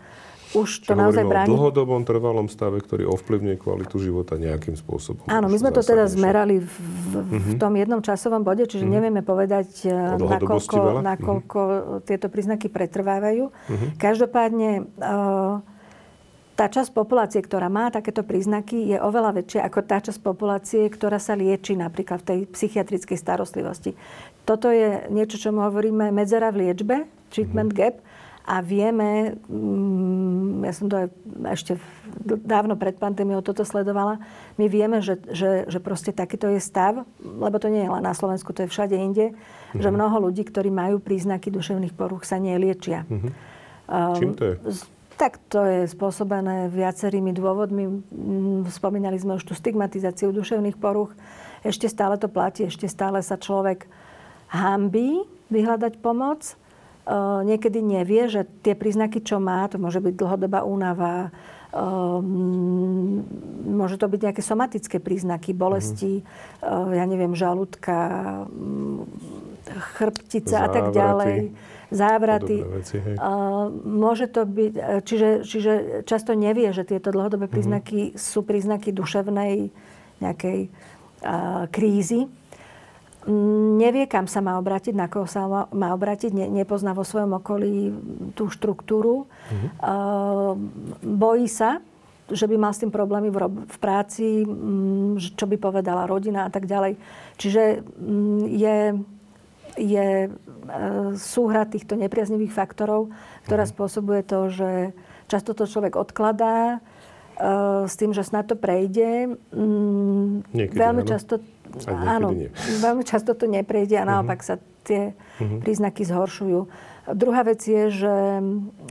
už 0.56 0.88
to 0.88 0.96
naozaj 0.96 1.28
bráni. 1.28 1.52
o 1.52 1.60
dlhodobom 1.60 2.08
trvalom 2.08 2.48
stave, 2.48 2.80
ktorý 2.80 3.04
ovplyvňuje 3.12 3.58
kvalitu 3.60 4.00
života 4.00 4.40
nejakým 4.40 4.80
spôsobom. 4.80 5.28
Áno, 5.28 5.52
my 5.52 5.58
sme 5.60 5.76
to 5.76 5.84
teda 5.84 6.08
zmerali 6.08 6.64
v, 6.64 6.72
v, 7.12 7.14
v 7.36 7.54
tom 7.60 7.76
jednom 7.76 8.00
časovom 8.00 8.48
bode, 8.48 8.64
čiže 8.64 8.88
mm-hmm. 8.88 8.96
nevieme 8.96 9.22
povedať, 9.26 9.88
eh, 9.88 9.92
nakoľko, 10.16 11.04
nakoľko 11.04 11.60
mm-hmm. 11.60 12.00
tieto 12.08 12.28
príznaky 12.32 12.72
pretrvávajú. 12.72 13.52
Mm-hmm. 13.52 13.90
Každopádne 14.00 14.70
eh, 14.88 15.76
tá 16.58 16.66
časť 16.66 16.90
populácie, 16.90 17.38
ktorá 17.46 17.70
má 17.70 17.94
takéto 17.94 18.26
príznaky, 18.26 18.96
je 18.96 18.98
oveľa 18.98 19.44
väčšia 19.44 19.62
ako 19.68 19.80
tá 19.86 20.02
časť 20.02 20.20
populácie, 20.26 20.82
ktorá 20.90 21.22
sa 21.22 21.38
lieči 21.38 21.78
napríklad 21.78 22.26
v 22.26 22.28
tej 22.34 22.40
psychiatrickej 22.50 23.14
starostlivosti. 23.14 23.94
Toto 24.42 24.74
je 24.74 25.06
niečo, 25.14 25.38
čo 25.38 25.54
hovoríme 25.54 26.10
medzera 26.10 26.50
v 26.50 26.66
liečbe, 26.66 27.06
treatment 27.30 27.76
mm-hmm. 27.76 27.94
gap, 27.94 28.07
a 28.48 28.64
vieme, 28.64 29.36
mm, 29.52 30.64
ja 30.64 30.72
som 30.72 30.88
to 30.88 30.96
aj 31.04 31.08
ešte 31.52 31.76
dávno 32.24 32.80
pred 32.80 32.96
pandémiou 32.96 33.44
toto 33.44 33.68
sledovala, 33.68 34.24
my 34.56 34.66
vieme, 34.72 35.04
že, 35.04 35.20
že, 35.28 35.68
že 35.68 35.84
proste 35.84 36.16
takýto 36.16 36.48
je 36.56 36.64
stav, 36.64 37.04
lebo 37.20 37.60
to 37.60 37.68
nie 37.68 37.84
je 37.84 37.92
len 37.92 38.04
na 38.08 38.16
Slovensku, 38.16 38.56
to 38.56 38.64
je 38.64 38.72
všade 38.72 38.96
inde, 38.96 39.36
mm-hmm. 39.36 39.84
že 39.84 39.90
mnoho 39.92 40.32
ľudí, 40.32 40.48
ktorí 40.48 40.72
majú 40.72 41.04
príznaky 41.04 41.52
duševných 41.52 41.92
poruch, 41.92 42.24
sa 42.24 42.40
neliečia. 42.40 43.04
Mm-hmm. 43.12 43.32
Čím 44.16 44.32
to 44.40 44.44
je? 44.48 44.56
Tak 45.18 45.42
to 45.50 45.66
je 45.66 45.80
spôsobené 45.90 46.70
viacerými 46.70 47.34
dôvodmi. 47.34 47.84
Mm, 47.90 48.70
spomínali 48.70 49.18
sme 49.18 49.42
už 49.42 49.50
tú 49.50 49.58
stigmatizáciu 49.58 50.30
duševných 50.30 50.78
poruch. 50.78 51.12
Ešte 51.66 51.90
stále 51.90 52.16
to 52.22 52.30
platí, 52.30 52.64
ešte 52.70 52.86
stále 52.86 53.20
sa 53.26 53.36
človek 53.36 53.90
hambí 54.54 55.26
vyhľadať 55.50 56.00
pomoc 56.00 56.56
niekedy 57.48 57.80
nevie, 57.80 58.28
že 58.28 58.44
tie 58.64 58.76
príznaky, 58.76 59.24
čo 59.24 59.40
má, 59.40 59.68
to 59.72 59.80
môže 59.80 60.04
byť 60.04 60.14
dlhodobá 60.20 60.68
únava, 60.68 61.32
um, 61.72 63.24
môže 63.64 63.96
to 63.96 64.12
byť 64.12 64.20
nejaké 64.28 64.42
somatické 64.44 64.98
príznaky, 65.00 65.56
bolesti, 65.56 66.20
mm. 66.20 66.28
uh, 66.68 66.92
ja 66.92 67.06
neviem, 67.08 67.32
žalúdka, 67.32 67.96
um, 68.48 69.08
chrbtica 69.96 70.64
Závraty. 70.64 70.68
a 70.68 70.76
tak 70.76 70.86
ďalej. 70.92 71.36
Závraty. 71.88 72.58
Veci, 72.68 72.98
uh, 73.00 73.72
môže 73.72 74.28
to 74.28 74.44
byť, 74.44 74.74
čiže, 75.08 75.30
čiže 75.48 75.74
často 76.04 76.36
nevie, 76.36 76.76
že 76.76 76.84
tieto 76.84 77.16
dlhodobé 77.16 77.48
mhm. 77.48 77.54
príznaky 77.56 78.00
mm. 78.12 78.14
sú 78.20 78.44
príznaky 78.44 78.92
duševnej 78.92 79.72
nejakej 80.20 80.60
uh, 80.68 81.72
krízy 81.72 82.28
nevie, 83.78 84.08
kam 84.08 84.26
sa 84.26 84.40
má 84.40 84.56
obrátiť, 84.56 84.96
na 84.96 85.12
koho 85.12 85.28
sa 85.28 85.68
má 85.76 85.92
obrátiť, 85.92 86.32
ne, 86.32 86.48
nepozná 86.48 86.96
vo 86.96 87.04
svojom 87.04 87.36
okolí 87.36 87.92
tú 88.40 88.48
štruktúru. 88.48 89.28
Mm-hmm. 89.28 89.70
Uh, 89.84 90.54
bojí 91.04 91.52
sa, 91.52 91.84
že 92.32 92.48
by 92.48 92.56
mal 92.56 92.72
s 92.72 92.84
tým 92.84 92.92
problémy 92.92 93.28
v, 93.32 93.38
rob- 93.38 93.64
v 93.68 93.78
práci, 93.84 94.48
um, 94.48 95.20
čo 95.20 95.44
by 95.44 95.60
povedala 95.60 96.08
rodina 96.08 96.48
a 96.48 96.50
tak 96.52 96.72
ďalej. 96.72 96.96
Čiže 97.36 97.84
um, 98.00 98.48
je, 98.48 98.96
je 99.76 100.08
uh, 100.32 101.12
súhra 101.20 101.68
týchto 101.68 102.00
nepriaznivých 102.00 102.56
faktorov, 102.56 103.12
ktorá 103.44 103.68
mm-hmm. 103.68 103.76
spôsobuje 103.76 104.22
to, 104.24 104.40
že 104.48 104.72
často 105.28 105.52
to 105.52 105.68
človek 105.68 106.00
odkladá, 106.00 106.80
uh, 106.80 107.84
s 107.84 108.00
tým, 108.00 108.16
že 108.16 108.24
snad 108.24 108.48
to 108.48 108.56
prejde. 108.56 109.36
Um, 109.52 110.48
veľmi 110.56 111.04
áno. 111.04 111.12
často 111.12 111.44
Áno, 111.88 112.34
nie. 112.34 112.50
veľmi 112.82 113.04
často 113.04 113.36
to 113.38 113.46
neprejde 113.46 114.00
a 114.00 114.08
naopak 114.08 114.42
uh-huh. 114.42 114.58
sa 114.58 114.86
tie 114.88 115.14
uh-huh. 115.14 115.60
príznaky 115.62 116.08
zhoršujú. 116.08 116.60
Druhá 117.16 117.44
vec 117.48 117.64
je, 117.64 117.88
že 117.92 118.14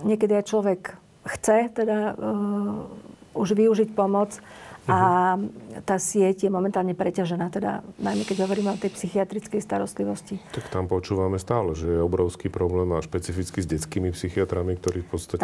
niekedy 0.05 0.41
aj 0.41 0.45
človek 0.49 0.83
chce 1.27 1.69
teda 1.75 2.17
uh, 2.17 2.87
už 3.37 3.53
využiť 3.53 3.93
pomoc, 3.93 4.41
a 4.87 5.35
tá 5.83 5.97
sieť 5.99 6.47
je 6.47 6.51
momentálne 6.51 6.95
preťažená, 6.95 7.51
teda 7.51 7.83
najmä 7.99 8.23
keď 8.23 8.47
hovoríme 8.47 8.71
o 8.71 8.79
tej 8.79 8.95
psychiatrickej 8.95 9.59
starostlivosti. 9.59 10.39
Tak 10.55 10.71
tam 10.71 10.87
počúvame 10.87 11.43
stále, 11.43 11.75
že 11.75 11.91
je 11.91 12.01
obrovský 12.01 12.47
problém 12.49 12.95
a 12.95 13.03
špecificky 13.03 13.61
s 13.63 13.67
detskými 13.67 14.15
psychiatrami, 14.15 14.79
ktorí 14.79 15.03
v 15.03 15.09
podstate 15.11 15.43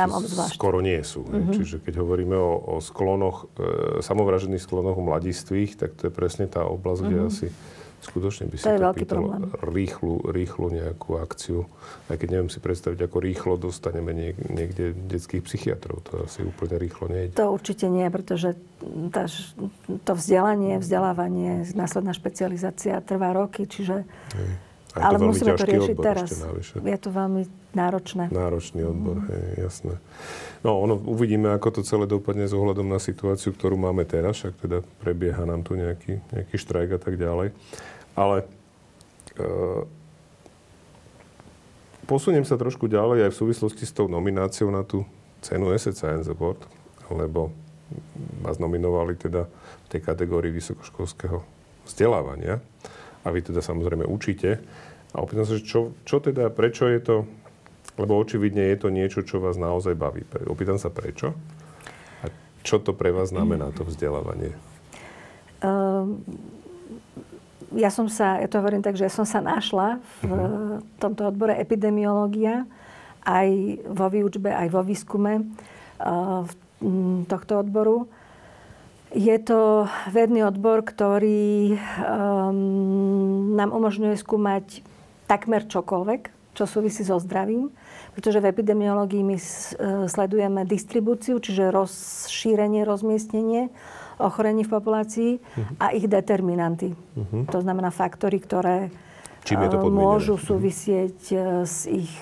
skoro 0.54 0.78
nie 0.78 1.02
sú. 1.02 1.26
Mm-hmm. 1.26 1.54
Čiže 1.58 1.76
keď 1.82 1.94
hovoríme 2.00 2.38
o, 2.38 2.78
o 2.78 2.82
sklonoch, 2.82 3.50
e, 3.58 4.00
samovražených 4.00 4.62
sklonoch 4.62 4.96
u 4.96 5.04
mladistvých, 5.04 5.74
tak 5.74 5.98
to 5.98 6.08
je 6.08 6.12
presne 6.14 6.46
tá 6.46 6.62
oblasť, 6.62 7.00
mm-hmm. 7.02 7.18
kde 7.18 7.28
asi 7.28 7.46
Skutočne 8.02 8.50
by 8.50 8.56
si 8.58 8.66
to, 8.66 8.74
to 8.74 8.98
pýtalo 8.98 9.26
rýchlu, 9.62 10.26
rýchlu 10.26 10.74
nejakú 10.74 11.22
akciu. 11.22 11.70
Aj 12.10 12.18
keď 12.18 12.28
neviem 12.34 12.50
si 12.50 12.58
predstaviť, 12.58 12.98
ako 12.98 13.16
rýchlo 13.22 13.54
dostaneme 13.54 14.10
niek- 14.10 14.42
niekde 14.50 14.90
detských 14.90 15.46
psychiatrov. 15.46 16.02
To 16.10 16.26
asi 16.26 16.42
úplne 16.42 16.82
rýchlo 16.82 17.06
nejde. 17.06 17.38
To 17.38 17.54
určite 17.54 17.86
nie, 17.86 18.02
pretože 18.10 18.58
tá, 19.14 19.30
to 20.02 20.12
vzdelanie, 20.18 20.82
vzdelávanie, 20.82 21.62
následná 21.78 22.10
špecializácia 22.10 22.98
trvá 23.06 23.30
roky, 23.30 23.70
čiže... 23.70 24.02
Hej. 24.34 24.50
Ale 24.92 25.16
musíme 25.24 25.56
to 25.56 25.64
riešiť 25.64 25.96
teraz. 26.04 26.28
Je 26.76 26.98
to 27.00 27.08
veľmi 27.08 27.48
náročné. 27.72 28.28
Náročný 28.28 28.84
odbor, 28.84 29.24
mm. 29.24 29.28
hej, 29.32 29.44
jasné. 29.64 29.94
No, 30.60 30.84
ono, 30.84 31.00
uvidíme, 31.00 31.48
ako 31.56 31.80
to 31.80 31.82
celé 31.82 32.04
dopadne 32.04 32.44
s 32.44 32.52
ohľadom 32.52 32.84
na 32.84 33.00
situáciu, 33.00 33.56
ktorú 33.56 33.80
máme 33.80 34.04
teraz, 34.04 34.44
však 34.44 34.60
teda 34.60 34.84
prebieha 35.00 35.48
nám 35.48 35.64
tu 35.64 35.80
nejaký, 35.80 36.20
nejaký 36.36 36.56
štrajk 36.60 36.90
a 36.92 37.00
tak 37.00 37.16
ďalej. 37.16 37.56
Ale 38.12 38.44
e, 39.34 39.46
posuniem 42.04 42.44
sa 42.44 42.60
trošku 42.60 42.90
ďalej 42.90 43.28
aj 43.28 43.32
v 43.32 43.40
súvislosti 43.40 43.84
s 43.88 43.96
tou 43.96 44.10
nomináciou 44.10 44.68
na 44.68 44.84
tú 44.84 45.08
cenu 45.40 45.72
SC 45.74 45.96
Science 45.96 46.28
Award, 46.28 46.62
lebo 47.10 47.50
vás 48.40 48.56
nominovali 48.56 49.16
teda 49.16 49.48
v 49.48 49.86
tej 49.88 50.00
kategórii 50.00 50.52
vysokoškolského 50.52 51.44
vzdelávania 51.84 52.62
a 53.22 53.28
vy 53.30 53.40
teda 53.42 53.60
samozrejme 53.60 54.06
učíte. 54.06 54.62
A 55.12 55.20
opýtam 55.20 55.44
sa, 55.44 55.60
čo, 55.60 55.92
čo 56.08 56.24
teda, 56.24 56.48
prečo 56.48 56.88
je 56.88 57.00
to, 57.02 57.16
lebo 58.00 58.16
očividne 58.16 58.72
je 58.72 58.76
to 58.80 58.88
niečo, 58.88 59.20
čo 59.20 59.44
vás 59.44 59.60
naozaj 59.60 59.92
baví. 59.92 60.24
Opýtam 60.48 60.80
sa 60.80 60.88
prečo 60.88 61.36
a 62.24 62.32
čo 62.64 62.80
to 62.80 62.96
pre 62.96 63.12
vás 63.12 63.28
znamená, 63.28 63.68
to 63.76 63.84
vzdelávanie? 63.84 64.56
Uh, 65.60 66.16
ja 67.76 67.90
som 67.90 68.06
sa, 68.08 68.38
ja 68.40 68.48
to 68.48 68.58
hovorím 68.60 68.84
tak, 68.84 68.96
že 68.96 69.08
ja 69.08 69.12
som 69.12 69.24
sa 69.24 69.40
našla 69.40 70.00
v 70.22 70.28
uh-huh. 70.28 70.78
tomto 71.00 71.28
odbore 71.28 71.56
epidemiológia 71.56 72.64
aj 73.22 73.48
vo 73.86 74.06
výučbe, 74.10 74.50
aj 74.50 74.68
vo 74.70 74.82
výskume 74.82 75.46
uh, 76.02 76.42
tohto 77.30 77.52
odboru. 77.62 78.10
Je 79.12 79.36
to 79.44 79.86
vedný 80.08 80.42
odbor, 80.48 80.80
ktorý 80.82 81.76
um, 81.76 83.54
nám 83.54 83.70
umožňuje 83.70 84.16
skúmať 84.16 84.80
takmer 85.28 85.68
čokoľvek, 85.68 86.32
čo 86.56 86.64
súvisí 86.64 87.04
so 87.04 87.20
zdravím, 87.20 87.68
pretože 88.12 88.40
v 88.40 88.52
epidemiológii 88.52 89.24
my 89.24 89.36
e, 89.40 89.44
sledujeme 90.04 90.68
distribúciu, 90.68 91.40
čiže 91.40 91.72
rozšírenie, 91.72 92.84
rozmiestnenie 92.84 93.72
ochorení 94.22 94.64
v 94.64 94.70
populácii 94.70 95.32
uh-huh. 95.38 95.82
a 95.82 95.90
ich 95.92 96.06
determinanty. 96.06 96.94
Uh-huh. 96.94 97.44
To 97.50 97.58
znamená 97.60 97.90
faktory, 97.90 98.38
ktoré 98.38 98.88
Čím 99.42 99.66
je 99.66 99.74
to 99.74 99.90
môžu 99.90 100.38
mhm. 100.38 100.42
súvisieť 100.46 101.18
uh-huh. 101.34 101.66
s 101.66 101.90
ich, 101.90 102.14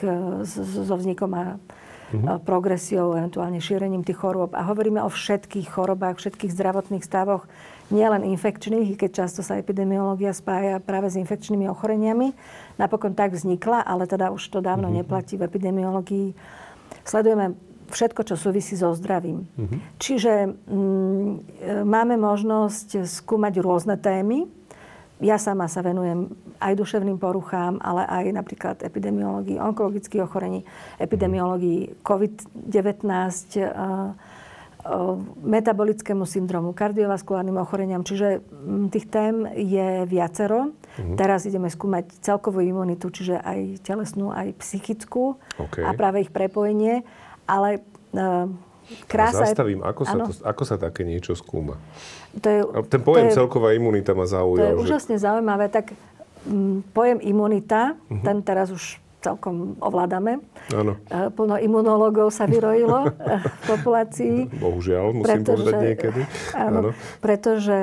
so 0.48 0.94
vznikom 0.96 1.30
a 1.36 1.44
uh-huh. 1.57 2.40
progresiou, 2.42 3.12
eventuálne 3.12 3.61
šírením 3.61 4.01
tých 4.01 4.16
chorôb. 4.16 4.57
A 4.57 4.64
hovoríme 4.64 5.05
o 5.05 5.12
všetkých 5.12 5.68
chorobách, 5.68 6.16
všetkých 6.16 6.48
zdravotných 6.48 7.05
stavoch, 7.05 7.44
nielen 7.92 8.24
infekčných, 8.24 8.96
keď 8.96 9.26
často 9.26 9.44
sa 9.44 9.61
epidemiológia 9.61 10.32
spája 10.32 10.80
práve 10.80 11.12
s 11.12 11.20
infekčnými 11.20 11.68
ochoreniami. 11.68 12.32
Napokon 12.80 13.12
tak 13.12 13.36
vznikla, 13.36 13.84
ale 13.84 14.09
teda 14.09 14.32
už 14.32 14.40
to 14.48 14.64
dávno 14.64 14.88
uh-huh. 14.88 15.05
neplatí 15.05 15.36
v 15.36 15.44
epidemiológii. 15.44 16.32
Sledujeme 17.05 17.69
všetko, 17.91 18.22
čo 18.24 18.34
súvisí 18.38 18.78
so 18.78 18.95
zdravím. 18.95 19.51
Uh-huh. 19.59 19.78
Čiže 19.99 20.55
mm, 20.55 21.30
máme 21.84 22.14
možnosť 22.16 23.05
skúmať 23.05 23.59
rôzne 23.61 23.99
témy, 23.99 24.47
ja 25.20 25.36
sama 25.36 25.68
sa 25.68 25.84
venujem 25.84 26.32
aj 26.64 26.80
duševným 26.80 27.20
poruchám, 27.20 27.76
ale 27.84 28.09
aj 28.09 28.24
napríklad 28.32 28.76
epidemiológii 28.80 29.61
onkologických 29.61 30.24
ochorení, 30.24 30.64
epidemiológii 30.97 32.01
COVID-19, 32.01 33.05
eh, 33.61 33.68
eh, 33.68 34.14
metabolickému 35.45 36.24
syndromu, 36.24 36.72
kardiovaskulárnym 36.72 37.61
ochoreniam. 37.61 38.01
Čiže 38.01 38.41
mm, 38.41 38.86
tých 38.88 39.07
tém 39.12 39.45
je 39.61 40.09
viacero. 40.09 40.72
Uh-huh. 40.72 41.16
Teraz 41.20 41.45
ideme 41.45 41.68
skúmať 41.68 42.24
celkovú 42.24 42.64
imunitu, 42.64 43.12
čiže 43.12 43.36
aj 43.45 43.84
telesnú, 43.84 44.32
aj 44.32 44.57
psychickú 44.57 45.36
okay. 45.61 45.84
a 45.84 45.93
práve 45.93 46.24
ich 46.24 46.32
prepojenie. 46.32 47.05
Ale 47.45 47.80
uh, 48.16 48.49
krása... 49.07 49.47
Zastavím, 49.47 49.80
ako 49.84 50.03
sa, 50.03 50.16
to, 50.18 50.32
ako 50.43 50.62
sa 50.66 50.76
také 50.80 51.07
niečo 51.07 51.38
skúma? 51.38 51.78
To 52.38 52.49
je, 52.49 52.61
Ten 52.86 53.01
pojem 53.03 53.26
to 53.28 53.32
je, 53.34 53.36
celková 53.43 53.74
imunita 53.74 54.14
ma 54.14 54.26
zaujal. 54.26 54.59
To 54.59 54.66
je 54.66 54.76
že... 54.78 54.82
úžasne 54.86 55.16
zaujímavé. 55.18 55.66
Tak 55.70 55.95
m, 56.47 56.51
mm, 56.51 56.76
pojem 56.95 57.18
imunita, 57.22 57.95
uh-huh. 57.97 58.22
ten 58.22 58.43
teraz 58.47 58.70
už 58.70 59.03
celkom 59.20 59.76
ovládame. 59.84 60.41
Áno. 60.72 60.97
E, 61.12 61.28
plno 61.30 61.61
imunológov 61.61 62.32
sa 62.32 62.49
vyrojilo 62.49 63.05
e, 63.05 63.12
v 63.45 63.61
populácii. 63.68 64.36
Bohužiaľ, 64.64 65.12
musím 65.12 65.45
pretože, 65.45 65.61
povedať 65.61 65.80
niekedy. 65.84 66.20
Áno, 66.57 66.78
áno. 66.80 66.91
Pretože 67.20 67.78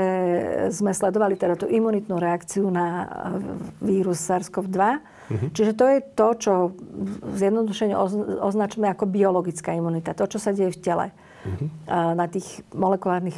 sme 0.74 0.92
sledovali 0.92 1.38
teda 1.38 1.56
tú 1.56 1.70
imunitnú 1.70 2.18
reakciu 2.18 2.68
na 2.74 3.06
vírus 3.80 4.18
SARS-CoV-2. 4.26 4.82
Uh-huh. 5.28 5.50
Čiže 5.52 5.72
to 5.76 5.86
je 5.92 6.00
to, 6.16 6.28
čo 6.40 6.54
zjednodušene 7.36 7.96
označíme 8.40 8.88
ako 8.88 9.12
biologická 9.12 9.76
imunita. 9.76 10.16
To, 10.16 10.24
čo 10.28 10.40
sa 10.40 10.56
deje 10.56 10.72
v 10.72 10.82
tele 10.82 11.08
uh-huh. 11.12 11.68
na, 12.16 12.26
tých 12.32 12.64
molekulárnych, 12.72 13.36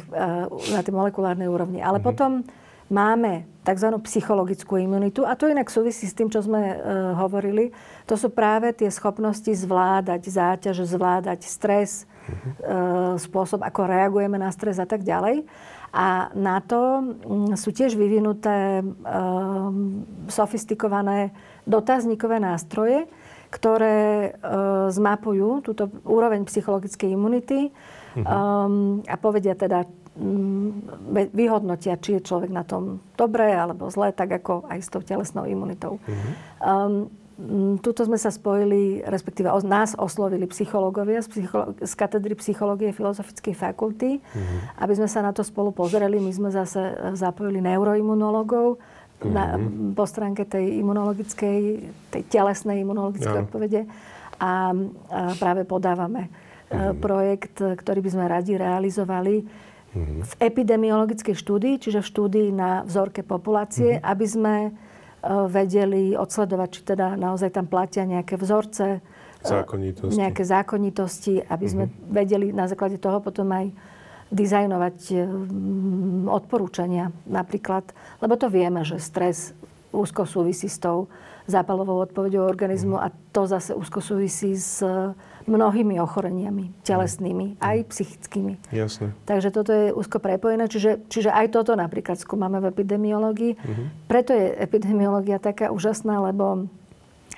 na 0.70 0.80
tej 0.86 0.94
molekulárnej 0.94 1.50
úrovni. 1.50 1.82
Ale 1.82 1.98
uh-huh. 1.98 2.06
potom 2.06 2.30
máme 2.90 3.46
tzv. 3.62 3.88
psychologickú 4.02 4.82
imunitu 4.82 5.22
a 5.22 5.38
to 5.38 5.46
inak 5.46 5.70
súvisí 5.70 6.10
s 6.10 6.16
tým, 6.16 6.26
čo 6.26 6.42
sme 6.42 6.74
uh, 6.74 6.74
hovorili. 7.22 7.70
To 8.10 8.18
sú 8.18 8.34
práve 8.34 8.74
tie 8.74 8.90
schopnosti 8.90 9.46
zvládať 9.46 10.26
záťaž, 10.26 10.76
zvládať 10.90 11.46
stres, 11.46 12.04
uh-huh. 12.04 12.34
uh, 12.34 13.14
spôsob, 13.14 13.62
ako 13.62 13.86
reagujeme 13.86 14.36
na 14.36 14.50
stres 14.50 14.82
a 14.82 14.86
tak 14.90 15.06
ďalej. 15.06 15.46
A 15.90 16.30
na 16.38 16.62
to 16.62 17.02
um, 17.02 17.58
sú 17.58 17.74
tiež 17.74 17.98
vyvinuté 17.98 18.82
uh, 18.82 19.70
sofistikované 20.30 21.34
dotazníkové 21.66 22.40
nástroje, 22.40 23.08
ktoré 23.50 24.30
uh, 24.38 24.86
zmapujú 24.94 25.60
túto 25.66 25.90
úroveň 26.06 26.46
psychologickej 26.46 27.10
imunity 27.18 27.74
uh-huh. 28.14 28.22
um, 28.22 29.02
a 29.10 29.18
povedia 29.18 29.58
teda, 29.58 29.90
um, 30.14 30.70
vyhodnotia, 31.34 31.98
či 31.98 32.20
je 32.20 32.26
človek 32.30 32.54
na 32.54 32.62
tom 32.62 33.02
dobré 33.18 33.50
alebo 33.50 33.90
zlé, 33.90 34.14
tak 34.14 34.30
ako 34.38 34.70
aj 34.70 34.78
s 34.78 34.88
tou 34.88 35.02
telesnou 35.02 35.50
imunitou. 35.50 35.98
Uh-huh. 35.98 36.32
Um, 36.62 36.94
Tuto 37.80 38.04
sme 38.04 38.20
sa 38.20 38.28
spojili, 38.28 39.00
respektíve 39.00 39.48
nás 39.64 39.96
oslovili 39.96 40.44
psychológovia 40.52 41.24
z, 41.24 41.28
psycholo- 41.32 41.72
z 41.72 41.92
katedry 41.96 42.36
psychológie 42.36 42.92
Filozofickej 42.92 43.56
fakulty, 43.56 44.20
uh-huh. 44.20 44.84
aby 44.84 44.92
sme 44.92 45.08
sa 45.08 45.24
na 45.24 45.32
to 45.32 45.40
spolu 45.40 45.72
pozreli. 45.72 46.20
My 46.20 46.36
sme 46.36 46.52
zase 46.52 46.92
zapojili 47.16 47.64
neuroimunológov, 47.64 48.76
uh-huh. 49.20 49.32
na, 49.32 49.44
po 49.92 50.04
stránke 50.08 50.48
tej 50.48 50.80
imunologickej, 50.80 51.58
tej 52.10 52.22
telesnej 52.32 52.80
imunologickej 52.80 53.46
odpovede. 53.46 53.84
A, 53.84 53.92
a 54.40 54.52
práve 55.36 55.68
podávame 55.68 56.32
uh-huh. 56.72 56.96
projekt, 56.96 57.60
ktorý 57.60 58.00
by 58.00 58.10
sme 58.10 58.24
radi 58.24 58.56
realizovali 58.56 59.44
uh-huh. 59.44 60.24
v 60.24 60.32
epidemiologickej 60.40 61.36
štúdii, 61.36 61.74
čiže 61.76 62.00
v 62.00 62.08
štúdii 62.08 62.48
na 62.56 62.82
vzorke 62.88 63.20
populácie, 63.20 64.00
uh-huh. 64.00 64.10
aby 64.10 64.26
sme 64.26 64.54
uh, 64.72 65.44
vedeli 65.44 66.16
odsledovať, 66.16 66.68
či 66.72 66.80
teda 66.88 67.20
naozaj 67.20 67.52
tam 67.52 67.68
platia 67.68 68.08
nejaké 68.08 68.40
vzorce, 68.40 69.04
zákonitosti. 69.44 70.16
nejaké 70.16 70.42
zákonitosti, 70.44 71.34
aby 71.44 71.66
sme 71.68 71.84
uh-huh. 71.88 72.08
vedeli 72.12 72.52
na 72.56 72.64
základe 72.64 72.96
toho 72.96 73.20
potom 73.20 73.48
aj 73.52 73.68
dizajnovať 74.30 75.26
odporúčania 76.30 77.10
napríklad. 77.26 77.82
Lebo 78.22 78.38
to 78.38 78.46
vieme, 78.46 78.86
že 78.86 79.02
stres 79.02 79.54
úzko 79.90 80.22
súvisí 80.22 80.70
s 80.70 80.78
tou 80.78 81.10
zápalovou 81.50 81.98
odpovedou 82.06 82.46
organizmu 82.46 82.94
uh-huh. 82.94 83.10
a 83.10 83.16
to 83.34 83.42
zase 83.50 83.74
úzko 83.74 83.98
súvisí 83.98 84.54
s 84.54 84.86
mnohými 85.50 85.98
ochoreniami 85.98 86.70
telesnými, 86.86 87.56
mm. 87.56 87.62
aj 87.62 87.76
psychickými. 87.90 88.54
Jasne. 88.70 89.16
Takže 89.26 89.50
toto 89.50 89.72
je 89.74 89.90
úzko 89.90 90.22
prepojené. 90.22 90.70
Čiže, 90.70 91.10
čiže 91.10 91.30
aj 91.34 91.50
toto 91.50 91.74
napríklad 91.74 92.20
skúmame 92.20 92.62
v 92.62 92.70
epidemiológii. 92.70 93.52
Mm-hmm. 93.58 93.86
Preto 94.06 94.30
je 94.30 94.54
epidemiológia 94.62 95.42
taká 95.42 95.74
úžasná, 95.74 96.22
lebo 96.22 96.70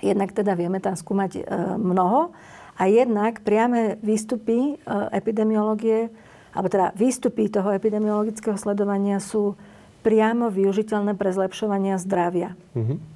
jednak 0.05 0.35
teda 0.35 0.59
vieme 0.59 0.83
tam 0.83 0.99
skúmať 0.99 1.31
e, 1.39 1.43
mnoho 1.79 2.35
a 2.77 2.83
jednak 2.91 3.41
priame 3.47 3.97
výstupy 4.03 4.75
e, 4.75 4.85
epidemiológie, 5.15 6.11
alebo 6.53 6.69
teda 6.69 6.93
výstupy 6.95 7.49
toho 7.49 7.73
epidemiologického 7.73 8.57
sledovania 8.61 9.19
sú 9.19 9.57
priamo 10.05 10.53
využiteľné 10.53 11.17
pre 11.17 11.33
zlepšovanie 11.33 11.97
zdravia. 11.97 12.55
Mm-hmm 12.77 13.13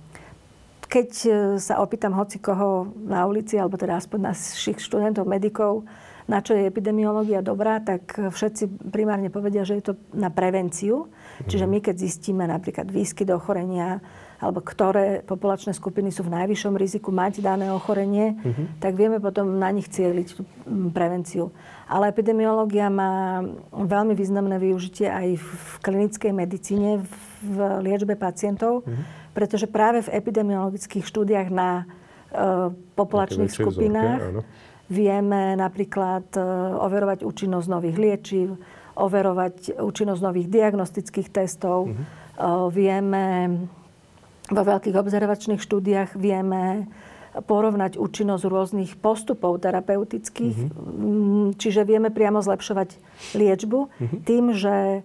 keď 0.87 1.11
e, 1.27 1.31
sa 1.59 1.83
opýtam 1.83 2.15
hoci 2.15 2.39
koho 2.39 2.89
na 2.95 3.27
ulici, 3.27 3.59
alebo 3.59 3.77
teda 3.77 3.99
aspoň 3.99 4.33
našich 4.33 4.79
študentov, 4.79 5.27
medikov, 5.27 5.83
na 6.27 6.43
čo 6.43 6.59
je 6.59 6.67
epidemiológia 6.67 7.39
dobrá, 7.39 7.79
tak 7.79 8.19
všetci 8.19 8.91
primárne 8.91 9.31
povedia, 9.31 9.63
že 9.63 9.79
je 9.79 9.93
to 9.93 9.95
na 10.11 10.27
prevenciu. 10.27 11.07
Mm. 11.07 11.47
Čiže 11.47 11.67
my, 11.71 11.79
keď 11.79 11.95
zistíme 12.03 12.45
napríklad 12.51 12.91
výskyt 12.91 13.31
ochorenia, 13.31 14.03
alebo 14.43 14.61
ktoré 14.61 15.23
populačné 15.23 15.73
skupiny 15.73 16.11
sú 16.11 16.27
v 16.27 16.35
najvyššom 16.35 16.75
riziku 16.75 17.15
mať 17.15 17.41
dané 17.41 17.71
ochorenie, 17.71 18.37
mm-hmm. 18.37 18.67
tak 18.83 18.99
vieme 18.99 19.23
potom 19.23 19.57
na 19.57 19.71
nich 19.71 19.87
cieliť 19.87 20.27
tú 20.35 20.43
prevenciu. 20.91 21.55
Ale 21.87 22.11
epidemiológia 22.11 22.91
má 22.91 23.47
veľmi 23.71 24.19
významné 24.19 24.59
využitie 24.59 25.07
aj 25.07 25.39
v 25.39 25.73
klinickej 25.87 26.33
medicíne, 26.35 27.07
v 27.47 27.59
liečbe 27.83 28.19
pacientov. 28.19 28.83
Mm-hmm 28.83 29.27
pretože 29.37 29.69
práve 29.69 30.01
v 30.01 30.17
epidemiologických 30.17 31.05
štúdiách 31.05 31.53
na 31.53 31.85
uh, 31.85 32.73
populačných 32.97 33.53
skupinách 33.53 34.21
vzorke, 34.41 34.49
vieme 34.89 35.53
napríklad 35.61 36.25
uh, 36.41 36.81
overovať 36.81 37.21
účinnosť 37.21 37.69
nových 37.69 37.97
liečiv, 38.01 38.57
overovať 38.97 39.77
účinnosť 39.77 40.21
nových 40.25 40.49
diagnostických 40.49 41.29
testov. 41.29 41.93
Uh-huh. 41.93 42.01
Uh, 42.41 42.67
vieme 42.73 43.25
vo 44.49 44.63
veľkých 44.65 44.97
observačných 44.97 45.61
štúdiách 45.61 46.17
vieme 46.17 46.89
porovnať 47.45 48.01
účinnosť 48.01 48.45
rôznych 48.49 48.93
postupov 48.97 49.61
terapeutických. 49.61 50.57
Mm-hmm. 50.57 51.61
Čiže 51.61 51.85
vieme 51.85 52.09
priamo 52.09 52.41
zlepšovať 52.41 52.97
liečbu 53.37 53.79
mm-hmm. 53.89 54.21
tým, 54.25 54.45
že 54.57 54.77
e, 54.77 55.01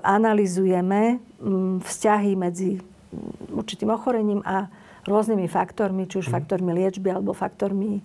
analizujeme 0.00 1.20
mm, 1.20 1.84
vzťahy 1.84 2.32
medzi 2.38 2.80
mm, 2.80 3.58
určitým 3.60 3.92
ochorením 3.92 4.40
a 4.48 4.72
rôznymi 5.04 5.44
faktormi, 5.50 6.08
či 6.08 6.24
už 6.24 6.28
mm-hmm. 6.28 6.36
faktormi 6.40 6.70
liečby 6.72 7.08
alebo 7.12 7.36
faktormi 7.36 8.00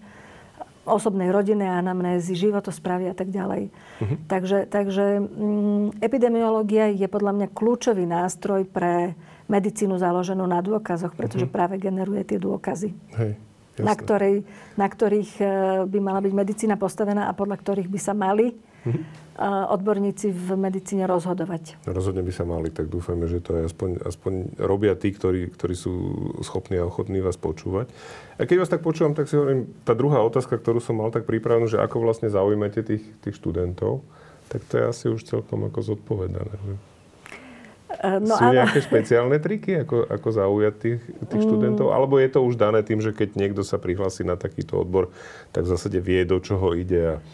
osobnej 0.89 1.29
rodinnej 1.29 1.69
anamnézy, 1.69 2.33
životosprávy 2.33 3.13
a 3.13 3.15
tak 3.15 3.29
ďalej. 3.29 3.69
Mm-hmm. 3.69 4.17
Takže, 4.25 4.57
takže 4.67 5.05
mm, 5.21 6.01
epidemiológia 6.01 6.89
je 6.89 7.05
podľa 7.05 7.31
mňa 7.37 7.47
kľúčový 7.53 8.09
nástroj 8.09 8.65
pre 8.65 9.13
medicínu 9.49 9.97
založenú 9.97 10.45
na 10.45 10.61
dôkazoch, 10.61 11.13
pretože 11.13 11.45
mm-hmm. 11.45 11.57
práve 11.57 11.75
generuje 11.81 12.21
tie 12.25 12.39
dôkazy. 12.41 12.89
Hej, 13.17 13.31
na, 13.79 13.93
ktorej, 13.95 14.43
na 14.75 14.87
ktorých 14.91 15.31
e, 15.39 15.45
by 15.87 15.99
mala 16.03 16.19
byť 16.19 16.33
medicína 16.35 16.75
postavená 16.75 17.31
a 17.31 17.33
podľa 17.33 17.63
ktorých 17.63 17.87
by 17.87 17.99
sa 17.99 18.11
mali 18.11 18.51
mm-hmm. 18.91 19.71
odborníci 19.71 20.33
v 20.35 20.47
medicíne 20.59 21.07
rozhodovať. 21.07 21.79
Rozhodne 21.87 22.25
by 22.25 22.33
sa 22.33 22.43
mali, 22.43 22.73
tak 22.73 22.91
dúfajme, 22.91 23.23
že 23.29 23.39
to 23.39 23.61
aj 23.61 23.71
aspoň, 23.71 23.89
aspoň 24.03 24.33
robia 24.59 24.93
tí, 24.99 25.15
ktorí, 25.15 25.53
ktorí 25.55 25.75
sú 25.77 25.93
schopní 26.43 26.81
a 26.81 26.87
ochotní 26.89 27.23
vás 27.23 27.39
počúvať. 27.39 27.87
A 28.35 28.43
keď 28.43 28.65
vás 28.65 28.71
tak 28.71 28.83
počúvam, 28.83 29.15
tak 29.15 29.31
si 29.31 29.39
hovorím, 29.39 29.71
tá 29.87 29.95
druhá 29.95 30.19
otázka, 30.25 30.59
ktorú 30.59 30.83
som 30.83 30.99
mal 30.99 31.13
tak 31.13 31.23
pripravenú, 31.23 31.71
že 31.71 31.79
ako 31.79 32.03
vlastne 32.03 32.27
zaujímate 32.27 32.83
tých, 32.83 33.05
tých 33.23 33.35
študentov, 33.39 34.03
tak 34.49 34.65
to 34.65 34.81
je 34.81 34.83
asi 34.83 35.05
už 35.07 35.23
celkom 35.23 35.69
ako 35.69 35.79
zodpovedané. 35.95 36.55
Že? 36.65 36.75
Eh, 37.89 38.21
no, 38.21 38.37
Sú 38.37 38.45
áno. 38.47 38.55
nejaké 38.61 38.79
špeciálne 38.85 39.37
triky, 39.41 39.81
ako, 39.81 40.07
ako 40.07 40.27
zaujať 40.29 40.73
tých, 40.77 41.01
tých 41.03 41.41
mm. 41.41 41.47
študentov? 41.49 41.89
Alebo 41.89 42.21
je 42.21 42.29
to 42.29 42.39
už 42.45 42.55
dané 42.55 42.85
tým, 42.85 43.01
že 43.01 43.11
keď 43.11 43.35
niekto 43.35 43.65
sa 43.65 43.81
prihlási 43.81 44.21
na 44.21 44.37
takýto 44.37 44.79
odbor, 44.79 45.09
tak 45.49 45.65
v 45.65 45.71
zásade 45.73 45.97
vie, 45.97 46.21
do 46.23 46.37
čoho 46.37 46.77
ide 46.77 47.17
a, 47.17 47.25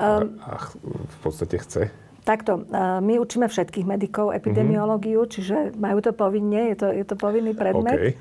um, 0.00 0.38
a, 0.40 0.56
a 0.56 0.72
v 0.86 1.16
podstate 1.20 1.58
chce? 1.58 1.82
Takto, 2.22 2.62
eh, 2.62 3.02
my 3.02 3.18
učíme 3.18 3.50
všetkých 3.50 3.82
medikov 3.82 4.30
epidemiológiu, 4.30 5.26
mm-hmm. 5.26 5.34
čiže 5.34 5.56
majú 5.74 5.98
to 5.98 6.14
povinne, 6.14 6.70
je 6.70 6.76
to, 6.78 6.88
je 6.94 7.02
to 7.02 7.18
povinný 7.18 7.50
predmet. 7.50 7.98
Okay. 7.98 8.14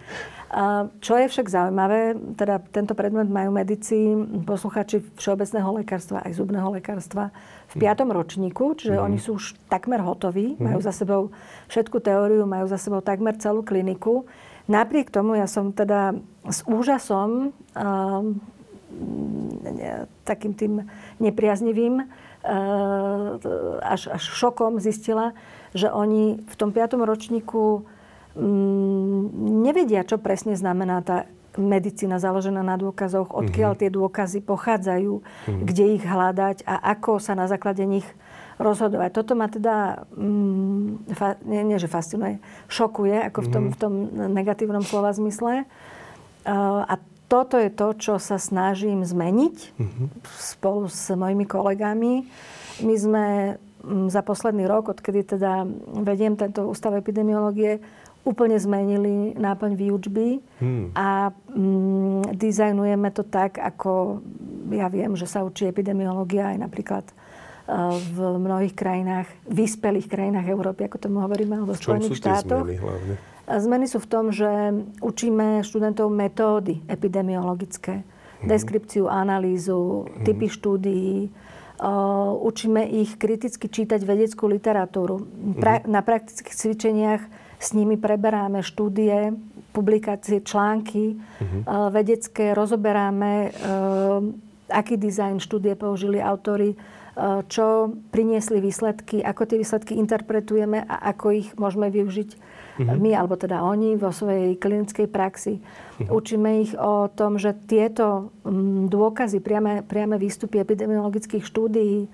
Čo 1.00 1.16
je 1.16 1.32
však 1.32 1.48
zaujímavé, 1.48 2.20
teda 2.36 2.60
tento 2.76 2.92
predmet 2.92 3.32
majú 3.32 3.56
medici, 3.56 4.12
posluchači 4.44 5.00
všeobecného 5.16 5.80
lekárstva 5.80 6.28
aj 6.28 6.36
zubného 6.36 6.76
lekárstva 6.76 7.32
v 7.72 7.88
piatom 7.88 8.12
ročníku, 8.12 8.76
čiže 8.76 9.00
mm. 9.00 9.06
oni 9.08 9.16
sú 9.16 9.40
už 9.40 9.56
takmer 9.72 10.04
hotoví, 10.04 10.60
mm. 10.60 10.60
majú 10.60 10.80
za 10.84 10.92
sebou 10.92 11.32
všetku 11.72 12.04
teóriu, 12.04 12.44
majú 12.44 12.68
za 12.68 12.76
sebou 12.76 13.00
takmer 13.00 13.40
celú 13.40 13.64
kliniku. 13.64 14.28
Napriek 14.68 15.08
tomu 15.08 15.40
ja 15.40 15.48
som 15.48 15.72
teda 15.72 16.20
s 16.44 16.68
úžasom, 16.68 17.56
um, 17.56 18.44
takým 20.24 20.54
tým 20.54 20.74
nepriaznivým, 21.20 22.02
uh, 22.02 22.08
až, 23.82 24.12
až 24.12 24.24
šokom 24.24 24.80
zistila, 24.82 25.34
že 25.72 25.88
oni 25.88 26.42
v 26.42 26.56
tom 26.56 26.76
piatom 26.76 27.04
ročníku 27.04 27.84
um, 28.36 29.22
nevedia, 29.64 30.04
čo 30.04 30.20
presne 30.20 30.56
znamená 30.56 31.02
tá 31.04 31.28
medicína 31.60 32.16
založená 32.16 32.64
na 32.64 32.80
dôkazoch, 32.80 33.36
odkiaľ 33.36 33.76
mm-hmm. 33.76 33.92
tie 33.92 33.92
dôkazy 33.92 34.40
pochádzajú, 34.40 35.14
mm-hmm. 35.20 35.64
kde 35.68 35.86
ich 36.00 36.04
hľadať 36.04 36.64
a 36.64 36.96
ako 36.96 37.20
sa 37.20 37.36
na 37.36 37.52
základe 37.52 37.84
nich 37.84 38.08
rozhodovať. 38.56 39.10
Toto 39.12 39.34
ma 39.36 39.52
teda, 39.52 40.06
mm, 40.16 41.12
fa, 41.18 41.36
nie, 41.44 41.66
nie 41.66 41.82
že 41.82 41.92
fascinuje, 41.92 42.40
šokuje, 42.72 43.20
ako 43.28 43.40
v 43.44 43.50
tom, 43.52 43.64
mm-hmm. 43.68 43.76
v 43.76 43.78
tom 43.82 43.94
negatívnom 44.32 44.84
slova 44.86 45.12
zmysle. 45.12 45.68
Uh, 46.42 46.88
a 46.88 46.96
toto 47.32 47.56
je 47.56 47.72
to, 47.72 47.96
čo 47.96 48.14
sa 48.20 48.36
snažím 48.36 49.08
zmeniť 49.08 49.56
mm-hmm. 49.80 50.08
spolu 50.36 50.92
s 50.92 51.08
mojimi 51.16 51.48
kolegami. 51.48 52.28
My 52.84 52.96
sme 53.00 53.26
mm, 53.88 54.12
za 54.12 54.20
posledný 54.20 54.68
rok, 54.68 54.92
odkedy 54.92 55.24
teda 55.24 55.64
vediem 56.04 56.36
tento 56.36 56.68
ústav 56.68 56.92
epidemiológie, 57.00 57.80
úplne 58.22 58.60
zmenili 58.60 59.34
náplň 59.34 59.72
výučby 59.74 60.46
hmm. 60.62 60.94
a 60.94 61.34
mm, 61.34 62.38
dizajnujeme 62.38 63.10
to 63.10 63.26
tak, 63.26 63.58
ako 63.58 64.22
ja 64.70 64.94
viem, 64.94 65.18
že 65.18 65.26
sa 65.26 65.42
učí 65.42 65.66
epidemiológia 65.66 66.54
aj 66.54 66.58
napríklad 66.62 67.06
uh, 67.10 67.98
v 67.98 68.18
mnohých 68.38 68.78
krajinách, 68.78 69.26
vyspelých 69.50 70.06
krajinách 70.06 70.54
Európy, 70.54 70.86
ako 70.86 71.02
tomu 71.02 71.26
hovoríme, 71.26 71.66
alebo 71.66 71.74
v 71.74 71.82
Spojených 71.82 72.22
štátoch. 72.22 72.62
Zmeny, 72.62 72.78
hlavne? 72.78 73.31
Zmeny 73.60 73.90
sú 73.90 74.00
v 74.00 74.08
tom, 74.08 74.26
že 74.30 74.48
učíme 75.02 75.66
študentov 75.66 76.08
metódy 76.14 76.80
epidemiologické, 76.88 78.06
hmm. 78.06 78.48
deskripciu, 78.48 79.10
analýzu, 79.10 80.06
hmm. 80.08 80.24
typy 80.24 80.48
štúdií, 80.48 81.34
učíme 82.46 82.86
ich 82.86 83.18
kriticky 83.18 83.66
čítať 83.66 84.06
vedeckú 84.06 84.46
literatúru. 84.46 85.26
Pra- 85.58 85.82
hmm. 85.82 85.90
Na 85.90 86.06
praktických 86.06 86.54
cvičeniach 86.54 87.24
s 87.58 87.74
nimi 87.74 87.98
preberáme 87.98 88.62
štúdie, 88.62 89.34
publikácie, 89.72 90.44
články 90.44 91.16
uh-huh. 91.16 91.94
vedecké, 91.94 92.52
rozoberáme, 92.52 93.54
uh, 93.54 94.20
aký 94.68 95.00
dizajn 95.00 95.40
štúdie 95.40 95.80
použili 95.80 96.20
autory, 96.20 96.76
uh, 96.76 97.46
čo 97.48 97.96
priniesli 98.12 98.60
výsledky, 98.60 99.24
ako 99.24 99.42
tie 99.48 99.58
výsledky 99.62 99.94
interpretujeme 99.96 100.84
a 100.84 101.16
ako 101.16 101.26
ich 101.32 101.50
môžeme 101.56 101.88
využiť 101.88 102.30
uh-huh. 102.84 102.98
my, 102.98 103.12
alebo 103.14 103.38
teda 103.38 103.62
oni 103.62 103.96
vo 103.96 104.10
svojej 104.10 104.58
klinickej 104.58 105.08
praxi. 105.08 105.62
Uh-huh. 105.62 106.18
Učíme 106.18 106.66
ich 106.66 106.74
o 106.74 107.08
tom, 107.14 107.38
že 107.38 107.54
tieto 107.70 108.34
um, 108.42 108.90
dôkazy, 108.90 109.40
priame, 109.40 109.86
priame 109.86 110.18
výstupy 110.18 110.60
epidemiologických 110.62 111.46
štúdií, 111.46 112.10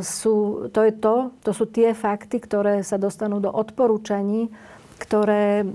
sú, 0.00 0.66
to 0.70 0.86
je 0.86 0.92
to, 0.94 1.34
to 1.42 1.50
sú 1.50 1.66
tie 1.66 1.90
fakty, 1.98 2.38
ktoré 2.38 2.86
sa 2.86 2.94
dostanú 2.94 3.42
do 3.42 3.50
odporúčaní, 3.50 4.54
ktoré 5.02 5.66
e, 5.66 5.68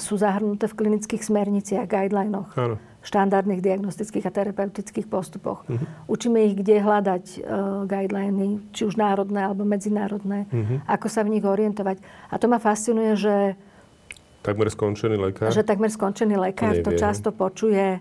sú 0.00 0.16
zahrnuté 0.16 0.64
v 0.64 0.78
klinických 0.80 1.20
smerniciach, 1.20 1.84
guidelinoch, 1.84 2.56
Áno. 2.56 2.80
Štandardných 3.06 3.62
diagnostických 3.62 4.26
a 4.26 4.34
terapeutických 4.34 5.06
postupoch. 5.06 5.62
Uh-huh. 5.70 5.86
Učíme 6.10 6.42
ich, 6.42 6.58
kde 6.58 6.82
hľadať 6.82 7.24
uh, 7.38 7.40
guideliny, 7.86 8.58
či 8.74 8.82
už 8.82 8.98
národné 8.98 9.46
alebo 9.46 9.62
medzinárodné, 9.62 10.50
uh-huh. 10.50 10.82
ako 10.90 11.06
sa 11.06 11.22
v 11.22 11.38
nich 11.38 11.46
orientovať. 11.46 12.02
A 12.02 12.34
to 12.42 12.50
ma 12.50 12.58
fascinuje, 12.58 13.14
že 13.14 13.34
Takmer 14.46 14.70
skončený 14.70 15.18
lekár? 15.18 15.50
Že 15.50 15.66
takmer 15.66 15.90
skončený 15.90 16.38
lekár 16.38 16.78
to 16.78 16.94
často 16.94 17.34
počuje 17.34 17.98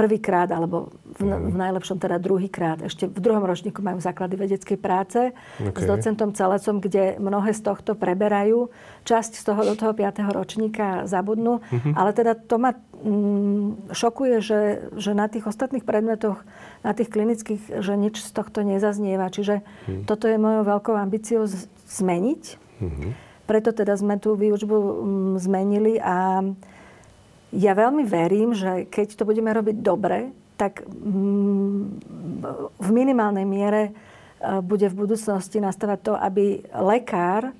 prvýkrát, 0.00 0.48
alebo 0.48 0.88
v, 1.18 1.28
v 1.28 1.56
najlepšom 1.60 2.00
teda 2.00 2.16
druhýkrát. 2.16 2.80
Ešte 2.80 3.04
v 3.04 3.20
druhom 3.20 3.44
ročníku 3.44 3.84
majú 3.84 4.00
základy 4.00 4.40
vedeckej 4.40 4.78
práce 4.80 5.34
okay. 5.60 5.76
s 5.76 5.84
docentom 5.84 6.32
Celecom, 6.32 6.80
kde 6.80 7.20
mnohé 7.20 7.52
z 7.52 7.60
tohto 7.60 7.92
preberajú. 7.98 8.72
Časť 9.04 9.32
z 9.36 9.42
toho 9.44 9.60
do 9.60 9.74
toho 9.76 9.92
5. 9.92 10.24
ročníka 10.32 11.04
zabudnú. 11.04 11.60
Uh-huh. 11.60 11.92
Ale 11.92 12.16
teda 12.16 12.32
to 12.32 12.56
ma 12.56 12.72
šokuje, 13.90 14.36
že, 14.44 14.60
že 14.96 15.16
na 15.16 15.26
tých 15.26 15.48
ostatných 15.48 15.84
predmetoch, 15.84 16.44
na 16.84 16.92
tých 16.92 17.08
klinických, 17.08 17.80
že 17.80 17.96
nič 17.96 18.20
z 18.20 18.30
tohto 18.36 18.60
nezaznieva. 18.60 19.32
Čiže 19.32 19.64
uh-huh. 19.64 20.04
toto 20.04 20.28
je 20.28 20.36
mojou 20.36 20.68
veľkou 20.68 20.94
ambíciou 20.96 21.48
zmeniť. 21.88 22.42
Uh-huh. 22.80 23.10
Preto 23.48 23.72
teda 23.72 23.96
sme 23.96 24.20
tú 24.20 24.36
výučbu 24.36 24.76
mm, 24.76 25.34
zmenili 25.40 25.98
a 25.98 26.44
ja 27.50 27.72
veľmi 27.74 28.06
verím, 28.06 28.54
že 28.54 28.86
keď 28.86 29.18
to 29.18 29.26
budeme 29.26 29.50
robiť 29.50 29.76
dobre, 29.82 30.30
tak 30.54 30.86
mm, 30.86 31.82
v 32.78 32.88
minimálnej 32.92 33.48
miere 33.48 33.82
e, 33.88 33.92
bude 34.62 34.86
v 34.86 34.98
budúcnosti 35.02 35.58
nastavať 35.58 35.98
to, 36.04 36.12
aby 36.14 36.62
lekár 36.78 37.50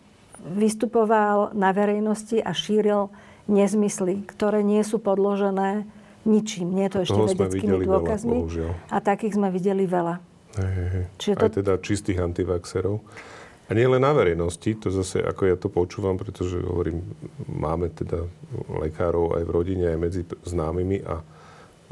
vystupoval 0.40 1.52
na 1.56 1.72
verejnosti 1.72 2.38
a 2.40 2.52
šíril 2.52 3.10
nezmysly, 3.50 4.22
ktoré 4.30 4.62
nie 4.62 4.80
sú 4.86 5.02
podložené 5.02 5.84
ničím. 6.22 6.70
Nie 6.70 6.86
je 6.86 6.92
to 6.94 7.00
ešte 7.02 7.20
vedeckými 7.34 7.82
dôkazmi. 7.84 8.38
Veľa, 8.46 8.72
a 8.88 8.96
takých 9.02 9.34
sme 9.34 9.50
videli 9.50 9.84
veľa. 9.84 10.22
Hej, 10.56 10.86
hej. 10.94 11.04
Čiže 11.18 11.34
to... 11.34 11.44
Aj 11.46 11.52
teda 11.52 11.72
čistých 11.82 12.18
antivaxerov. 12.22 13.02
A 13.70 13.74
nie 13.78 13.86
len 13.86 14.02
na 14.02 14.10
verejnosti, 14.10 14.66
to 14.82 14.90
zase, 14.90 15.22
ako 15.22 15.42
ja 15.46 15.54
to 15.54 15.70
počúvam, 15.70 16.18
pretože 16.18 16.58
hovorím, 16.58 17.06
máme 17.46 17.86
teda 17.94 18.26
lekárov 18.66 19.38
aj 19.38 19.46
v 19.46 19.50
rodine, 19.54 19.94
aj 19.94 19.98
medzi 20.02 20.22
známymi 20.26 21.06
a, 21.06 21.22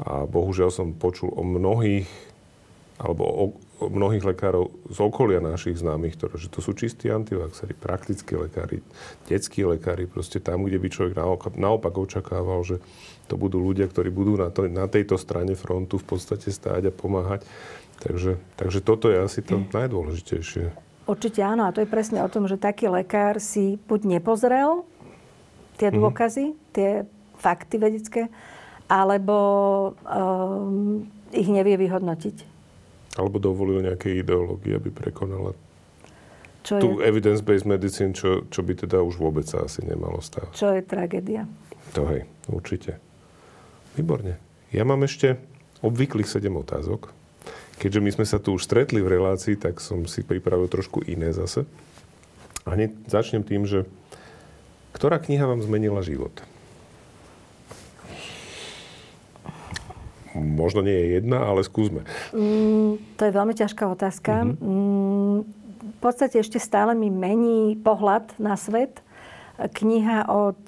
a 0.03 0.11
bohužiaľ 0.27 0.75
som 0.75 0.91
počul 0.91 1.31
o 1.31 1.39
mnohých, 1.39 2.28
alebo 2.99 3.23
o, 3.23 3.45
o 3.79 3.85
mnohých 3.87 4.27
lekárov 4.27 4.75
z 4.91 4.99
okolia 4.99 5.39
našich 5.39 5.79
známych, 5.79 6.19
ktoré, 6.19 6.35
že 6.35 6.51
to 6.51 6.59
sú 6.59 6.75
čistí 6.75 7.07
antivaxery, 7.07 7.71
praktickí 7.71 8.35
lekári, 8.35 8.83
detskí 9.31 9.63
lekári, 9.63 10.03
proste 10.03 10.43
tam, 10.43 10.67
kde 10.67 10.83
by 10.83 10.87
človek 10.91 11.13
naopak, 11.15 11.55
naopak 11.55 11.95
očakával, 11.95 12.59
že 12.67 12.83
to 13.31 13.39
budú 13.39 13.63
ľudia, 13.63 13.87
ktorí 13.87 14.11
budú 14.11 14.35
na, 14.35 14.51
to, 14.51 14.67
na 14.67 14.91
tejto 14.91 15.15
strane 15.15 15.55
frontu 15.55 15.95
v 15.95 16.05
podstate 16.11 16.51
stáť 16.51 16.91
a 16.91 16.93
pomáhať. 16.93 17.47
Takže, 18.03 18.35
takže 18.59 18.79
toto 18.83 19.07
je 19.07 19.19
asi 19.19 19.39
to 19.43 19.63
najdôležitejšie. 19.71 20.71
Určite 21.07 21.41
áno. 21.43 21.67
A 21.67 21.73
to 21.75 21.83
je 21.83 21.89
presne 21.89 22.19
o 22.23 22.31
tom, 22.31 22.47
že 22.47 22.59
taký 22.59 22.87
lekár 22.87 23.39
si 23.43 23.79
buď 23.87 24.19
nepozrel 24.19 24.83
tie 25.79 25.89
mhm. 25.91 25.95
dôkazy, 26.03 26.45
mm-hmm. 26.51 26.71
tie 26.75 26.89
fakty 27.39 27.75
vedecké, 27.79 28.21
alebo 28.91 29.37
um, 30.03 31.07
ich 31.31 31.47
nevie 31.47 31.79
vyhodnotiť. 31.79 32.48
Alebo 33.19 33.35
dovolil 33.43 33.83
nejaké 33.83 34.15
ideológie, 34.15 34.79
aby 34.79 34.87
prekonala 34.87 35.51
čo 36.63 36.79
tú 36.79 36.89
je, 36.99 37.07
evidence-based 37.07 37.67
medicine, 37.67 38.11
čo, 38.11 38.45
čo 38.51 38.61
by 38.63 38.75
teda 38.75 38.99
už 38.99 39.19
vôbec 39.19 39.47
sa 39.47 39.63
asi 39.63 39.83
nemalo 39.83 40.19
stávať. 40.19 40.53
Čo 40.55 40.75
je 40.75 40.83
tragédia. 40.83 41.43
To 41.95 42.05
hej, 42.07 42.27
určite. 42.51 42.99
Výborne. 43.95 44.37
Ja 44.69 44.83
mám 44.85 45.01
ešte 45.07 45.39
obvyklých 45.81 46.27
7 46.27 46.51
otázok. 46.51 47.15
Keďže 47.79 48.03
my 48.03 48.11
sme 48.11 48.25
sa 48.27 48.43
tu 48.43 48.59
už 48.59 48.67
stretli 48.67 48.99
v 48.99 49.17
relácii, 49.17 49.55
tak 49.55 49.79
som 49.79 50.03
si 50.03 50.19
pripravil 50.19 50.67
trošku 50.67 51.07
iné 51.07 51.31
zase. 51.31 51.63
A 52.67 52.75
hneď 52.75 52.91
začnem 53.07 53.41
tým, 53.41 53.63
že 53.63 53.87
ktorá 54.91 55.15
kniha 55.17 55.47
vám 55.47 55.63
zmenila 55.63 56.03
život? 56.03 56.35
Možno 60.39 60.81
nie 60.81 60.95
je 60.95 61.07
jedna, 61.19 61.45
ale 61.45 61.61
skúsme. 61.61 62.07
Mm, 62.31 62.97
to 63.19 63.21
je 63.27 63.31
veľmi 63.31 63.53
ťažká 63.53 63.83
otázka. 63.87 64.47
Mm-hmm. 64.47 64.63
Mm, 64.63 65.37
v 65.79 65.99
podstate 65.99 66.39
ešte 66.39 66.59
stále 66.59 66.95
mi 66.95 67.11
mení 67.11 67.75
pohľad 67.79 68.35
na 68.39 68.55
svet. 68.55 69.03
Kniha 69.59 70.31
od... 70.31 70.61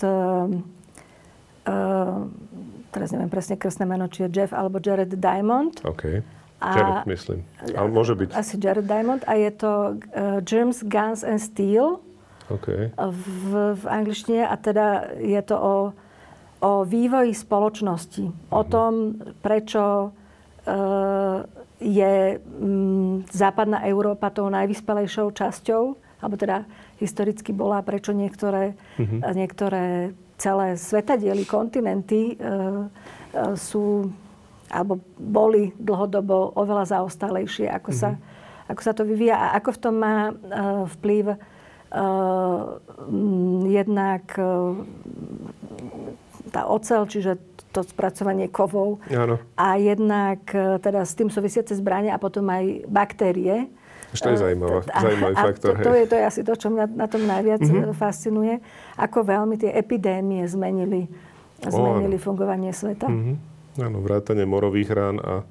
Uh, 1.61 2.27
teraz 2.91 3.13
neviem 3.15 3.31
presne 3.31 3.55
krstné 3.55 3.87
meno, 3.87 4.11
či 4.11 4.27
je 4.27 4.33
Jeff 4.33 4.51
alebo 4.51 4.83
Jared 4.83 5.15
Diamond. 5.15 5.71
OK. 5.87 6.19
A, 6.61 6.69
Jared, 6.77 7.07
myslím. 7.09 7.39
Ale 7.73 7.89
môže 7.89 8.13
byť. 8.13 8.35
Asi 8.35 8.59
Jared 8.59 8.85
Diamond. 8.85 9.23
A 9.25 9.33
je 9.39 9.51
to 9.55 9.97
uh, 10.11 10.43
Germs, 10.45 10.83
Guns 10.85 11.23
and 11.25 11.39
Steel. 11.39 12.03
Okay. 12.51 12.91
V, 12.99 13.79
v 13.79 13.83
angličtine. 13.87 14.43
A 14.43 14.59
teda 14.59 15.15
je 15.15 15.39
to 15.41 15.55
o, 15.55 15.73
o 16.61 16.85
vývoji 16.85 17.33
spoločnosti. 17.33 18.53
O 18.53 18.61
mhm. 18.61 18.69
tom, 18.69 18.93
prečo 19.41 20.13
uh, 20.13 21.41
je 21.81 22.37
mm, 22.37 23.25
západná 23.33 23.81
Európa 23.89 24.29
tou 24.29 24.45
najvyspelejšou 24.53 25.33
časťou, 25.33 25.83
alebo 26.21 26.35
teda 26.37 26.69
historicky 27.01 27.49
bola, 27.49 27.81
prečo 27.81 28.13
niektoré, 28.13 28.77
mm-hmm. 29.01 29.25
niektoré 29.33 30.13
celé 30.37 30.77
svetadiely, 30.77 31.49
kontinenty 31.49 32.33
e, 32.33 32.35
e, 32.37 32.47
sú 33.57 34.09
alebo 34.71 35.03
boli 35.19 35.75
dlhodobo 35.75 36.55
oveľa 36.55 36.95
zaostalejšie, 36.97 37.67
ako, 37.67 37.91
mm-hmm. 37.91 38.01
sa, 38.01 38.09
mhm. 38.15 38.21
ako 38.71 38.81
sa 38.81 38.93
to 38.95 39.03
vyvíja 39.03 39.35
a 39.35 39.47
ako 39.59 39.69
v 39.75 39.81
tom 39.83 39.95
má 39.99 40.31
e, 40.31 40.33
vplyv 40.95 41.25
e, 41.33 41.37
jednak 43.67 44.23
e, 44.39 44.45
tá 46.49 46.65
ocel, 46.65 47.05
čiže 47.05 47.37
to 47.71 47.85
spracovanie 47.87 48.51
kovov. 48.51 48.99
Áno. 49.07 49.39
A 49.55 49.79
jednak 49.79 50.43
e, 50.51 50.81
teda 50.83 51.07
s 51.07 51.15
tým 51.15 51.31
súvisiace 51.31 51.77
zbranie 51.77 52.11
a 52.11 52.19
potom 52.19 52.43
aj 52.51 52.83
baktérie. 52.89 53.71
Ešte 54.11 54.27
je 54.35 54.43
zaujímavá, 54.43 54.83
a, 54.91 54.99
zaujímavý 54.99 55.35
a 55.39 55.43
faktor. 55.47 55.73
To, 55.79 55.83
to, 55.87 55.91
je, 55.95 56.03
to 56.03 56.15
je 56.19 56.23
asi 56.27 56.41
to, 56.43 56.53
čo 56.59 56.67
mňa 56.67 56.85
na 56.99 57.07
tom 57.07 57.23
najviac 57.23 57.63
mm-hmm. 57.63 57.95
fascinuje. 57.95 58.59
Ako 58.99 59.23
veľmi 59.23 59.55
tie 59.55 59.71
epidémie 59.71 60.43
zmenili, 60.51 61.07
zmenili 61.63 62.17
oh, 62.19 62.23
fungovanie 62.23 62.75
sveta. 62.75 63.07
Mm-hmm. 63.07 63.35
Áno, 63.79 63.97
vrátanie 64.03 64.43
morových 64.43 64.91
rán 64.91 65.17
a 65.23 65.47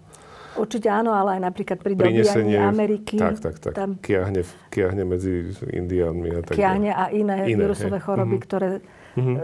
Určite 0.51 0.91
áno, 0.91 1.15
ale 1.15 1.39
aj 1.39 1.43
napríklad 1.47 1.79
pri 1.79 1.95
dobíjaní 1.95 2.59
Ameriky. 2.59 3.17
Tak, 3.17 3.39
tak, 3.39 3.57
tak. 3.63 3.73
Tam 3.73 3.91
kiahne, 4.03 4.43
kiahne 4.67 5.07
medzi 5.07 5.55
Indiánmi 5.63 6.29
a 6.35 6.41
tak 6.43 6.59
Kiahne 6.59 6.91
a 6.91 7.07
iné, 7.15 7.49
iné 7.49 7.55
vírusové 7.55 8.03
choroby, 8.03 8.37
mm-hmm. 8.37 8.49
ktoré 8.51 8.69
mm-hmm. 9.17 9.37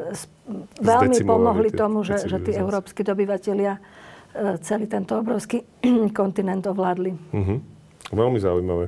veľmi 0.78 1.18
pomohli 1.26 1.70
tomu, 1.74 2.06
že, 2.06 2.22
že 2.26 2.38
tí 2.42 2.54
európsky 2.54 3.02
dobyvatelia 3.02 3.78
e, 3.78 3.80
celý 4.62 4.86
tento 4.86 5.18
obrovský 5.18 5.66
kontinent 6.18 6.66
ovládli. 6.66 7.12
Mm-hmm. 7.14 7.58
Veľmi 8.14 8.38
zaujímavé. 8.38 8.86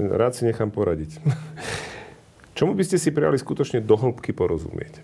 Rád 0.00 0.32
si 0.32 0.48
nechám 0.48 0.72
poradiť. 0.72 1.20
Čomu 2.56 2.72
by 2.72 2.84
ste 2.86 2.96
si 2.96 3.12
prijali 3.12 3.36
skutočne 3.36 3.82
do 3.84 3.98
hĺbky 3.98 4.32
porozumieť? 4.32 5.02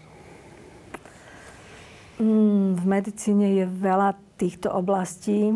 Mm, 2.23 2.79
v 2.79 2.85
medicíne 2.87 3.47
je 3.61 3.65
veľa 3.67 4.17
týchto 4.41 4.73
oblastí. 4.73 5.53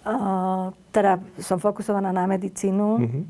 Uh, 0.00 0.72
teda 0.96 1.20
som 1.36 1.60
fokusovaná 1.60 2.08
na 2.08 2.24
medicínu. 2.24 2.86
Mm-hmm. 3.04 3.24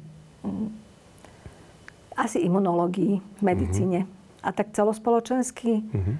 Asi 2.14 2.46
imunológii 2.46 3.18
v 3.18 3.42
medicíne. 3.42 4.00
Mm-hmm 4.06 4.19
a 4.40 4.48
tak 4.52 4.72
celospoločensky 4.72 5.84
mm-hmm. 5.84 6.16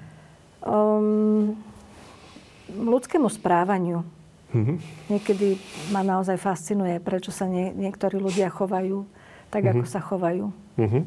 um, 0.65 1.57
ľudskému 2.71 3.27
správaniu. 3.27 4.05
Mm-hmm. 4.51 4.77
Niekedy 5.07 5.47
ma 5.95 6.03
naozaj 6.03 6.35
fascinuje, 6.35 6.99
prečo 6.99 7.31
sa 7.31 7.47
nie, 7.47 7.71
niektorí 7.71 8.19
ľudia 8.19 8.51
chovajú 8.51 9.07
tak, 9.51 9.67
mm-hmm. 9.67 9.79
ako 9.79 9.85
sa 9.87 9.99
chovajú. 9.99 10.45
Mm-hmm. 10.79 11.03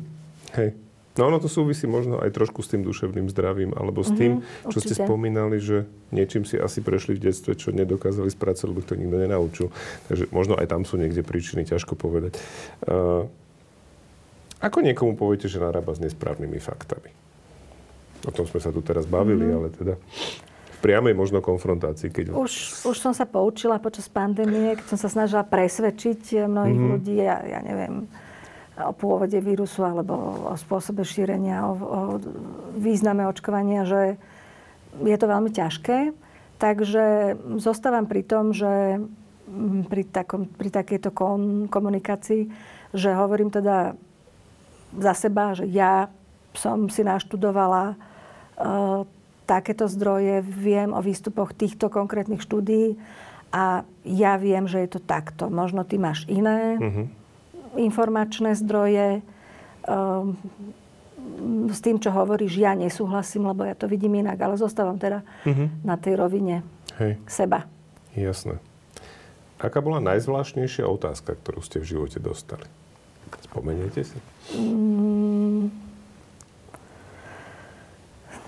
Hej. 0.60 0.70
No 1.14 1.30
ono 1.30 1.38
to 1.38 1.46
súvisí 1.46 1.86
možno 1.86 2.18
aj 2.18 2.34
trošku 2.34 2.58
s 2.66 2.74
tým 2.74 2.82
duševným 2.82 3.30
zdravím, 3.30 3.70
alebo 3.78 4.02
s 4.02 4.10
tým, 4.10 4.42
mm-hmm, 4.42 4.66
čo 4.66 4.82
určite. 4.82 4.98
ste 4.98 5.06
spomínali, 5.06 5.62
že 5.62 5.86
niečím 6.10 6.42
si 6.42 6.58
asi 6.58 6.82
prešli 6.82 7.14
v 7.14 7.30
detstve, 7.30 7.54
čo 7.54 7.70
nedokázali 7.70 8.26
spracovať, 8.34 8.66
lebo 8.66 8.82
to 8.82 8.98
nikto 8.98 9.16
nenaučil. 9.22 9.66
Takže 10.10 10.34
možno 10.34 10.58
aj 10.58 10.66
tam 10.74 10.82
sú 10.82 10.98
niekde 10.98 11.22
príčiny, 11.22 11.70
ťažko 11.70 11.94
povedať. 11.94 12.34
Uh, 12.82 13.30
ako 14.64 14.80
niekomu 14.80 15.12
poviete, 15.12 15.44
že 15.44 15.60
narába 15.60 15.92
s 15.92 16.00
nesprávnymi 16.00 16.56
faktami? 16.56 17.12
O 18.24 18.32
tom 18.32 18.48
sme 18.48 18.64
sa 18.64 18.72
tu 18.72 18.80
teraz 18.80 19.04
bavili, 19.04 19.44
mm-hmm. 19.44 19.58
ale 19.60 19.68
teda 19.76 19.94
v 20.74 20.78
priamej 20.80 21.12
možno 21.12 21.44
konfrontácii. 21.44 22.08
Keď... 22.08 22.24
Už, 22.32 22.84
už 22.88 22.96
som 22.96 23.12
sa 23.12 23.28
poučila 23.28 23.76
počas 23.76 24.08
pandémie, 24.08 24.80
keď 24.80 24.96
som 24.96 24.98
sa 24.98 25.12
snažila 25.12 25.44
presvedčiť 25.44 26.48
mnohých 26.48 26.80
mm-hmm. 26.80 26.92
ľudí, 26.96 27.16
ja, 27.20 27.36
ja 27.44 27.60
neviem, 27.60 28.08
o 28.80 28.92
pôvode 28.96 29.36
vírusu 29.38 29.84
alebo 29.84 30.16
o 30.48 30.54
spôsobe 30.56 31.04
šírenia, 31.04 31.68
o, 31.68 31.72
o 31.76 32.00
význame 32.74 33.28
očkovania, 33.28 33.84
že 33.84 34.16
je 35.04 35.16
to 35.20 35.26
veľmi 35.28 35.52
ťažké. 35.52 36.16
Takže 36.58 37.36
zostávam 37.60 38.08
pri 38.08 38.22
tom, 38.24 38.56
že 38.56 39.04
pri, 39.90 40.02
takom, 40.08 40.48
pri 40.48 40.72
takejto 40.72 41.12
komunikácii, 41.68 42.48
že 42.96 43.10
hovorím 43.12 43.52
teda 43.52 43.98
za 44.98 45.12
seba, 45.14 45.54
že 45.54 45.66
ja 45.66 46.08
som 46.54 46.86
si 46.86 47.02
naštudovala 47.02 47.94
uh, 47.94 49.02
takéto 49.44 49.90
zdroje, 49.90 50.40
viem 50.40 50.94
o 50.94 51.00
výstupoch 51.02 51.52
týchto 51.52 51.90
konkrétnych 51.90 52.40
štúdií 52.40 52.96
a 53.50 53.82
ja 54.06 54.34
viem, 54.40 54.66
že 54.66 54.82
je 54.86 54.98
to 54.98 55.00
takto. 55.02 55.50
Možno 55.50 55.84
ty 55.86 55.98
máš 55.98 56.26
iné 56.30 56.78
uh-huh. 56.78 57.06
informačné 57.78 58.54
zdroje. 58.56 59.20
Uh, 59.84 60.32
s 61.70 61.80
tým, 61.80 61.98
čo 61.98 62.12
hovoríš, 62.12 62.60
ja 62.60 62.76
nesúhlasím, 62.76 63.48
lebo 63.48 63.64
ja 63.64 63.72
to 63.72 63.88
vidím 63.88 64.20
inak, 64.20 64.36
ale 64.38 64.60
zostávam 64.60 65.00
teda 65.00 65.24
uh-huh. 65.44 65.72
na 65.82 65.96
tej 65.96 66.20
rovine 66.20 66.60
Hej. 67.00 67.16
seba. 67.24 67.64
Jasné. 68.14 68.60
Aká 69.58 69.80
bola 69.80 70.04
najzvláštnejšia 70.04 70.84
otázka, 70.84 71.34
ktorú 71.40 71.64
ste 71.64 71.80
v 71.80 71.96
živote 71.96 72.20
dostali? 72.20 72.68
Spomeniete 73.42 74.06
si? 74.06 74.18
Mm, 74.54 75.72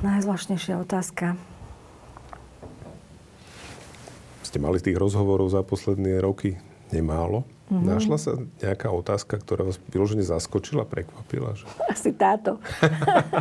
najzvláštnejšia 0.04 0.78
otázka. 0.82 1.34
Ste 4.46 4.58
mali 4.62 4.78
tých 4.78 4.94
rozhovorov 4.94 5.50
za 5.50 5.66
posledné 5.66 6.22
roky 6.22 6.60
nemálo. 6.94 7.55
Mm-hmm. 7.66 7.82
Našla 7.82 8.18
sa 8.22 8.32
nejaká 8.62 8.94
otázka, 8.94 9.42
ktorá 9.42 9.66
vás 9.66 9.82
vyložene 9.90 10.22
zaskočila, 10.22 10.86
prekvapila? 10.86 11.58
Že... 11.58 11.66
Asi 11.98 12.10
táto. 12.14 12.62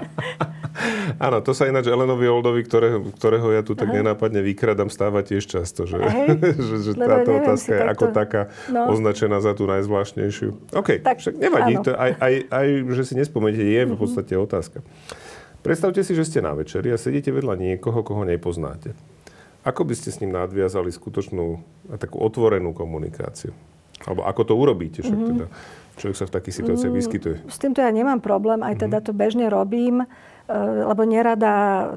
Áno, 1.25 1.45
to 1.45 1.53
sa 1.53 1.69
ináč 1.69 1.85
Elenovi 1.85 2.25
Oldovi, 2.25 2.65
ktorého, 2.65 3.05
ktorého 3.13 3.53
ja 3.53 3.61
tu 3.61 3.77
tak 3.77 3.93
Aha. 3.93 4.01
nenápadne 4.01 4.41
vykradám, 4.41 4.89
stáva 4.89 5.21
tiež 5.21 5.45
často, 5.45 5.85
že, 5.85 6.01
že, 6.67 6.75
že 6.89 6.91
táto 6.97 7.37
otázka 7.37 7.69
je 7.69 7.81
takto... 7.85 7.93
ako 7.93 8.05
taká 8.17 8.41
no. 8.73 8.89
označená 8.89 9.37
za 9.45 9.53
tú 9.53 9.69
najzvláštnejšiu. 9.69 10.73
OK, 10.73 11.05
tak, 11.05 11.21
však 11.21 11.37
nevadí, 11.37 11.77
to 11.85 11.93
aj, 11.93 12.17
aj, 12.17 12.33
aj, 12.49 12.67
že 12.97 13.03
si 13.05 13.13
nespomeniete, 13.13 13.61
je 13.61 13.81
v 13.85 13.93
mhm. 13.93 13.99
podstate 14.01 14.33
mm-hmm. 14.33 14.47
otázka. 14.49 14.77
Predstavte 15.61 16.01
si, 16.01 16.17
že 16.17 16.25
ste 16.25 16.41
na 16.41 16.57
večeri 16.57 16.89
a 16.89 16.97
sedíte 16.97 17.29
vedľa 17.29 17.61
niekoho, 17.61 18.01
koho 18.01 18.25
nepoznáte. 18.25 18.97
Ako 19.65 19.85
by 19.85 19.93
ste 19.97 20.13
s 20.13 20.21
ním 20.21 20.33
nadviazali 20.33 20.93
skutočnú 20.93 21.61
a 21.89 21.97
takú 21.97 22.21
otvorenú 22.21 22.73
komunikáciu? 22.73 23.53
Alebo 24.03 24.27
ako 24.27 24.41
to 24.43 24.53
urobíte? 24.59 24.99
Však 24.99 25.15
mm-hmm. 25.15 25.31
teda 25.31 25.45
človek 25.95 26.17
sa 26.19 26.25
v 26.27 26.35
takých 26.35 26.55
situáciách 26.59 26.91
mm, 26.91 26.99
vyskytuje. 26.99 27.35
S 27.47 27.57
týmto 27.57 27.79
ja 27.79 27.91
nemám 27.91 28.19
problém, 28.19 28.59
aj 28.61 28.83
teda 28.83 28.99
mm-hmm. 28.99 29.07
to 29.07 29.11
bežne 29.15 29.45
robím, 29.47 30.03
e, 30.03 30.07
lebo 30.83 31.07
nerada 31.07 31.53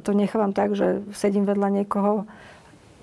to 0.07 0.15
nechávam 0.15 0.55
tak, 0.55 0.79
že 0.79 1.03
sedím 1.13 1.43
vedľa 1.43 1.83
niekoho 1.83 2.25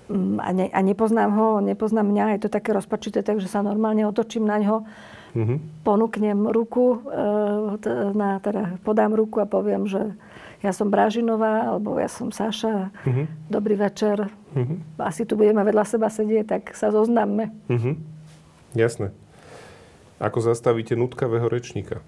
mm, 0.08 0.40
a, 0.40 0.48
ne, 0.56 0.66
a 0.72 0.80
nepoznám 0.80 1.30
ho, 1.36 1.48
nepoznám 1.60 2.08
mňa, 2.08 2.40
je 2.40 2.48
to 2.48 2.50
také 2.50 2.72
rozpačité, 2.72 3.20
takže 3.20 3.46
sa 3.46 3.60
normálne 3.60 4.08
otočím 4.08 4.48
na 4.48 4.56
ňo, 4.56 4.88
mm-hmm. 5.36 5.58
ponúknem 5.84 6.48
ruku, 6.48 7.04
e, 7.12 7.92
na, 8.16 8.40
teda 8.40 8.80
podám 8.80 9.12
ruku 9.12 9.44
a 9.44 9.46
poviem, 9.46 9.84
že 9.84 10.16
ja 10.64 10.72
som 10.72 10.88
Brážinová, 10.88 11.68
alebo 11.76 12.00
ja 12.00 12.08
som 12.08 12.32
Saša, 12.32 12.88
uh-huh. 12.88 13.26
dobrý 13.52 13.76
večer, 13.76 14.32
uh-huh. 14.56 14.78
asi 15.04 15.28
tu 15.28 15.36
budeme 15.36 15.60
vedľa 15.60 15.84
seba 15.84 16.08
sedieť, 16.08 16.44
tak 16.48 16.62
sa 16.72 16.88
zoznáme. 16.88 17.52
Uh-huh. 17.68 17.94
Jasné. 18.76 19.16
Ako 20.20 20.44
zastavíte 20.44 20.94
nutkavého 20.96 21.48
rečníka? 21.48 22.04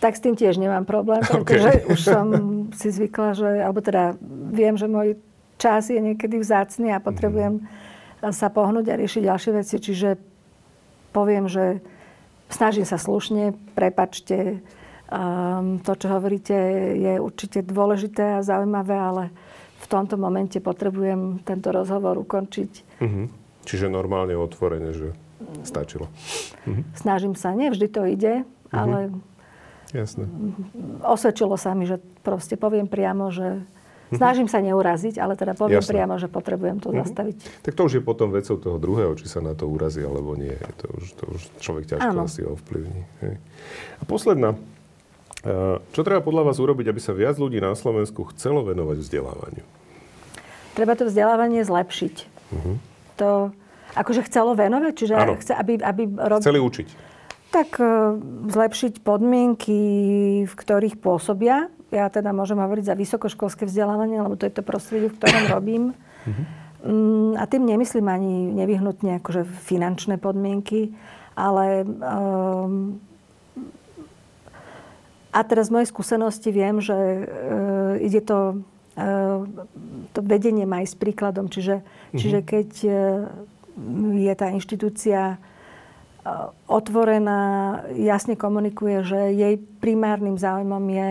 Tak 0.00 0.16
s 0.16 0.24
tým 0.24 0.32
tiež 0.32 0.56
nemám 0.56 0.88
problém, 0.88 1.20
pretože 1.28 1.84
okay. 1.84 1.88
už 1.92 2.00
som 2.00 2.26
si 2.72 2.88
zvykla, 2.88 3.36
že, 3.36 3.50
alebo 3.60 3.84
teda 3.84 4.16
viem, 4.50 4.74
že 4.80 4.88
môj 4.88 5.20
čas 5.60 5.92
je 5.92 6.00
niekedy 6.00 6.40
vzácný 6.40 6.96
a 6.96 7.04
potrebujem 7.04 7.60
uh-huh. 7.60 8.32
sa 8.32 8.48
pohnúť 8.48 8.96
a 8.96 8.98
riešiť 8.98 9.22
ďalšie 9.28 9.52
veci. 9.60 9.76
Čiže 9.76 10.16
poviem, 11.12 11.52
že 11.52 11.84
snažím 12.48 12.88
sa 12.88 12.96
slušne, 12.96 13.52
prepačte, 13.76 14.64
Um, 15.10 15.82
to, 15.82 15.98
čo 15.98 16.06
hovoríte, 16.06 16.54
je 16.94 17.18
určite 17.18 17.66
dôležité 17.66 18.38
a 18.38 18.46
zaujímavé, 18.46 18.94
ale 18.94 19.24
v 19.82 19.86
tomto 19.90 20.14
momente 20.14 20.62
potrebujem 20.62 21.42
tento 21.42 21.74
rozhovor 21.74 22.14
ukončiť. 22.22 23.02
Uh-huh. 23.02 23.26
Čiže 23.70 23.86
normálne 23.86 24.34
otvorene, 24.34 24.90
že 24.90 25.14
stačilo. 25.62 26.10
Uh-huh. 26.66 26.82
Snažím 26.98 27.38
sa, 27.38 27.54
nie 27.54 27.70
vždy 27.70 27.86
to 27.86 28.02
ide, 28.10 28.42
uh-huh. 28.42 28.74
ale 28.74 28.98
Jasné. 29.94 30.26
osvedčilo 31.06 31.54
sa 31.54 31.78
mi, 31.78 31.86
že 31.86 32.02
proste 32.26 32.58
poviem 32.58 32.90
priamo, 32.90 33.30
že 33.30 33.62
Snažím 34.10 34.50
sa 34.50 34.58
neuraziť, 34.58 35.22
ale 35.22 35.38
teda 35.38 35.54
poviem 35.54 35.78
Jasne. 35.78 35.94
priamo, 35.94 36.18
že 36.18 36.26
potrebujem 36.26 36.82
to 36.82 36.90
uh-huh. 36.90 37.06
zastaviť. 37.06 37.62
Tak 37.62 37.78
to 37.78 37.86
už 37.86 37.92
je 37.94 38.02
potom 38.02 38.34
vecou 38.34 38.58
toho 38.58 38.74
druhého, 38.82 39.14
či 39.14 39.30
sa 39.30 39.38
na 39.38 39.54
to 39.54 39.70
urazí 39.70 40.02
alebo 40.02 40.34
nie. 40.34 40.50
To 40.82 40.86
už, 40.98 41.04
to 41.14 41.24
už 41.30 41.40
človek 41.62 41.86
ťažko 41.86 42.18
ano. 42.18 42.26
asi 42.26 42.42
ovplyvní. 42.42 43.06
Hej. 43.22 43.38
A 43.38 44.02
posledná 44.10 44.58
Eh, 45.40 45.76
čo 45.96 46.04
treba 46.04 46.20
podľa 46.20 46.52
vás 46.52 46.60
urobiť, 46.60 46.92
aby 46.92 47.00
sa 47.00 47.16
viac 47.16 47.40
ľudí 47.40 47.64
na 47.64 47.72
Slovensku 47.72 48.28
chcelo 48.36 48.60
venovať 48.60 49.00
vzdelávaniu? 49.00 49.64
Treba 50.76 50.92
to 50.92 51.08
vzdelávanie 51.08 51.64
zlepšiť. 51.64 52.14
Uh-huh. 52.52 52.76
To 53.16 53.28
akože 53.94 54.26
chcelo 54.26 54.54
venovať? 54.54 54.92
Čiže 54.94 55.14
chce, 55.40 55.52
aby, 55.54 55.72
aby 55.80 56.02
rob... 56.06 56.40
Chceli 56.42 56.60
učiť. 56.62 56.88
Tak 57.50 57.70
uh, 57.82 58.14
zlepšiť 58.46 59.02
podmienky, 59.02 59.80
v 60.46 60.54
ktorých 60.54 61.02
pôsobia. 61.02 61.66
Ja 61.90 62.06
teda 62.06 62.30
môžem 62.30 62.62
hovoriť 62.62 62.84
za 62.86 62.94
vysokoškolské 62.94 63.66
vzdelávanie, 63.66 64.22
lebo 64.22 64.38
to 64.38 64.46
je 64.46 64.54
to 64.54 64.62
prostredie, 64.62 65.10
v 65.10 65.18
ktorom 65.18 65.44
robím. 65.58 65.84
Um, 66.80 67.34
a 67.34 67.44
tým 67.50 67.66
nemyslím 67.66 68.06
ani 68.06 68.54
nevyhnutne 68.54 69.18
akože 69.20 69.44
finančné 69.44 70.16
podmienky, 70.16 70.94
ale 71.34 71.82
um, 71.84 73.02
a 75.30 75.40
teraz 75.46 75.70
z 75.70 75.74
mojej 75.74 75.88
skúsenosti 75.90 76.50
viem, 76.50 76.82
že 76.82 76.94
e, 76.94 77.22
ide 78.02 78.18
to, 78.18 78.66
e, 78.98 79.06
to 80.10 80.20
vedenie 80.26 80.66
má 80.66 80.82
aj 80.82 80.90
s 80.90 80.96
príkladom. 80.98 81.46
Čiže, 81.46 81.86
mm-hmm. 81.86 82.18
čiže 82.18 82.38
keď 82.42 82.70
e, 82.82 82.90
je 84.16 84.34
tá 84.36 84.52
inštitúcia 84.52 85.34
e, 85.34 85.38
otvorená, 86.68 87.40
jasne 87.96 88.36
komunikuje, 88.36 89.02
že 89.04 89.20
jej 89.34 89.54
primárnym 89.80 90.36
záujmom 90.36 90.84
je 90.90 91.10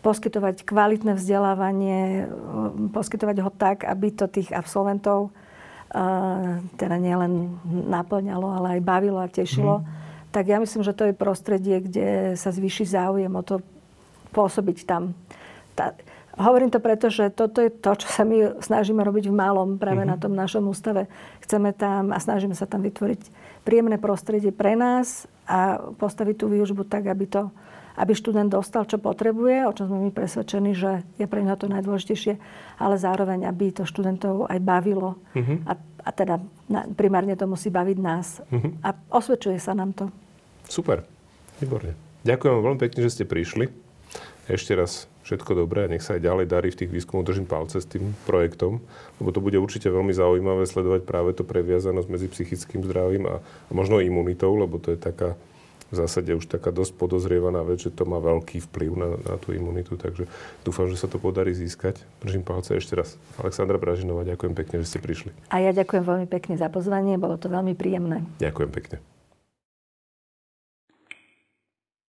poskytovať 0.00 0.64
kvalitné 0.64 1.14
vzdelávanie, 1.16 2.00
e, 2.00 2.92
poskytovať 2.92 3.36
ho 3.44 3.50
tak, 3.52 3.84
aby 3.84 4.12
to 4.12 4.26
tých 4.26 4.50
absolventov 4.50 5.28
e, 5.28 6.00
teda 6.80 6.96
nielen 6.96 7.60
naplňalo, 7.68 8.46
ale 8.48 8.66
aj 8.78 8.86
bavilo 8.86 9.20
a 9.20 9.28
tešilo. 9.28 9.84
Mm 9.84 10.00
tak 10.30 10.46
ja 10.46 10.62
myslím, 10.62 10.86
že 10.86 10.94
to 10.94 11.10
je 11.10 11.14
prostredie, 11.14 11.82
kde 11.82 12.38
sa 12.38 12.54
zvýši 12.54 12.86
záujem 12.86 13.30
o 13.34 13.42
to 13.42 13.58
pôsobiť 14.30 14.78
tam. 14.86 15.10
Tá, 15.74 15.98
hovorím 16.40 16.72
to 16.72 16.80
preto, 16.80 17.12
že 17.12 17.28
toto 17.30 17.60
je 17.60 17.70
to, 17.70 17.92
čo 17.94 18.08
sa 18.08 18.24
my 18.24 18.60
snažíme 18.64 19.04
robiť 19.04 19.28
v 19.28 19.34
malom 19.36 19.76
práve 19.76 20.02
mm-hmm. 20.02 20.12
na 20.12 20.16
tom 20.16 20.32
našom 20.32 20.64
ústave. 20.66 21.06
Chceme 21.44 21.76
tam 21.76 22.10
a 22.10 22.18
snažíme 22.18 22.56
sa 22.56 22.64
tam 22.64 22.80
vytvoriť 22.82 23.28
príjemné 23.62 24.00
prostredie 24.00 24.50
pre 24.50 24.72
nás 24.74 25.28
a 25.44 25.76
postaviť 26.00 26.40
tú 26.40 26.46
výužbu 26.48 26.88
tak, 26.88 27.06
aby 27.06 27.28
to 27.28 27.52
aby 28.00 28.16
študent 28.16 28.48
dostal, 28.48 28.88
čo 28.88 28.96
potrebuje, 28.96 29.68
o 29.68 29.76
čom 29.76 29.92
sme 29.92 30.08
my 30.08 30.10
presvedčení, 30.14 30.72
že 30.72 31.04
je 31.20 31.28
pre 31.28 31.44
neho 31.44 31.58
to 31.60 31.68
najdôležitejšie, 31.68 32.40
ale 32.80 32.96
zároveň, 32.96 33.44
aby 33.44 33.76
to 33.76 33.84
študentov 33.84 34.48
aj 34.48 34.56
bavilo. 34.64 35.20
Mm-hmm. 35.36 35.68
A 35.68 35.76
a 36.04 36.10
teda 36.12 36.40
primárne 36.96 37.36
to 37.36 37.44
musí 37.44 37.68
baviť 37.68 37.98
nás. 38.00 38.40
Uh-huh. 38.48 38.72
A 38.80 38.96
osvedčuje 39.12 39.60
sa 39.60 39.76
nám 39.76 39.92
to. 39.92 40.08
Super, 40.68 41.04
výborne. 41.60 41.96
Ďakujem 42.24 42.52
veľmi 42.60 42.80
pekne, 42.80 43.00
že 43.04 43.20
ste 43.20 43.24
prišli. 43.28 43.68
Ešte 44.50 44.72
raz 44.76 45.06
všetko 45.30 45.62
dobré 45.62 45.86
a 45.86 45.92
nech 45.94 46.02
sa 46.02 46.18
aj 46.18 46.26
ďalej 46.26 46.46
darí 46.50 46.68
v 46.74 46.78
tých 46.82 46.90
výskumoch. 46.90 47.22
Držím 47.22 47.46
palce 47.46 47.78
s 47.78 47.86
tým 47.86 48.18
projektom, 48.26 48.82
lebo 49.22 49.30
to 49.30 49.38
bude 49.38 49.54
určite 49.54 49.86
veľmi 49.86 50.10
zaujímavé 50.10 50.66
sledovať 50.66 51.06
práve 51.06 51.30
to 51.38 51.46
previazanosť 51.46 52.08
medzi 52.10 52.26
psychickým 52.26 52.82
zdravím 52.82 53.30
a, 53.30 53.38
a 53.38 53.70
možno 53.70 54.02
imunitou, 54.02 54.58
lebo 54.58 54.82
to 54.82 54.90
je 54.90 54.98
taká 54.98 55.38
v 55.90 55.98
zásade 55.98 56.30
už 56.30 56.46
taká 56.46 56.70
dosť 56.70 56.94
podozrievaná 56.94 57.66
vec, 57.66 57.82
že 57.82 57.90
to 57.90 58.06
má 58.06 58.22
veľký 58.22 58.62
vplyv 58.70 58.90
na, 58.94 59.08
na 59.26 59.34
tú 59.42 59.50
imunitu, 59.50 59.98
takže 59.98 60.30
dúfam, 60.62 60.86
že 60.86 60.94
sa 60.94 61.10
to 61.10 61.18
podarí 61.18 61.50
získať. 61.50 61.98
Držím 62.22 62.46
palce 62.46 62.78
ešte 62.78 62.94
raz. 62.94 63.18
Alexandra 63.42 63.74
Bražinová, 63.74 64.22
ďakujem 64.22 64.54
pekne, 64.54 64.86
že 64.86 64.86
ste 64.86 65.02
prišli. 65.02 65.34
A 65.50 65.58
ja 65.58 65.74
ďakujem 65.74 66.06
veľmi 66.06 66.26
pekne 66.30 66.54
za 66.54 66.70
pozvanie, 66.70 67.18
bolo 67.18 67.34
to 67.34 67.50
veľmi 67.50 67.74
príjemné. 67.74 68.22
Ďakujem 68.38 68.70
pekne. 68.70 69.19